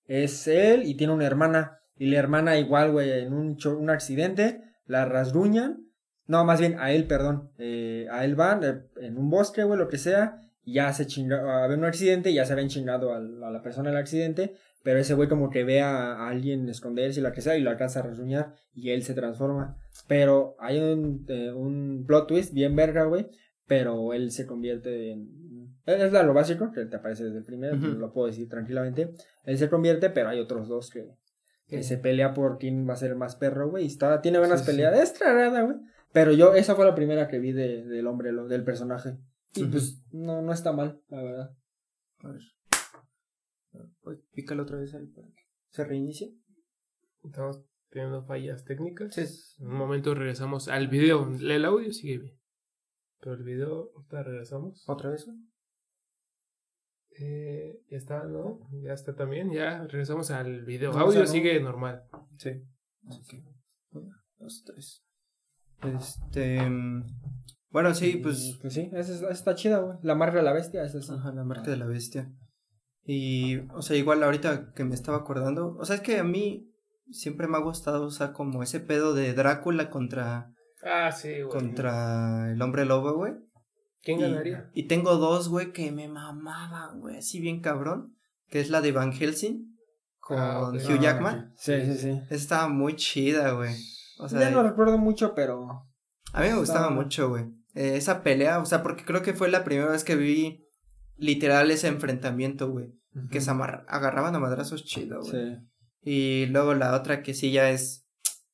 es 0.06 0.48
él 0.48 0.84
y 0.86 0.96
tiene 0.96 1.14
una 1.14 1.26
hermana. 1.26 1.80
Y 1.96 2.08
la 2.08 2.20
hermana 2.20 2.58
igual, 2.58 2.92
güey, 2.92 3.12
en 3.12 3.34
un, 3.34 3.58
un 3.66 3.90
accidente, 3.90 4.62
la 4.86 5.06
rasguñan. 5.06 5.86
No, 6.28 6.46
más 6.46 6.60
bien 6.60 6.80
a 6.80 6.92
él, 6.92 7.08
perdón. 7.08 7.52
Eh, 7.58 8.08
a 8.12 8.24
él 8.24 8.36
van 8.36 8.64
eh, 8.64 8.86
en 9.02 9.18
un 9.18 9.30
bosque, 9.30 9.64
güey, 9.64 9.80
lo 9.80 9.88
que 9.88 9.98
sea. 9.98 10.40
Ya 10.72 10.92
se 10.94 11.06
chinga, 11.08 11.64
había 11.64 11.78
un 11.78 11.86
accidente 11.86 12.34
ya 12.34 12.46
se 12.46 12.54
habían 12.54 12.70
chingado 12.70 13.14
a 13.14 13.20
la 13.20 13.62
persona 13.62 13.90
del 13.90 14.00
accidente. 14.00 14.54
Pero 14.82 15.00
ese 15.00 15.14
güey 15.14 15.28
como 15.28 15.50
que 15.50 15.64
ve 15.66 15.82
a, 15.82 16.28
alguien 16.30 16.70
esconderse 16.70 17.20
y 17.20 17.24
lo 17.24 17.32
que 17.34 17.42
sea 17.42 17.58
y 17.58 17.62
lo 17.62 17.70
alcanza 17.70 18.00
a 18.00 18.04
rasguñar. 18.04 18.54
Y 18.74 18.92
él 18.92 19.04
se 19.04 19.14
transforma. 19.14 19.78
Pero 20.08 20.56
hay 20.60 20.80
un, 20.80 21.26
eh, 21.28 21.52
un 21.52 22.06
plot 22.08 22.28
twist 22.28 22.54
bien 22.54 22.76
verga, 22.76 23.04
güey. 23.04 23.28
Pero 23.68 24.14
él 24.14 24.32
se 24.32 24.46
convierte 24.48 25.12
en... 25.12 25.30
Es 25.86 26.12
la- 26.12 26.24
lo 26.24 26.34
básico, 26.34 26.72
que 26.72 26.86
te 26.86 26.96
aparece 26.96 27.26
desde 27.26 27.40
el 27.40 27.44
primero, 27.44 27.76
lo 27.76 28.12
puedo 28.14 28.28
decir 28.28 28.48
tranquilamente. 28.50 29.12
Él 29.44 29.58
se 29.58 29.70
convierte, 29.70 30.10
pero 30.10 30.30
hay 30.30 30.40
otros 30.40 30.68
dos 30.68 30.90
que, 30.90 31.10
que 31.68 31.84
se 31.84 31.98
pelea 31.98 32.34
por 32.34 32.58
quién 32.58 32.88
va 32.88 32.94
a 32.94 32.98
ser 32.98 33.16
más 33.16 33.36
perro, 33.36 33.70
güey. 33.70 33.84
y 33.84 33.88
Está, 33.88 34.22
tiene 34.22 34.40
buenas 34.40 34.62
Sí, 34.62 34.66
sí. 34.66 34.72
peleas, 34.72 34.98
es 34.98 35.20
güey. 35.20 35.78
Pero 36.14 36.32
yo, 36.32 36.56
esa 36.56 36.74
fue 36.76 36.86
la 36.86 36.96
primera 36.96 37.28
que 37.28 37.40
vi 37.40 37.52
de, 37.52 37.84
del 37.86 38.08
hombre, 38.08 38.32
del 38.32 38.64
personaje. 38.64 39.18
Y 39.56 39.66
pues 39.66 40.02
no, 40.12 40.42
no 40.42 40.54
está 40.54 40.72
mal, 40.72 41.02
la 41.08 41.24
verdad. 41.24 41.58
A 42.20 42.30
ver. 42.30 42.42
Pues, 44.02 44.20
pícalo 44.34 44.64
otra 44.64 44.78
vez 44.78 44.94
ahí 44.94 45.08
para 45.08 45.28
que 45.28 45.44
se 45.70 45.86
reinicie. 45.86 46.36
Estamos 47.24 47.64
teniendo 47.90 48.26
fallas 48.26 48.64
técnicas. 48.64 49.14
Sí. 49.14 49.26
En 49.60 49.68
un 49.68 49.78
momento 49.78 50.14
regresamos 50.14 50.68
al 50.68 50.88
video. 50.88 51.30
El 51.40 51.66
audio 51.66 51.92
sigue 51.92 52.18
bien. 52.18 52.40
Pero 53.20 53.36
el 53.36 53.44
video, 53.44 53.92
ahorita 53.96 54.24
regresamos. 54.24 54.84
¿Otra 54.88 55.10
vez? 55.10 55.28
Eh, 57.20 57.82
ya 57.90 57.98
está, 57.98 58.24
¿no? 58.24 58.70
Ya 58.82 58.94
está 58.94 59.14
también. 59.16 59.52
Ya 59.52 59.86
regresamos 59.86 60.32
al 60.32 60.64
video. 60.64 60.94
No, 60.94 61.00
audio 61.00 61.10
o 61.10 61.12
sea, 61.12 61.22
no. 61.24 61.28
sigue 61.28 61.60
normal. 61.60 62.04
Sí. 62.38 62.52
Así 63.08 63.24
que, 63.24 63.44
una, 63.92 64.24
dos, 64.38 64.64
tres. 64.66 65.04
Este. 65.84 66.60
Bueno, 67.72 67.94
sí, 67.94 68.14
Y, 68.14 68.18
pues. 68.18 68.58
Pues 68.62 68.74
sí, 68.74 68.90
esa, 68.94 69.00
es- 69.14 69.22
esa 69.22 69.30
está 69.30 69.56
chida, 69.56 69.80
güey. 69.80 69.98
La 70.02 70.16
marca 70.16 70.38
de 70.38 70.44
la 70.44 70.54
bestia, 70.54 70.84
esa 70.84 71.02
sí. 71.02 71.12
Ajá, 71.14 71.32
la 71.32 71.44
marca 71.44 71.70
de 71.70 71.78
la 71.78 71.86
bestia. 71.86 72.32
Y, 73.06 73.58
o 73.74 73.82
sea, 73.82 73.96
igual 73.98 74.24
ahorita 74.24 74.74
que 74.74 74.84
me 74.84 74.94
estaba 74.96 75.18
acordando, 75.18 75.76
o 75.80 75.86
sea, 75.86 75.96
es 75.96 76.02
que 76.02 76.20
a 76.20 76.24
mí 76.24 76.70
siempre 77.12 77.48
me 77.48 77.58
ha 77.58 77.62
gustado, 77.62 78.06
o 78.06 78.12
sea, 78.12 78.34
como 78.34 78.62
ese 78.64 78.80
pedo 78.80 79.14
de 79.14 79.34
Drácula 79.34 79.90
contra, 79.90 80.52
Ah, 80.84 81.12
sí, 81.12 81.42
güey. 81.42 81.50
contra 81.50 82.52
el 82.52 82.62
hombre 82.62 82.86
lobo, 82.86 83.14
güey. 83.16 83.34
¿Quién 84.04 84.20
Y- 84.20 84.22
ganaría? 84.24 84.70
Y, 84.74 84.88
tengo 84.88 85.16
dos, 85.18 85.50
güey, 85.50 85.72
que 85.74 85.92
me 85.92 86.08
mamaban, 86.08 87.00
güey, 87.00 87.18
así 87.18 87.40
bien 87.40 87.62
cabrón, 87.62 88.16
que 88.50 88.60
es 88.60 88.70
la 88.70 88.82
de 88.82 88.92
Van 88.92 89.12
Helsing 89.12 89.76
con 90.20 90.38
Ah. 90.40 90.70
Hugh 90.72 90.98
Ah, 90.98 91.02
Jackman. 91.02 91.54
Sí, 91.58 91.74
sí, 91.86 91.98
sí. 91.98 92.10
Esa 92.26 92.36
estaba 92.36 92.68
muy 92.70 92.96
chida, 92.96 93.52
güey. 93.54 93.74
O 94.20 94.28
sea, 94.30 94.40
ya 94.40 94.52
no 94.52 94.62
recuerdo 94.64 94.98
mucho, 94.98 95.34
pero. 95.36 95.86
a 96.34 96.42
mí 96.42 96.48
me 96.50 96.58
gustaba 96.58 96.90
mucho, 96.92 97.30
güey. 97.30 97.46
Eh, 97.80 97.96
esa 97.96 98.24
pelea, 98.24 98.60
o 98.60 98.66
sea, 98.66 98.84
porque 98.84 99.06
creo 99.06 99.22
que 99.22 99.34
fue 99.34 99.50
la 99.50 99.64
primera 99.64 99.90
vez 99.90 100.04
que 100.04 100.18
vi 100.18 100.68
literal 101.16 101.72
ese 101.72 101.88
enfrentamiento, 101.88 102.70
güey. 102.70 102.94
que 103.32 103.40
se 103.40 103.52
agarraban 103.52 104.36
a 104.36 104.40
madrazos 104.40 104.84
chido, 104.84 105.22
güey. 105.22 105.32
Sí. 105.32 105.58
Y 106.02 106.46
luego 106.48 106.74
la 106.74 106.94
otra 106.94 107.24
que 107.24 107.34
sí 107.34 107.54
ya 107.54 107.70
es, 107.70 108.06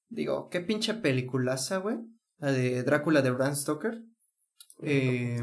digo, 0.10 0.48
qué 0.50 0.62
pinche 0.62 0.94
peliculaza, 0.94 1.78
güey. 1.78 1.98
La 2.38 2.52
de 2.52 2.84
Drácula 2.84 3.24
de 3.24 3.32
Bram 3.32 3.56
Stoker. 3.56 4.04
Eh, 4.84 5.42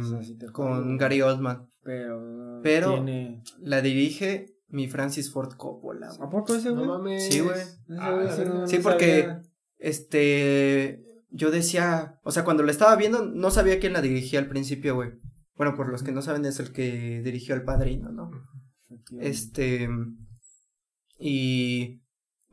con 0.52 0.96
Gary 0.96 1.20
Oldman. 1.20 1.66
Pero, 1.82 2.60
Pero 2.62 3.04
la 3.58 3.80
dirige 3.80 4.46
mi 4.68 4.86
Francis 4.86 5.32
Ford 5.32 5.54
Coppola. 5.56 6.08
¿A 6.20 6.30
poco 6.30 6.54
ese 6.54 6.70
güey? 6.70 7.18
sí, 7.18 7.40
güey. 7.40 7.60
Ah, 7.98 8.64
sí, 8.64 8.78
porque 8.78 9.38
este 9.78 11.12
yo 11.32 11.50
decía, 11.50 12.18
o 12.22 12.30
sea, 12.30 12.44
cuando 12.44 12.62
la 12.62 12.72
estaba 12.72 12.96
viendo 12.96 13.24
no 13.24 13.50
sabía 13.50 13.80
quién 13.80 13.92
la 13.92 14.02
dirigía 14.02 14.38
al 14.38 14.48
principio, 14.48 14.94
güey. 14.94 15.10
Bueno, 15.56 15.74
por 15.74 15.88
los 15.88 16.02
que 16.02 16.12
no 16.12 16.22
saben 16.22 16.44
es 16.44 16.60
el 16.60 16.72
que 16.72 17.22
dirigió 17.22 17.54
El 17.54 17.64
Padrino, 17.64 18.10
¿no? 18.10 18.30
Este 19.18 19.88
y 21.18 22.02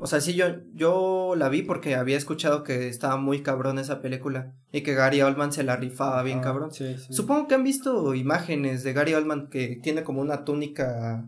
o 0.01 0.07
sea, 0.07 0.21
sí, 0.21 0.33
yo, 0.33 0.45
yo 0.73 1.33
la 1.35 1.49
vi 1.49 1.61
porque 1.61 1.95
había 1.95 2.15
escuchado 2.15 2.63
que 2.63 2.87
estaba 2.87 3.17
muy 3.17 3.43
cabrón 3.43 3.79
esa 3.79 4.01
película 4.01 4.55
y 4.71 4.81
que 4.81 4.93
Gary 4.93 5.21
Oldman 5.21 5.51
se 5.51 5.63
la 5.63 5.75
rifaba 5.75 6.23
bien 6.23 6.39
cabrón. 6.39 6.71
Supongo 7.09 7.47
que 7.47 7.55
han 7.55 7.65
visto 7.65 8.15
imágenes 8.15 8.85
de 8.85 8.93
Gary 8.93 9.13
Oldman 9.13 9.49
que 9.49 9.77
tiene 9.83 10.05
como 10.05 10.21
una 10.21 10.45
túnica 10.45 11.27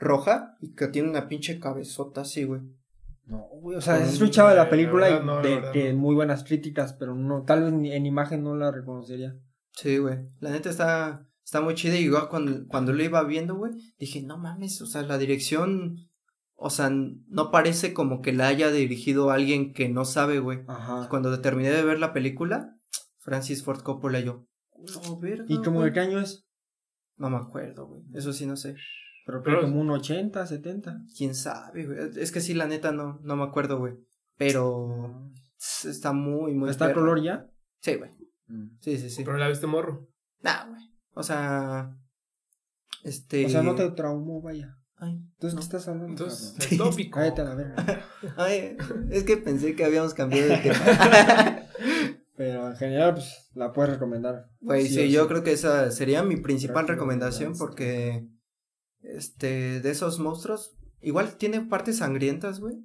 roja 0.00 0.56
y 0.60 0.74
que 0.74 0.88
tiene 0.88 1.08
una 1.08 1.28
pinche 1.28 1.60
cabezota 1.60 2.22
así, 2.22 2.42
güey. 2.42 2.62
No, 3.28 3.46
güey, 3.60 3.76
o 3.76 3.80
sea, 3.80 3.98
he 3.98 4.08
escuchado 4.08 4.48
de 4.48 4.56
la 4.56 4.70
película 4.70 5.10
y 5.10 5.78
de, 5.78 5.92
muy 5.92 6.14
buenas 6.14 6.44
críticas, 6.44 6.94
pero 6.94 7.14
no, 7.14 7.44
tal 7.44 7.64
vez 7.64 7.92
en 7.94 8.06
imagen 8.06 8.42
no 8.42 8.56
la 8.56 8.70
reconocería. 8.70 9.36
Sí, 9.72 9.98
güey, 9.98 10.18
la 10.40 10.50
neta 10.50 10.70
está, 10.70 11.28
está 11.44 11.60
muy 11.60 11.74
chida 11.74 11.96
y 11.96 12.04
igual 12.04 12.28
cuando, 12.28 12.66
cuando 12.66 12.92
lo 12.92 13.02
iba 13.02 13.22
viendo, 13.24 13.54
güey, 13.54 13.72
dije, 13.98 14.22
no 14.22 14.38
mames, 14.38 14.80
o 14.80 14.86
sea, 14.86 15.02
la 15.02 15.18
dirección 15.18 16.08
o 16.60 16.70
sea, 16.70 16.90
no 16.90 17.52
parece 17.52 17.94
como 17.94 18.20
que 18.20 18.32
la 18.32 18.48
haya 18.48 18.72
dirigido 18.72 19.30
alguien 19.30 19.72
que 19.72 19.88
no 19.88 20.04
sabe, 20.04 20.40
güey. 20.40 20.64
Ajá. 20.66 21.08
Cuando 21.08 21.40
terminé 21.40 21.70
de 21.70 21.84
ver 21.84 22.00
la 22.00 22.12
película, 22.12 22.76
Francis 23.18 23.62
Ford 23.62 23.82
Coppola 23.82 24.18
y 24.18 24.24
yo. 24.24 24.44
No, 24.76 25.20
verga, 25.20 25.44
¿Y 25.46 25.62
como 25.62 25.84
de 25.84 25.92
qué 25.92 26.00
año 26.00 26.18
es? 26.18 26.48
No 27.16 27.30
me 27.30 27.36
acuerdo, 27.36 27.86
güey. 27.86 28.02
Eso 28.12 28.32
sí 28.32 28.44
no 28.44 28.56
sé. 28.56 28.74
Pero 29.28 29.42
creo 29.42 29.60
como 29.60 29.82
un 29.82 29.90
80, 29.90 30.46
70. 30.46 31.02
Quién 31.14 31.34
sabe, 31.34 31.84
güey. 31.84 31.98
Es 32.16 32.32
que 32.32 32.40
sí, 32.40 32.54
la 32.54 32.66
neta 32.66 32.92
no, 32.92 33.20
no 33.22 33.36
me 33.36 33.42
acuerdo, 33.42 33.78
güey. 33.78 33.92
Pero 34.38 35.30
está 35.84 36.14
muy, 36.14 36.54
muy. 36.54 36.70
¿Está 36.70 36.86
a 36.86 36.94
color 36.94 37.22
ya? 37.22 37.46
Sí, 37.82 37.96
güey. 37.96 38.10
Mm. 38.46 38.78
Sí, 38.80 38.96
sí, 38.96 39.10
sí. 39.10 39.24
¿Pero 39.24 39.36
la 39.36 39.48
viste 39.48 39.66
morro? 39.66 40.08
Nah, 40.40 40.64
güey. 40.68 40.80
O 41.12 41.22
sea. 41.22 41.94
Este. 43.04 43.44
O 43.44 43.50
sea, 43.50 43.62
no 43.62 43.74
te 43.74 43.90
traumó, 43.90 44.40
vaya. 44.40 44.78
Ay, 44.96 45.20
Entonces, 45.34 45.58
¿qué 45.58 45.62
estás 45.62 45.88
hablando? 45.88 46.08
Entonces, 46.08 46.72
el 46.72 46.78
tópico. 46.78 47.18
Cállate 47.18 47.42
a 47.42 47.44
la 47.44 47.54
verga. 47.54 48.06
Ay, 48.38 48.78
es 49.10 49.24
que 49.24 49.36
pensé 49.36 49.76
que 49.76 49.84
habíamos 49.84 50.14
cambiado 50.14 50.48
de 50.48 50.56
tema. 50.56 50.78
Pero 52.34 52.66
en 52.70 52.76
general, 52.76 53.12
pues, 53.12 53.50
la 53.52 53.74
puedes 53.74 53.92
recomendar. 53.92 54.48
Pues 54.64 54.88
sí, 54.88 55.10
yo 55.10 55.28
creo 55.28 55.42
que 55.42 55.52
esa 55.52 55.90
sería 55.90 56.22
mi 56.22 56.36
principal 56.38 56.88
recomendación 56.88 57.52
porque, 57.58 58.26
este, 59.08 59.80
de 59.80 59.90
esos 59.90 60.18
monstruos, 60.18 60.76
igual 61.00 61.36
tiene 61.36 61.60
partes 61.60 61.98
sangrientas, 61.98 62.60
güey. 62.60 62.76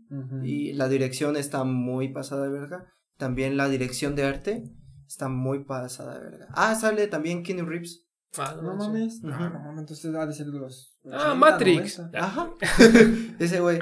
Y 0.43 0.73
la 0.73 0.87
dirección 0.89 1.35
está 1.35 1.63
muy 1.63 2.09
pasada 2.13 2.43
de 2.43 2.51
verga. 2.51 2.93
También 3.17 3.57
la 3.57 3.69
dirección 3.69 4.15
de 4.15 4.23
arte 4.23 4.63
está 5.07 5.29
muy 5.29 5.63
pasada 5.63 6.17
de 6.17 6.29
verga. 6.29 6.47
Ah, 6.51 6.75
sale 6.75 7.07
también 7.07 7.43
Kenny 7.43 7.61
Reeves. 7.61 8.05
Ah, 8.37 8.55
no, 8.61 8.75
mames. 8.75 9.21
No, 9.21 9.37
no 9.37 9.59
mames, 9.59 9.79
entonces 9.79 10.15
ha 10.15 10.25
de 10.25 10.33
ser 10.33 10.47
los. 10.47 10.97
Ah, 11.11 11.35
Matrix. 11.35 12.01
Ajá. 12.13 12.51
Ese 13.39 13.59
güey. 13.59 13.79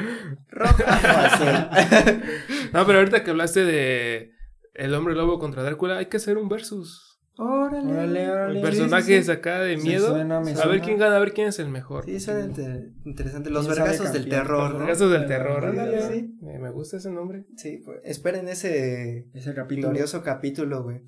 Roja 0.49 1.69
No, 2.73 2.85
pero 2.85 2.99
ahorita 2.99 3.23
que 3.23 3.31
hablaste 3.31 3.63
de 3.63 4.31
El 4.73 4.93
hombre 4.93 5.15
lobo 5.15 5.39
contra 5.39 5.63
Drácula, 5.63 5.97
hay 5.97 6.07
que 6.07 6.17
hacer 6.17 6.37
un 6.37 6.49
versus. 6.49 7.10
Órale, 7.43 7.91
órale, 7.91 8.29
órale. 8.29 8.61
Personajes 8.61 9.27
acá 9.27 9.61
de 9.61 9.75
miedo. 9.75 10.15
a 10.15 10.67
ver 10.67 10.81
quién 10.81 10.99
gana, 10.99 11.15
a 11.15 11.19
ver 11.19 11.33
quién 11.33 11.47
es 11.47 11.57
el 11.57 11.69
mejor. 11.69 12.05
Sí, 12.05 12.19
suena 12.19 12.45
interesante. 13.03 13.49
Los 13.49 13.67
vergazos 13.67 14.13
del 14.13 14.29
terror, 14.29 14.65
¿no? 14.65 14.69
Los 14.69 14.79
vergazos 14.81 15.11
del 15.11 15.25
terror, 15.25 15.65
ándale. 15.65 16.01
Sí. 16.03 16.37
Me, 16.39 16.69
gusta 16.69 16.97
ese 16.97 17.09
nombre. 17.09 17.47
Sí, 17.57 17.81
pues 17.83 17.99
esperen 18.03 18.47
ese, 18.47 19.27
ese 19.33 19.55
capítulo. 19.55 19.89
glorioso 19.89 20.21
capítulo, 20.21 20.83
güey. 20.83 21.01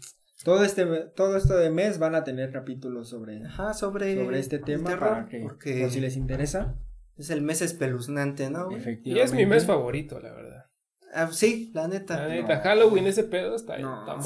Todo 0.44 0.64
este 0.64 0.86
todo 1.16 1.38
esto 1.38 1.56
de 1.56 1.70
mes 1.70 2.00
van 2.00 2.16
a 2.16 2.24
tener 2.24 2.52
capítulos 2.52 3.10
sobre, 3.10 3.44
sobre, 3.76 4.16
sobre 4.16 4.40
este 4.40 4.58
tema 4.58 5.00
para 5.00 5.28
que 5.28 5.40
porque 5.40 5.82
por 5.82 5.92
si 5.92 6.00
les 6.00 6.18
interesa. 6.18 6.80
Es 7.16 7.30
el 7.30 7.44
mes 7.44 7.62
espeluznante, 7.62 8.50
¿no? 8.50 8.72
Efectivamente. 8.72 9.10
Y 9.10 9.20
es 9.20 9.34
mi 9.34 9.46
mes 9.46 9.68
favorito, 9.68 10.20
la 10.20 10.34
verdad. 10.34 10.66
Ah, 11.14 11.30
sí, 11.32 11.72
la 11.76 11.88
neta. 11.88 12.28
La 12.28 12.28
neta, 12.28 12.60
Halloween 12.62 13.06
ese 13.06 13.24
pedo 13.24 13.56
está, 13.56 13.76
ahí, 13.76 13.84
no. 13.84 14.04
madre. 14.04 14.24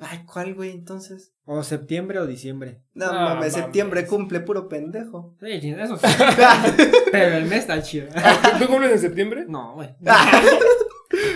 Ay, 0.00 0.20
¿cuál, 0.26 0.54
güey, 0.54 0.70
entonces? 0.70 1.32
O 1.44 1.62
septiembre 1.62 2.18
o 2.18 2.26
diciembre. 2.26 2.82
No, 2.94 3.12
mames, 3.12 3.54
septiembre 3.54 4.06
cumple 4.06 4.40
puro 4.40 4.68
pendejo. 4.68 5.34
Sí, 5.40 5.74
eso 5.78 5.96
sí. 5.96 6.06
Pero 7.10 7.36
el 7.36 7.46
mes 7.46 7.60
está 7.60 7.82
chido. 7.82 8.08
¿Tú 8.58 8.66
cumples 8.66 8.92
en 8.92 8.98
septiembre? 8.98 9.44
No, 9.48 9.74
güey. 9.74 9.90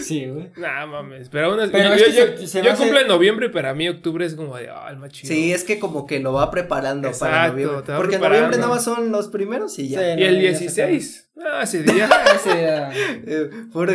Sí, 0.02 0.26
güey. 0.26 0.50
Nah, 0.56 0.84
mames. 0.84 1.28
Pero 1.30 1.46
aún 1.46 1.60
así. 1.60 1.70
Pero 1.72 1.96
yo, 1.96 2.06
yo, 2.06 2.62
yo 2.62 2.76
cumplo 2.76 3.00
en 3.00 3.08
noviembre, 3.08 3.48
pero 3.48 3.70
a 3.70 3.74
mí 3.74 3.88
octubre 3.88 4.26
es 4.26 4.34
como 4.34 4.56
de, 4.56 4.68
ah, 4.68 4.88
el 4.90 4.98
más 4.98 5.10
chido. 5.12 5.32
Sí, 5.32 5.52
es 5.52 5.64
que 5.64 5.78
como 5.78 6.06
que 6.06 6.20
lo 6.20 6.34
va 6.34 6.50
preparando 6.50 7.10
para 7.12 7.48
noviembre. 7.48 7.82
Porque 7.96 8.16
en 8.16 8.20
noviembre 8.20 8.56
nada 8.58 8.68
más 8.68 8.84
son 8.84 9.10
los 9.10 9.28
primeros 9.28 9.78
y 9.78 9.88
ya. 9.88 10.14
y 10.18 10.22
el 10.22 10.40
16. 10.40 11.30
Ah, 11.38 11.62
ese 11.62 11.82
día. 11.82 12.08
ese 12.34 12.54
día. 12.54 12.90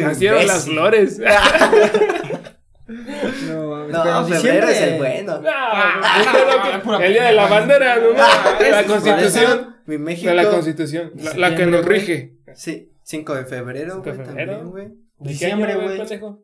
Nacieron 0.02 0.48
las 0.48 0.66
flores. 0.66 1.20
No, 3.92 4.06
mames. 4.06 4.30
No, 4.30 4.36
febrero 4.42 4.68
es 4.68 4.82
el 4.82 4.98
bueno. 4.98 5.42
No, 5.42 7.00
el 7.00 7.14
día 7.14 7.24
de 7.24 7.34
la 7.34 7.48
bandera, 7.48 7.98
¿no? 7.98 8.12
La 8.14 8.84
constitución. 8.86 9.78
Mi 9.86 9.98
México. 9.98 10.30
De 10.30 10.36
la 10.36 10.50
constitución. 10.50 11.12
La, 11.36 11.56
que 11.56 11.66
nos 11.66 11.86
rige. 11.86 12.34
Sí, 12.54 12.92
5 13.04 13.36
de 13.36 13.46
febrero, 13.46 14.02
güey. 14.04 14.18
También, 14.18 14.70
güey. 14.70 15.07
Diciembre, 15.20 15.76
güey. 15.76 16.00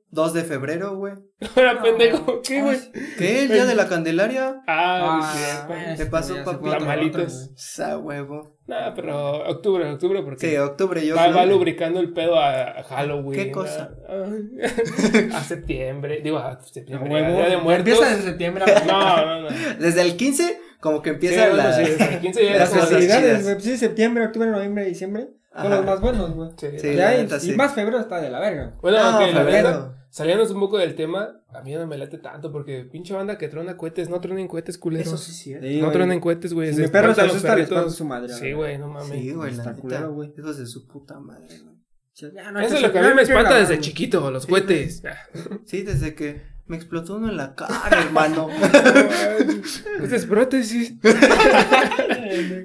2 0.09 0.33
de 0.33 0.43
febrero, 0.43 0.95
güey. 0.97 1.13
Era 1.55 1.79
pendejo. 1.81 2.41
¿Qué, 2.41 2.61
güey? 2.61 2.77
¿Qué? 3.19 3.43
¿El 3.43 3.51
día 3.51 3.65
de 3.65 3.75
la 3.75 3.87
Candelaria? 3.87 4.63
Ah, 4.67 5.31
ah 5.69 5.95
Te 5.95 6.07
pasó, 6.07 6.35
papi. 6.43 6.69
Tamalitos. 6.69 7.51
Sa 7.55 7.99
huevo. 7.99 8.57
Nah, 8.65 8.93
pero 8.95 9.47
octubre, 9.47 9.87
octubre, 9.91 10.23
porque. 10.23 10.49
Sí, 10.49 10.57
octubre 10.57 11.05
yo. 11.05 11.15
Va, 11.15 11.27
va 11.27 11.45
lubricando 11.45 11.99
el 11.99 12.13
pedo 12.13 12.39
a, 12.39 12.81
Halloween. 12.83 13.39
¿Qué 13.39 13.51
cosa? 13.51 13.91
A, 14.09 15.37
a 15.37 15.43
septiembre. 15.43 16.21
Digo, 16.23 16.39
a 16.39 16.59
septiembre. 16.61 17.13
Huevo. 17.13 17.37
Día 17.37 17.49
de 17.49 17.57
muertos. 17.57 17.89
Empieza 17.89 18.15
desde 18.15 18.29
septiembre. 18.29 18.65
no, 18.87 19.25
no, 19.25 19.41
no. 19.41 19.49
Desde 19.79 20.01
el 20.01 20.17
15, 20.17 20.59
como 20.79 21.01
que 21.03 21.11
empieza 21.11 21.51
sí, 21.51 21.57
la. 21.57 21.73
Sí, 21.73 21.83
desde 21.83 22.13
el 22.15 22.21
15 22.21 22.45
ya 22.45 22.57
las 22.57 22.73
festividades, 22.73 23.63
Sí, 23.63 23.77
septiembre, 23.77 24.25
octubre, 24.25 24.49
noviembre, 24.49 24.85
diciembre. 24.85 25.29
Son 25.55 25.69
los 25.69 25.85
más 25.85 26.01
buenos, 26.01 26.33
güey. 26.33 26.49
Sí, 26.57 26.67
sí, 26.79 27.51
y, 27.51 27.55
más 27.55 27.73
febrero 27.73 27.99
está 27.99 28.19
de 28.19 28.29
la 28.29 28.39
verga. 28.39 28.73
Bueno, 28.81 28.97
aunque 28.99 29.31
la 29.33 29.43
verdad, 29.43 29.95
saliéndonos 30.09 30.51
un 30.51 30.59
poco 30.59 30.77
del 30.77 30.95
tema, 30.95 31.41
a 31.53 31.61
mí 31.61 31.73
no 31.73 31.85
me 31.85 31.97
late 31.97 32.17
tanto 32.17 32.51
porque 32.51 32.85
pinche 32.85 33.13
banda 33.13 33.37
que 33.37 33.47
trona 33.49 33.77
cohetes, 33.77 34.09
no 34.09 34.19
tronen 34.19 34.47
cohetes, 34.47 34.77
culeros. 34.77 35.07
Eso 35.07 35.17
sí 35.17 35.31
es 35.31 35.37
cierto. 35.37 35.85
no 35.85 35.91
tronen 35.91 36.19
cohetes, 36.19 36.53
güey. 36.53 36.73
Si 36.73 36.81
mi 36.81 36.87
perro 36.87 37.13
se 37.13 37.21
asusta, 37.21 37.89
su 37.89 38.05
madre. 38.05 38.33
Sí, 38.33 38.53
güey, 38.53 38.77
no 38.77 38.87
mames. 38.87 39.09
Sí, 39.09 39.31
güey, 39.31 39.51
está 39.51 39.75
culero, 39.75 40.13
güey. 40.13 40.33
Hijos 40.37 40.57
de 40.57 40.65
su 40.65 40.87
puta 40.87 41.19
madre, 41.19 41.59
güey. 41.59 41.73
Eso 42.15 42.75
es 42.75 42.81
lo 42.81 42.91
que 42.91 42.99
a 42.99 43.07
mí 43.07 43.13
me 43.15 43.23
espanta 43.23 43.55
desde 43.55 43.79
chiquito, 43.79 44.29
los 44.31 44.45
cohetes. 44.45 45.03
Sí, 45.65 45.81
desde 45.81 46.13
que 46.13 46.41
me 46.65 46.75
explotó 46.77 47.15
uno 47.15 47.29
en 47.29 47.37
la 47.37 47.55
cara, 47.55 48.01
hermano. 48.01 48.49
Esta 50.01 50.15
es 50.15 50.25
prótesis. 50.25 50.93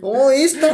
oh, 0.02 0.30
esto. 0.30 0.66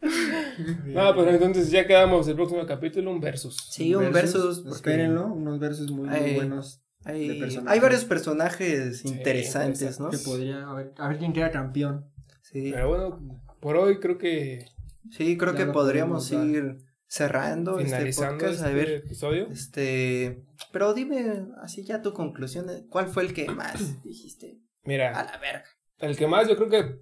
No, 0.00 1.14
pero 1.16 1.30
entonces 1.30 1.70
ya 1.70 1.86
quedamos 1.86 2.28
el 2.28 2.36
próximo 2.36 2.64
capítulo, 2.66 3.10
un 3.10 3.20
versus. 3.20 3.56
Sí, 3.70 3.94
un, 3.94 4.12
versus. 4.12 4.64
espérenlo, 4.66 5.26
unos 5.26 5.58
versos 5.58 5.90
muy, 5.90 6.08
buenos. 6.34 6.82
Hay, 7.04 7.42
hay, 7.66 7.80
varios 7.80 8.04
personajes 8.04 9.04
interesantes, 9.04 9.98
¿no? 9.98 10.10
Que 10.10 10.18
podría, 10.18 10.68
a 10.68 10.74
ver, 10.74 10.92
a 10.98 11.08
ver 11.08 11.18
quién 11.18 11.32
queda 11.32 11.50
campeón. 11.50 12.10
Sí. 12.42 12.70
Pero 12.72 12.88
bueno, 12.88 13.42
por 13.60 13.76
hoy 13.76 13.98
creo 13.98 14.18
que. 14.18 14.66
Sí, 15.10 15.36
creo 15.36 15.54
que 15.54 15.66
podríamos 15.66 16.30
ir 16.32 16.78
cerrando 17.06 17.78
este 17.80 18.12
podcast. 18.12 18.62
a 18.62 18.66
este 18.68 18.74
ver, 18.74 18.90
episodio. 18.90 19.48
Este, 19.48 20.44
pero 20.72 20.92
dime 20.94 21.46
así 21.62 21.84
ya 21.84 22.02
tu 22.02 22.12
conclusión, 22.12 22.66
¿cuál 22.90 23.08
fue 23.08 23.24
el 23.24 23.32
que 23.32 23.46
más 23.46 24.02
dijiste? 24.04 24.60
Mira, 24.84 25.18
a 25.18 25.24
la 25.24 25.38
verga. 25.38 25.64
El 25.98 26.16
que 26.16 26.26
más 26.26 26.46
yo 26.48 26.56
creo 26.56 26.68
que 26.68 27.00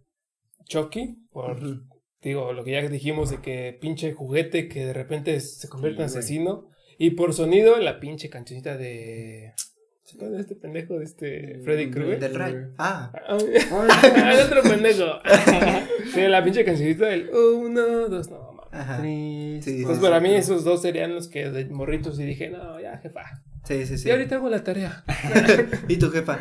Chucky, 0.64 1.26
por 1.30 1.60
digo, 2.30 2.52
lo 2.52 2.64
que 2.64 2.72
ya 2.72 2.82
dijimos 2.88 3.30
de 3.30 3.40
que 3.40 3.76
pinche 3.80 4.12
juguete 4.12 4.68
que 4.68 4.86
de 4.86 4.92
repente 4.92 5.38
se 5.40 5.68
convierte 5.68 6.00
en 6.02 6.06
asesino 6.06 6.68
y 6.98 7.10
por 7.10 7.34
sonido 7.34 7.78
la 7.78 8.00
pinche 8.00 8.30
cancioncita 8.30 8.76
de 8.76 9.52
de 10.14 10.40
este 10.40 10.54
pendejo 10.54 10.98
de 10.98 11.04
este 11.04 11.60
Freddy 11.64 11.90
Krueger? 11.90 12.20
Del 12.20 12.34
Ray. 12.34 12.54
Ah. 12.78 13.12
el 13.28 14.40
otro 14.40 14.62
pendejo. 14.62 15.04
sí, 16.14 16.20
la 16.22 16.44
pinche 16.44 16.64
cancionita 16.64 17.06
del 17.06 17.28
uno, 17.30 18.08
dos, 18.08 18.30
no, 18.30 18.56
Ajá. 18.72 19.00
Sí, 19.02 19.60
Pues 19.84 19.96
sí, 19.96 20.02
para 20.02 20.20
sí. 20.20 20.22
mí 20.22 20.34
esos 20.34 20.64
dos 20.64 20.82
serían 20.82 21.14
los 21.14 21.28
que 21.28 21.50
de 21.50 21.64
morritos 21.66 22.20
y 22.20 22.24
dije, 22.24 22.50
no, 22.50 22.80
ya, 22.80 22.98
jefa. 22.98 23.42
Sí, 23.64 23.86
sí, 23.86 23.98
sí. 23.98 24.08
Y 24.08 24.12
ahorita 24.12 24.36
hago 24.36 24.48
la 24.48 24.62
tarea. 24.62 25.04
¿Y 25.88 25.96
tu 25.96 26.10
jefa? 26.10 26.38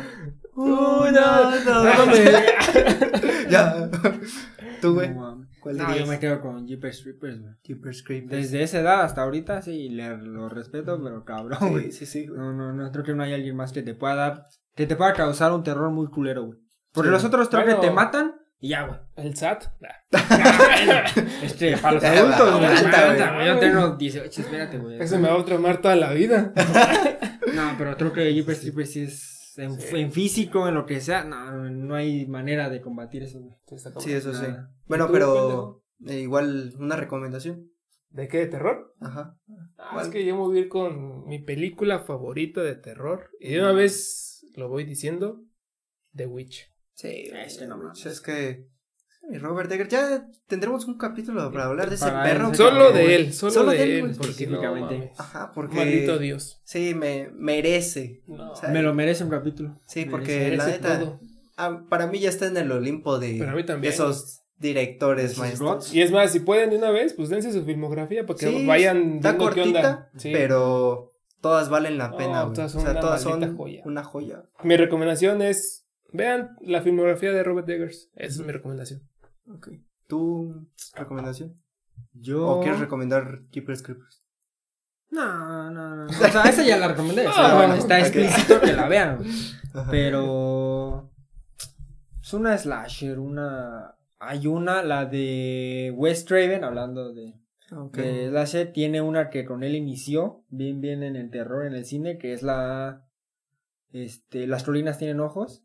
Uy, 0.54 1.10
no, 1.12 1.64
no, 1.64 2.06
no, 2.06 2.12
ya. 3.50 3.90
¿Tú, 4.80 4.94
güey? 4.94 5.10
No. 5.10 5.45
¿Cuál 5.66 5.78
No, 5.78 5.96
yo 5.96 6.06
me 6.06 6.20
quedo 6.20 6.40
con 6.40 6.64
Jeepers 6.68 7.02
Creepers, 7.02 7.40
güey. 7.40 7.54
Jeepers 7.64 8.02
Creepers. 8.04 8.30
Desde 8.42 8.62
esa 8.62 8.78
edad 8.80 9.02
hasta 9.02 9.22
ahorita 9.22 9.62
sí, 9.62 9.88
le, 9.88 10.16
lo 10.18 10.48
respeto, 10.48 11.02
pero 11.02 11.24
cabrón, 11.24 11.70
güey. 11.72 11.90
Sí, 11.90 12.06
sí, 12.06 12.26
güey. 12.28 12.38
No, 12.38 12.52
no, 12.52 12.72
no, 12.72 12.92
creo 12.92 13.02
que 13.04 13.14
no 13.14 13.24
hay 13.24 13.32
alguien 13.34 13.56
más 13.56 13.72
que 13.72 13.82
te 13.82 13.94
pueda 13.94 14.14
dar, 14.14 14.44
que 14.76 14.86
te 14.86 14.94
pueda 14.94 15.12
causar 15.12 15.52
un 15.52 15.64
terror 15.64 15.90
muy 15.90 16.06
culero, 16.06 16.44
güey. 16.46 16.58
Porque 16.92 17.08
Sí. 17.08 17.12
los 17.14 17.24
otros 17.24 17.48
creo 17.48 17.64
Bueno. 17.64 17.80
que 17.80 17.86
te 17.88 17.92
matan 17.92 18.34
y 18.60 18.68
ya, 18.68 18.86
güey. 18.86 19.00
El 19.16 19.36
SAT. 19.36 19.64
Este, 21.42 21.76
para 21.78 21.94
los 21.94 22.04
adultos, 22.04 22.58
güey. 22.60 23.46
Yo 23.46 23.58
tengo 23.58 23.96
18, 23.96 24.40
espérate, 24.40 24.78
güey. 24.78 25.00
Eso 25.00 25.18
me 25.18 25.28
va 25.28 25.40
a 25.40 25.44
traumar 25.44 25.80
toda 25.80 25.96
la 25.96 26.12
vida. 26.12 26.52
No, 27.54 27.74
pero 27.78 27.96
creo 27.96 28.12
que 28.12 28.34
Jeepers 28.34 28.60
Creepers 28.60 28.92
sí 28.92 29.02
es 29.04 29.35
en, 29.58 29.80
Sí. 29.80 29.96
en 29.96 30.12
físico, 30.12 30.68
en 30.68 30.74
lo 30.74 30.86
que 30.86 31.00
sea, 31.00 31.24
no, 31.24 31.70
no 31.70 31.94
hay 31.94 32.26
manera 32.26 32.68
de 32.70 32.80
combatir 32.80 33.22
eso. 33.22 33.40
Sí, 33.98 34.12
eso 34.12 34.32
sí. 34.34 34.46
Bueno, 34.86 35.04
¿Y 35.04 35.06
tú, 35.08 35.12
pero 35.12 35.82
eh, 36.06 36.20
igual 36.20 36.74
una 36.78 36.96
recomendación. 36.96 37.70
¿De 38.10 38.28
qué? 38.28 38.38
¿De 38.38 38.46
terror? 38.46 38.94
Ajá. 39.00 39.38
Ah, 39.76 40.00
es 40.00 40.08
que 40.08 40.24
yo 40.24 40.34
me 40.36 40.40
voy 40.42 40.58
a 40.58 40.60
ir 40.62 40.68
con 40.68 41.26
mi 41.26 41.38
película 41.40 42.00
favorita 42.00 42.62
de 42.62 42.76
terror. 42.76 43.30
Y 43.40 43.54
de 43.54 43.60
una 43.60 43.72
vez 43.72 44.46
lo 44.56 44.68
voy 44.68 44.84
diciendo: 44.84 45.42
The 46.14 46.26
Witch. 46.26 46.72
Sí, 46.94 47.28
Es 47.34 47.58
que 47.58 47.66
no 47.66 47.76
mames. 47.76 48.06
Es 48.06 48.20
que 48.20 48.68
Robert 49.40 49.70
Eggers, 49.72 49.88
ya 49.90 50.26
tendremos 50.46 50.86
un 50.86 50.96
capítulo 50.98 51.50
para 51.52 51.64
hablar 51.66 51.88
de 51.88 51.96
ese 51.96 52.04
Para 52.06 52.22
perro. 52.22 52.46
ese 52.48 52.56
Solo 52.56 52.92
de 52.92 53.14
él, 53.16 53.32
solo, 53.32 53.52
Solo 53.52 53.70
de, 53.72 53.78
de 53.78 53.98
él, 53.98 54.10
específicamente. 54.10 54.98
no. 54.98 55.10
Ajá, 55.18 55.52
porque 55.52 55.76
Maldito 55.76 56.18
Dios. 56.18 56.60
sí 56.64 56.94
me 56.94 57.30
merece. 57.34 58.22
No. 58.26 58.52
O 58.52 58.56
sea, 58.56 58.68
Me 58.70 58.82
lo 58.82 58.94
merece 58.94 59.24
un 59.24 59.30
capítulo. 59.30 59.78
Sí, 59.86 60.06
Merece. 60.06 60.10
porque 60.10 60.56
la 60.56 60.66
neta 60.66 61.18
ah, 61.56 61.82
para 61.88 62.06
mí 62.06 62.18
ya 62.20 62.28
está 62.28 62.46
en 62.46 62.56
el 62.56 62.70
Olimpo 62.70 63.18
de 63.18 63.32
mí 63.54 63.64
también. 63.64 63.92
esos 63.92 64.42
directores 64.58 65.32
Esos 65.32 65.38
maestros. 65.38 65.94
Y 65.94 66.02
es 66.02 66.10
más, 66.12 66.32
si 66.32 66.40
pueden 66.40 66.70
de 66.70 66.76
una 66.78 66.90
vez, 66.90 67.12
pues 67.12 67.28
dense 67.28 67.52
su 67.52 67.64
filmografía 67.64 68.24
para 68.26 68.38
que 68.38 68.46
Sí, 68.48 68.66
vayan 68.66 69.16
Está 69.16 69.32
qué 69.32 69.38
cortita, 69.38 69.64
onda. 69.64 70.10
Sí. 70.16 70.30
pero 70.32 71.14
todas 71.40 71.68
valen 71.68 71.98
la 71.98 72.16
pena, 72.16 72.42
todas 72.52 72.70
o 72.70 72.78
son 72.78 72.82
sea, 72.82 72.90
una 72.92 73.00
todas 73.00 73.24
maldita 73.24 73.46
son 73.48 73.56
joya. 73.56 73.82
una 73.84 74.02
joya. 74.04 74.44
Mi 74.62 74.76
recomendación 74.76 75.42
es 75.42 75.82
vean 76.12 76.56
la 76.62 76.80
filmografía 76.80 77.32
de 77.32 77.42
Robert 77.42 77.68
Eggers. 77.68 78.08
Esa 78.16 78.40
es 78.40 78.46
mi 78.46 78.52
recomendación. 78.52 79.02
Ok. 79.52 79.68
¿Tu 80.06 80.66
recomendación? 80.94 81.60
Yo. 82.12 82.46
¿O 82.46 82.60
quieres 82.62 82.80
recomendar 82.80 83.42
Keepers 83.50 83.82
Creepers? 83.82 84.22
No, 85.10 85.70
no, 85.70 85.96
no. 85.96 86.06
O 86.06 86.08
sea, 86.12 86.42
esa 86.44 86.62
ya 86.64 86.76
la 86.78 86.88
recomendé. 86.88 87.26
o 87.26 87.32
sea, 87.32 87.52
Ah, 87.52 87.54
bueno, 87.56 87.74
está 87.74 88.00
explícito 88.00 88.60
que 88.60 88.72
la 88.72 88.88
vean. 88.88 89.20
Ajá. 89.74 89.90
Pero. 89.90 91.10
Es 92.20 92.34
una 92.34 92.56
slasher, 92.58 93.18
una. 93.18 93.94
Hay 94.18 94.46
una, 94.46 94.82
la 94.82 95.04
de 95.06 95.92
West 95.94 96.30
Raven, 96.30 96.64
hablando 96.64 97.12
de, 97.12 97.34
Ok. 97.70 97.96
de 97.98 98.28
slasher, 98.30 98.72
tiene 98.72 99.00
una 99.00 99.28
que 99.30 99.44
con 99.44 99.62
él 99.62 99.76
inició, 99.76 100.44
bien, 100.48 100.80
bien 100.80 101.02
en 101.02 101.16
el 101.16 101.30
terror, 101.30 101.66
en 101.66 101.74
el 101.74 101.84
cine, 101.84 102.18
que 102.18 102.32
es 102.32 102.42
la. 102.42 103.06
Este, 103.92 104.46
las 104.46 104.64
colinas 104.64 104.98
tienen 104.98 105.20
ojos. 105.20 105.62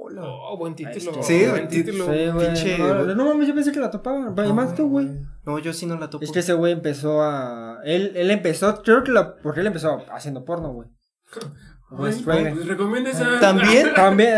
Hola. 0.00 0.22
Oh, 0.24 0.56
buen 0.56 0.76
título. 0.76 1.22
Sí, 1.24 1.44
buen 1.50 1.66
título. 1.66 2.04
Sí, 2.04 2.28
güey. 2.32 2.46
pinche, 2.46 2.78
No, 2.78 3.04
güey. 3.04 3.16
no 3.16 3.24
mames, 3.26 3.48
yo 3.48 3.54
pensé 3.54 3.72
que 3.72 3.80
la 3.80 3.90
topaban. 3.90 4.32
Y 4.46 4.52
más 4.52 4.72
tú, 4.74 4.88
güey. 4.88 5.08
No, 5.44 5.58
yo 5.58 5.72
sí 5.72 5.86
no 5.86 5.98
la 5.98 6.08
topo. 6.08 6.24
Es 6.24 6.30
que 6.30 6.38
ese 6.38 6.52
güey 6.52 6.72
empezó 6.72 7.20
a. 7.22 7.80
Él, 7.84 8.12
él 8.14 8.30
empezó, 8.30 8.80
creo 8.82 9.02
que 9.02 9.10
la. 9.10 9.34
Porque 9.36 9.58
él 9.60 9.66
empezó 9.66 10.04
haciendo 10.12 10.44
porno, 10.44 10.72
güey. 10.72 10.88
West 11.90 12.24
Raven. 12.26 12.66
recomienda 12.68 13.10
¿También? 13.40 13.88
También. 13.96 14.36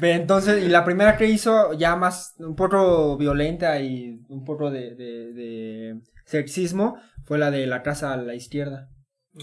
Entonces, 0.00 0.64
y 0.64 0.68
la 0.68 0.84
primera 0.84 1.18
que 1.18 1.26
hizo, 1.26 1.74
ya 1.74 1.94
más, 1.96 2.34
un 2.38 2.56
poco 2.56 3.18
violenta 3.18 3.78
y 3.80 4.22
un 4.28 4.44
poco 4.44 4.70
de, 4.70 4.94
de, 4.94 5.32
de 5.32 6.00
sexismo, 6.24 6.96
fue 7.24 7.38
la 7.38 7.50
de 7.50 7.66
La 7.66 7.82
Casa 7.82 8.12
a 8.12 8.16
la 8.16 8.34
Izquierda, 8.34 8.88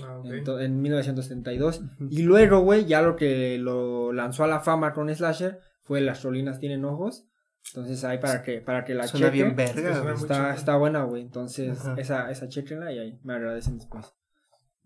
Ah, 0.04 0.22
en, 0.24 0.44
to- 0.44 0.60
en 0.60 0.82
1972. 0.82 1.82
Y 2.10 2.22
luego, 2.24 2.60
güey, 2.62 2.86
ya 2.86 3.02
lo 3.02 3.16
que 3.16 3.58
lo 3.58 4.14
lanzó 4.14 4.44
a 4.44 4.48
la 4.48 4.60
fama 4.62 4.94
con 4.94 5.14
Slasher 5.14 5.60
fue 5.84 6.02
Las 6.02 6.24
Rolinas 6.24 6.60
Tienen 6.60 6.86
Ojos. 6.86 7.28
Entonces, 7.68 8.04
ahí 8.04 8.18
para 8.18 8.42
que, 8.42 8.60
para 8.62 8.84
que 8.84 8.96
la 8.96 9.08
Suena 9.08 9.30
bien 9.30 9.56
verga. 9.56 10.14
Está, 10.14 10.56
está 10.56 10.78
buena, 10.78 11.04
güey. 11.04 11.22
Entonces, 11.22 11.80
Ajá. 11.80 11.96
esa, 12.00 12.32
esa 12.32 12.48
chequenla 12.50 12.92
y 12.92 13.00
ahí 13.00 13.20
me 13.24 13.34
agradecen 13.34 13.78
después. 13.78 14.14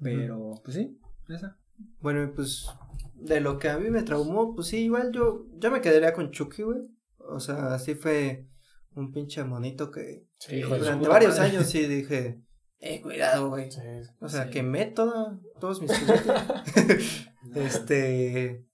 Pero, 0.01 0.53
pues 0.63 0.75
sí, 0.75 0.99
esa. 1.29 1.57
Bueno, 1.99 2.31
pues 2.35 2.67
de 3.13 3.39
lo 3.41 3.57
que 3.59 3.69
a 3.69 3.77
mí 3.77 3.89
me 3.89 4.03
traumó, 4.03 4.53
pues 4.55 4.67
sí, 4.67 4.85
igual 4.85 5.11
yo, 5.11 5.45
yo 5.57 5.71
me 5.71 5.81
quedaría 5.81 6.13
con 6.13 6.31
Chucky, 6.31 6.63
güey. 6.63 6.79
O 7.17 7.39
sea, 7.39 7.73
así 7.73 7.95
fue 7.95 8.47
un 8.95 9.11
pinche 9.11 9.43
monito 9.43 9.89
que 9.91 10.25
Sí, 10.37 10.61
durante 10.61 11.07
varios 11.07 11.37
madre. 11.39 11.51
años 11.51 11.67
sí 11.67 11.85
dije, 11.87 12.41
eh, 12.79 13.01
cuidado, 13.01 13.49
güey. 13.49 13.71
Sí. 13.71 13.79
O 14.19 14.29
sea, 14.29 14.45
Sí. 14.45 14.49
quemé 14.51 14.85
toda, 14.87 15.39
todos 15.59 15.81
mis 15.81 15.91
juguetes. 15.99 17.27
este, 17.55 18.65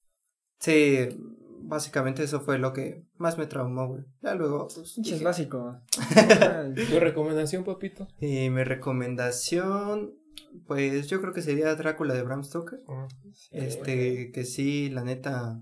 sí, 0.60 1.08
básicamente 1.64 2.24
eso 2.24 2.42
fue 2.42 2.58
lo 2.58 2.74
que 2.74 3.06
más 3.18 3.38
me 3.38 3.46
traumó, 3.48 3.88
güey. 3.88 4.04
Ya 4.22 4.36
luego, 4.36 4.68
pues, 4.74 4.94
Pinches 4.94 5.14
dije- 5.14 5.24
básicos. 5.26 5.78
¿Tu 6.90 7.00
recomendación, 7.00 7.64
papito? 7.64 8.08
Y 8.20 8.50
mi 8.50 8.64
recomendación, 8.64 10.16
pues 10.66 11.08
yo 11.08 11.22
creo 11.22 11.34
que 11.34 11.42
sería 11.42 11.76
Drácula 11.76 12.14
de 12.14 12.24
Bram 12.24 12.44
Stoker. 12.44 12.82
Este, 13.52 14.32
que 14.32 14.44
sí, 14.46 14.90
la 14.90 15.04
neta. 15.04 15.62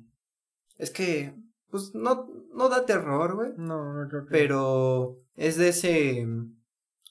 Es 0.78 0.92
que, 0.92 1.36
pues 1.70 1.94
no, 1.94 2.28
no 2.54 2.70
da 2.70 2.86
terror, 2.86 3.36
güey. 3.36 3.52
No, 3.58 3.94
no 3.94 4.08
creo 4.10 4.26
que. 4.26 4.32
Pero 4.32 5.18
es 5.36 5.58
de 5.58 5.70
ese 5.70 6.26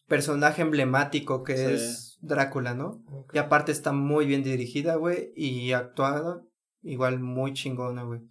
personaje 0.09 0.63
emblemático 0.63 1.43
que 1.45 1.57
Sí. 1.57 1.63
es 1.75 2.19
Drácula, 2.21 2.75
¿no? 2.75 3.03
Y 3.33 3.39
aparte 3.39 3.71
está 3.71 3.93
muy 3.93 4.27
bien 4.27 4.43
dirigida, 4.43 4.97
güey. 4.97 5.33
Y 5.37 5.73
actuada 5.73 6.43
igual 6.83 7.21
muy 7.21 7.53
chingona, 7.53 8.03
güey. 8.03 8.23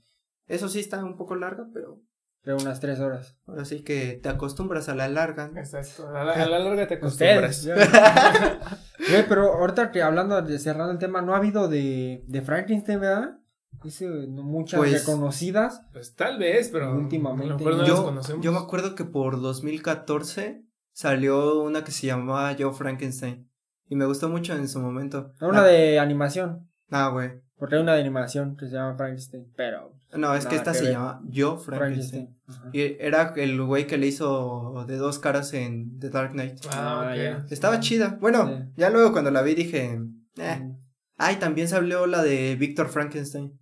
Eso 0.48 0.68
sí 0.68 0.80
está 0.80 1.04
un 1.04 1.16
poco 1.16 1.36
larga, 1.36 1.68
pero 1.74 2.02
Creo 2.42 2.58
unas 2.58 2.80
tres 2.80 3.00
horas. 3.00 3.38
ahora 3.46 3.64
sí 3.66 3.82
que 3.84 4.20
te 4.22 4.30
acostumbras 4.30 4.88
a 4.90 4.96
la 4.96 5.08
larga. 5.10 5.50
¿no? 5.50 5.60
Exacto. 5.60 6.08
A 6.10 6.24
la, 6.24 6.34
a 6.34 6.46
la 6.48 6.60
larga 6.60 6.88
te 6.88 6.96
acostumbras. 6.96 7.66
Güey, 9.10 9.28
pero 9.30 9.54
ahorita 9.54 9.92
que 9.92 10.02
hablando 10.02 10.42
de 10.42 10.60
cerrando 10.60 10.92
el 10.92 10.98
tema, 10.98 11.22
no 11.22 11.34
ha 11.34 11.38
habido 11.38 11.68
de, 11.70 12.24
de 12.28 12.42
Frankenstein, 12.42 13.00
¿verdad? 13.00 13.38
Dice 13.84 14.06
no, 14.08 14.44
muchas 14.44 14.80
Pues- 14.80 14.92
reconocidas. 15.06 15.82
Pues 15.94 16.16
tal 16.16 16.40
vez, 16.40 16.70
pero 16.72 16.94
Últimamente. 16.94 17.64
no 17.64 17.70
las 17.72 17.88
yo, 17.88 18.04
conocemos. 18.04 18.44
yo 18.44 18.52
me 18.52 18.58
acuerdo 18.58 18.96
que 18.96 19.06
por 19.06 19.40
2014 19.40 20.66
salió 20.98 21.62
una 21.62 21.84
que 21.84 21.92
se 21.92 22.08
llamaba 22.08 22.54
Yo 22.54 22.74
Frankenstein. 22.74 23.48
Y 23.88 23.96
me 23.96 24.06
gustó 24.08 24.30
mucho 24.30 24.54
en 24.56 24.68
su 24.68 24.80
momento. 24.80 25.32
Una 25.42 25.62
La- 25.62 25.68
de 25.68 26.00
animación. 26.00 26.68
Ah, 26.90 27.10
güey. 27.10 27.40
Porque 27.58 27.76
hay 27.76 27.82
una 27.82 27.94
de 27.94 28.02
animación 28.02 28.56
que 28.58 28.66
se 28.68 28.74
llama 28.74 28.96
Frankenstein. 28.98 29.46
Pero. 29.56 29.94
No, 30.16 30.34
es 30.34 30.48
que 30.48 30.56
esta 30.56 30.72
que 30.72 30.78
se 30.80 30.84
ver. 30.86 30.94
llama 30.94 31.22
Yo 31.28 31.58
Frankenstein. 31.58 32.36
Frankenstein. 32.46 32.66
Ajá. 32.66 32.70
Y 32.74 32.98
era 33.00 33.34
el 33.36 33.62
güey 33.64 33.86
que 33.86 33.98
le 34.00 34.08
hizo 34.08 34.86
de 34.88 34.98
dos 34.98 35.20
caras 35.20 35.54
en 35.54 36.00
The 36.00 36.10
Dark 36.10 36.32
Knight. 36.32 36.60
Ah, 36.72 37.04
Ah, 37.04 37.12
ok. 37.12 37.18
ya. 37.18 37.46
Estaba 37.52 37.80
chida. 37.80 38.18
Bueno, 38.20 38.48
Sí. 38.48 38.64
ya 38.78 38.90
luego 38.90 39.12
cuando 39.12 39.30
la 39.30 39.44
vi 39.44 39.54
dije, 39.54 40.00
eh. 40.38 40.60
Mm. 40.60 40.78
Ay, 41.18 41.36
también 41.38 41.68
salió 41.68 42.08
la 42.08 42.24
de 42.24 42.56
Víctor 42.56 42.88
Frankenstein. 42.90 43.58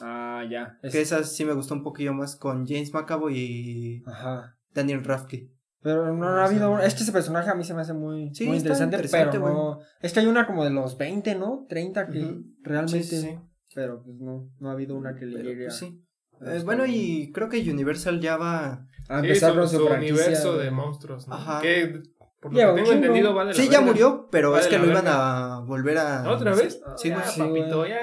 Ah, 0.00 0.44
ya. 0.48 0.78
Es- 0.82 0.92
Que 0.92 1.00
esa 1.00 1.24
sí 1.24 1.44
me 1.44 1.52
gustó 1.52 1.74
un 1.74 1.82
poquillo 1.82 2.14
más 2.14 2.36
con 2.36 2.64
James 2.66 2.92
McAvoy 2.94 3.36
y 3.38 4.02
Ajá. 4.06 4.56
Daniel 4.72 5.02
Radcliffe. 5.04 5.52
Pero 5.82 6.12
no, 6.14 6.26
Ah, 6.26 6.42
ha 6.42 6.46
habido. 6.46 6.78
sí. 6.78 6.84
Es 6.86 6.94
que 6.94 7.02
ese 7.04 7.12
personaje 7.12 7.50
a 7.50 7.54
mí 7.54 7.62
se 7.64 7.74
me 7.74 7.82
hace 7.82 7.92
muy, 7.92 8.34
Sí, 8.34 8.46
muy 8.46 8.56
interesante, 8.56 8.96
interesante, 8.96 9.38
pero 9.38 9.52
no. 9.52 9.78
Es 10.00 10.12
que 10.12 10.20
hay 10.20 10.26
una 10.26 10.46
como 10.46 10.64
de 10.64 10.70
los 10.70 10.96
20, 10.98 11.34
¿no? 11.36 11.66
30 11.68 12.08
que 12.08 12.18
Ujú. 12.24 12.42
realmente. 12.62 13.02
Sí, 13.04 13.16
sí, 13.20 13.22
sí. 13.22 13.38
Pero 13.74 14.02
pues 14.02 14.16
no, 14.18 14.48
no 14.58 14.68
ha 14.70 14.72
habido 14.72 14.96
una 14.96 15.14
que 15.14 15.26
le 15.26 15.36
Pero, 15.36 15.48
llegue 15.50 15.64
a. 15.66 15.68
pues, 15.68 15.76
sí. 15.78 16.02
a 16.40 16.54
Eh, 16.56 16.62
bueno, 16.64 16.84
y 16.86 17.30
creo 17.32 17.48
que 17.48 17.58
Universal 17.70 18.20
ya 18.20 18.36
va. 18.36 18.86
a 19.08 19.20
Sí, 19.20 19.26
empezar 19.26 19.52
su, 19.52 19.58
con 19.58 19.68
su, 19.68 19.76
su 19.78 19.86
universo 19.86 20.58
de 20.58 20.70
monstruos. 20.70 21.28
¿no? 21.28 21.34
Ajá. 21.34 21.60
Que 21.60 22.02
por 22.40 22.52
lo 22.52 22.58
Lleva 22.58 22.72
que 22.74 22.80
tengo 22.80 22.92
chingo. 22.92 23.06
entendido 23.06 23.34
vale 23.34 23.50
la 23.50 23.54
Sí, 23.54 23.64
ya 23.64 23.78
verga. 23.78 23.86
murió, 23.86 24.28
pero 24.32 24.50
Va 24.52 24.60
es 24.60 24.66
que 24.66 24.78
la 24.78 24.84
lo 24.84 24.90
iban 24.90 25.04
a 25.06 25.60
volver 25.66 25.98
a. 25.98 26.28
¿Otra 26.28 26.54
vez? 26.54 26.80
Sí, 26.96 27.08
ya, 27.10 27.16
güey. 27.20 27.28
sí, 27.28 27.40
papito, 27.40 27.86
ya. 27.86 27.96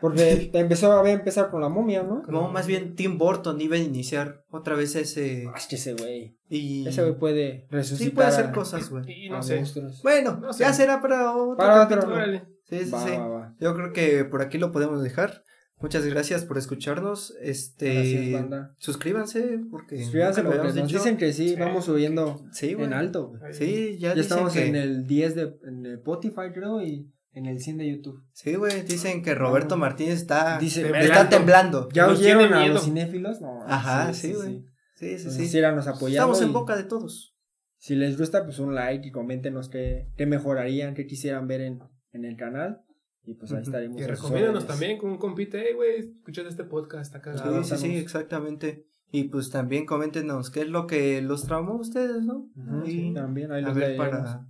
Porque 0.00 0.50
empezó 0.54 0.92
a 0.92 1.10
empezar 1.10 1.50
con 1.50 1.60
la 1.60 1.68
momia, 1.68 2.02
¿no? 2.02 2.22
No, 2.28 2.48
más 2.50 2.66
bien 2.66 2.94
Tim 2.94 3.18
Burton 3.18 3.60
iba 3.60 3.76
a 3.76 3.78
iniciar 3.78 4.44
otra 4.50 4.74
vez 4.76 4.96
ese. 4.96 5.46
Ah, 5.48 5.54
es 5.56 5.66
que 5.66 5.76
ese 5.76 5.94
güey. 5.94 6.36
Y. 6.48 6.86
Ese 6.88 7.02
güey 7.02 7.18
puede 7.18 7.66
resucitar. 7.70 8.08
Sí, 8.08 8.14
puede 8.14 8.28
hacer 8.28 8.52
cosas, 8.52 8.90
güey. 8.90 9.04
Y 9.26 9.30
no 9.30 9.42
sé. 9.42 9.56
monstruos. 9.56 10.00
Bueno, 10.02 10.38
No 10.40 10.52
sé. 10.52 10.64
ya 10.64 10.72
será 10.72 11.00
para 11.00 11.34
otro 11.36 11.56
Para 11.56 11.84
otro. 11.84 11.96
capítulo. 11.96 12.14
Órale. 12.16 12.44
Sí, 12.68 12.78
sí, 12.84 12.90
Va, 12.90 13.04
sí. 13.04 13.10
va, 13.16 13.26
va. 13.28 13.56
Yo 13.60 13.74
creo 13.74 13.92
que 13.92 14.24
por 14.24 14.42
aquí 14.42 14.58
lo 14.58 14.70
podemos 14.72 15.02
dejar. 15.02 15.42
Muchas 15.80 16.04
gracias 16.04 16.44
por 16.44 16.58
escucharnos. 16.58 17.34
Este, 17.40 18.38
suscríbanse 18.76 19.60
porque 19.70 19.98
suscríbanse 20.02 20.42
porque 20.42 20.58
nos 20.58 20.74
dicen 20.92 21.16
que 21.16 21.32
sí, 21.32 21.56
vamos 21.58 21.86
subiendo 21.86 22.44
en 22.60 22.92
alto. 22.92 23.32
Sí, 23.52 23.96
ya, 23.98 24.14
ya 24.14 24.20
estamos 24.20 24.54
en 24.56 24.76
el 24.76 25.06
10 25.06 25.34
de 25.34 25.42
en 25.66 25.86
el 25.86 25.94
Spotify 25.94 26.52
creo 26.52 26.82
y 26.82 27.10
en 27.32 27.46
el 27.46 27.60
100 27.60 27.78
de 27.78 27.90
YouTube. 27.90 28.24
Sí, 28.32 28.54
güey, 28.54 28.82
dicen 28.82 29.22
que 29.22 29.34
Roberto 29.34 29.76
Martínez 29.76 30.14
está 30.14 30.58
está 30.58 31.28
temblando. 31.28 31.88
¿Ya 31.92 32.08
oyeron 32.08 32.52
a 32.52 32.66
los 32.66 32.84
cinéfilos? 32.84 33.40
No, 33.40 33.62
Ajá, 33.66 34.12
sí, 34.12 34.32
güey. 34.32 34.64
Sí, 34.96 35.18
sí, 35.18 35.30
sí. 35.30 35.48
sí. 35.48 35.60
nos 35.60 35.86
Estamos 35.86 36.42
en 36.42 36.52
boca 36.52 36.76
de 36.76 36.84
todos. 36.84 37.36
Si 37.78 37.96
les 37.96 38.18
gusta, 38.18 38.44
pues 38.44 38.58
un 38.58 38.74
like 38.74 39.08
y 39.08 39.10
coméntenos 39.10 39.70
qué, 39.70 40.08
qué 40.18 40.26
mejorarían, 40.26 40.94
qué 40.94 41.06
quisieran 41.06 41.48
ver 41.48 41.62
en, 41.62 41.78
en 42.12 42.26
el 42.26 42.36
canal. 42.36 42.82
Y 43.24 43.34
pues 43.34 43.52
ahí 43.52 43.62
estaremos. 43.62 43.98
Y 43.98 44.04
recomiéndanos 44.04 44.66
también 44.66 44.98
con 44.98 45.10
un 45.10 45.18
compite, 45.18 45.62
hey, 45.64 45.74
güey, 45.74 45.98
escuchad 46.00 46.46
este 46.46 46.64
podcast, 46.64 47.06
está 47.06 47.22
cagado. 47.22 47.62
Sí, 47.64 47.76
sí, 47.76 47.82
sí, 47.82 47.96
exactamente. 47.96 48.86
Y 49.12 49.24
pues 49.24 49.50
también 49.50 49.86
coméntenos 49.86 50.50
qué 50.50 50.62
es 50.62 50.68
lo 50.68 50.86
que 50.86 51.20
los 51.22 51.44
traumó 51.44 51.72
a 51.72 51.80
ustedes, 51.80 52.22
¿no? 52.22 52.48
sí, 52.84 53.12
también, 53.14 53.50
ahí 53.50 53.64
a 53.64 53.72
ver, 53.72 53.96
para... 53.96 54.46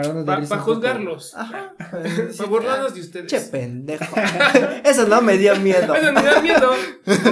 Para 0.00 0.58
juzgarlos. 0.60 1.34
Ajá. 1.34 1.74
Para 2.38 2.48
burlarnos 2.48 2.94
de 2.94 3.00
ustedes. 3.00 3.26
Che 3.26 3.40
pendejo. 3.40 4.14
eso 4.84 5.06
no 5.06 5.20
me 5.20 5.36
dio 5.36 5.54
miedo. 5.56 5.94
eso 5.94 6.12
me 6.12 6.22
da 6.22 6.40
miedo. 6.40 6.70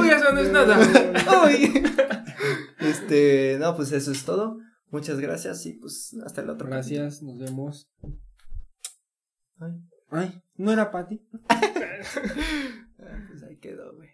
Uy, 0.01 0.11
eso 0.11 0.33
no 0.33 0.41
es 0.41 0.53
nada. 0.53 0.79
Uy. 1.45 1.83
Este, 2.81 3.57
no, 3.59 3.75
pues 3.77 3.93
eso 3.93 4.13
es 4.13 4.25
todo. 4.25 4.59
Muchas 4.91 5.21
gracias 5.21 5.65
y 5.67 5.75
pues 5.75 6.15
hasta 6.25 6.43
el 6.43 6.51
otro. 6.51 6.69
Gracias, 6.69 7.23
nos 7.23 7.39
vemos. 7.39 7.91
Ay. 9.59 9.81
Ay, 10.11 10.43
¿no 10.57 10.73
era 10.73 10.91
Patty? 10.91 11.23
pues 13.29 13.43
ahí 13.49 13.57
quedó, 13.59 13.95
güey. 13.95 14.11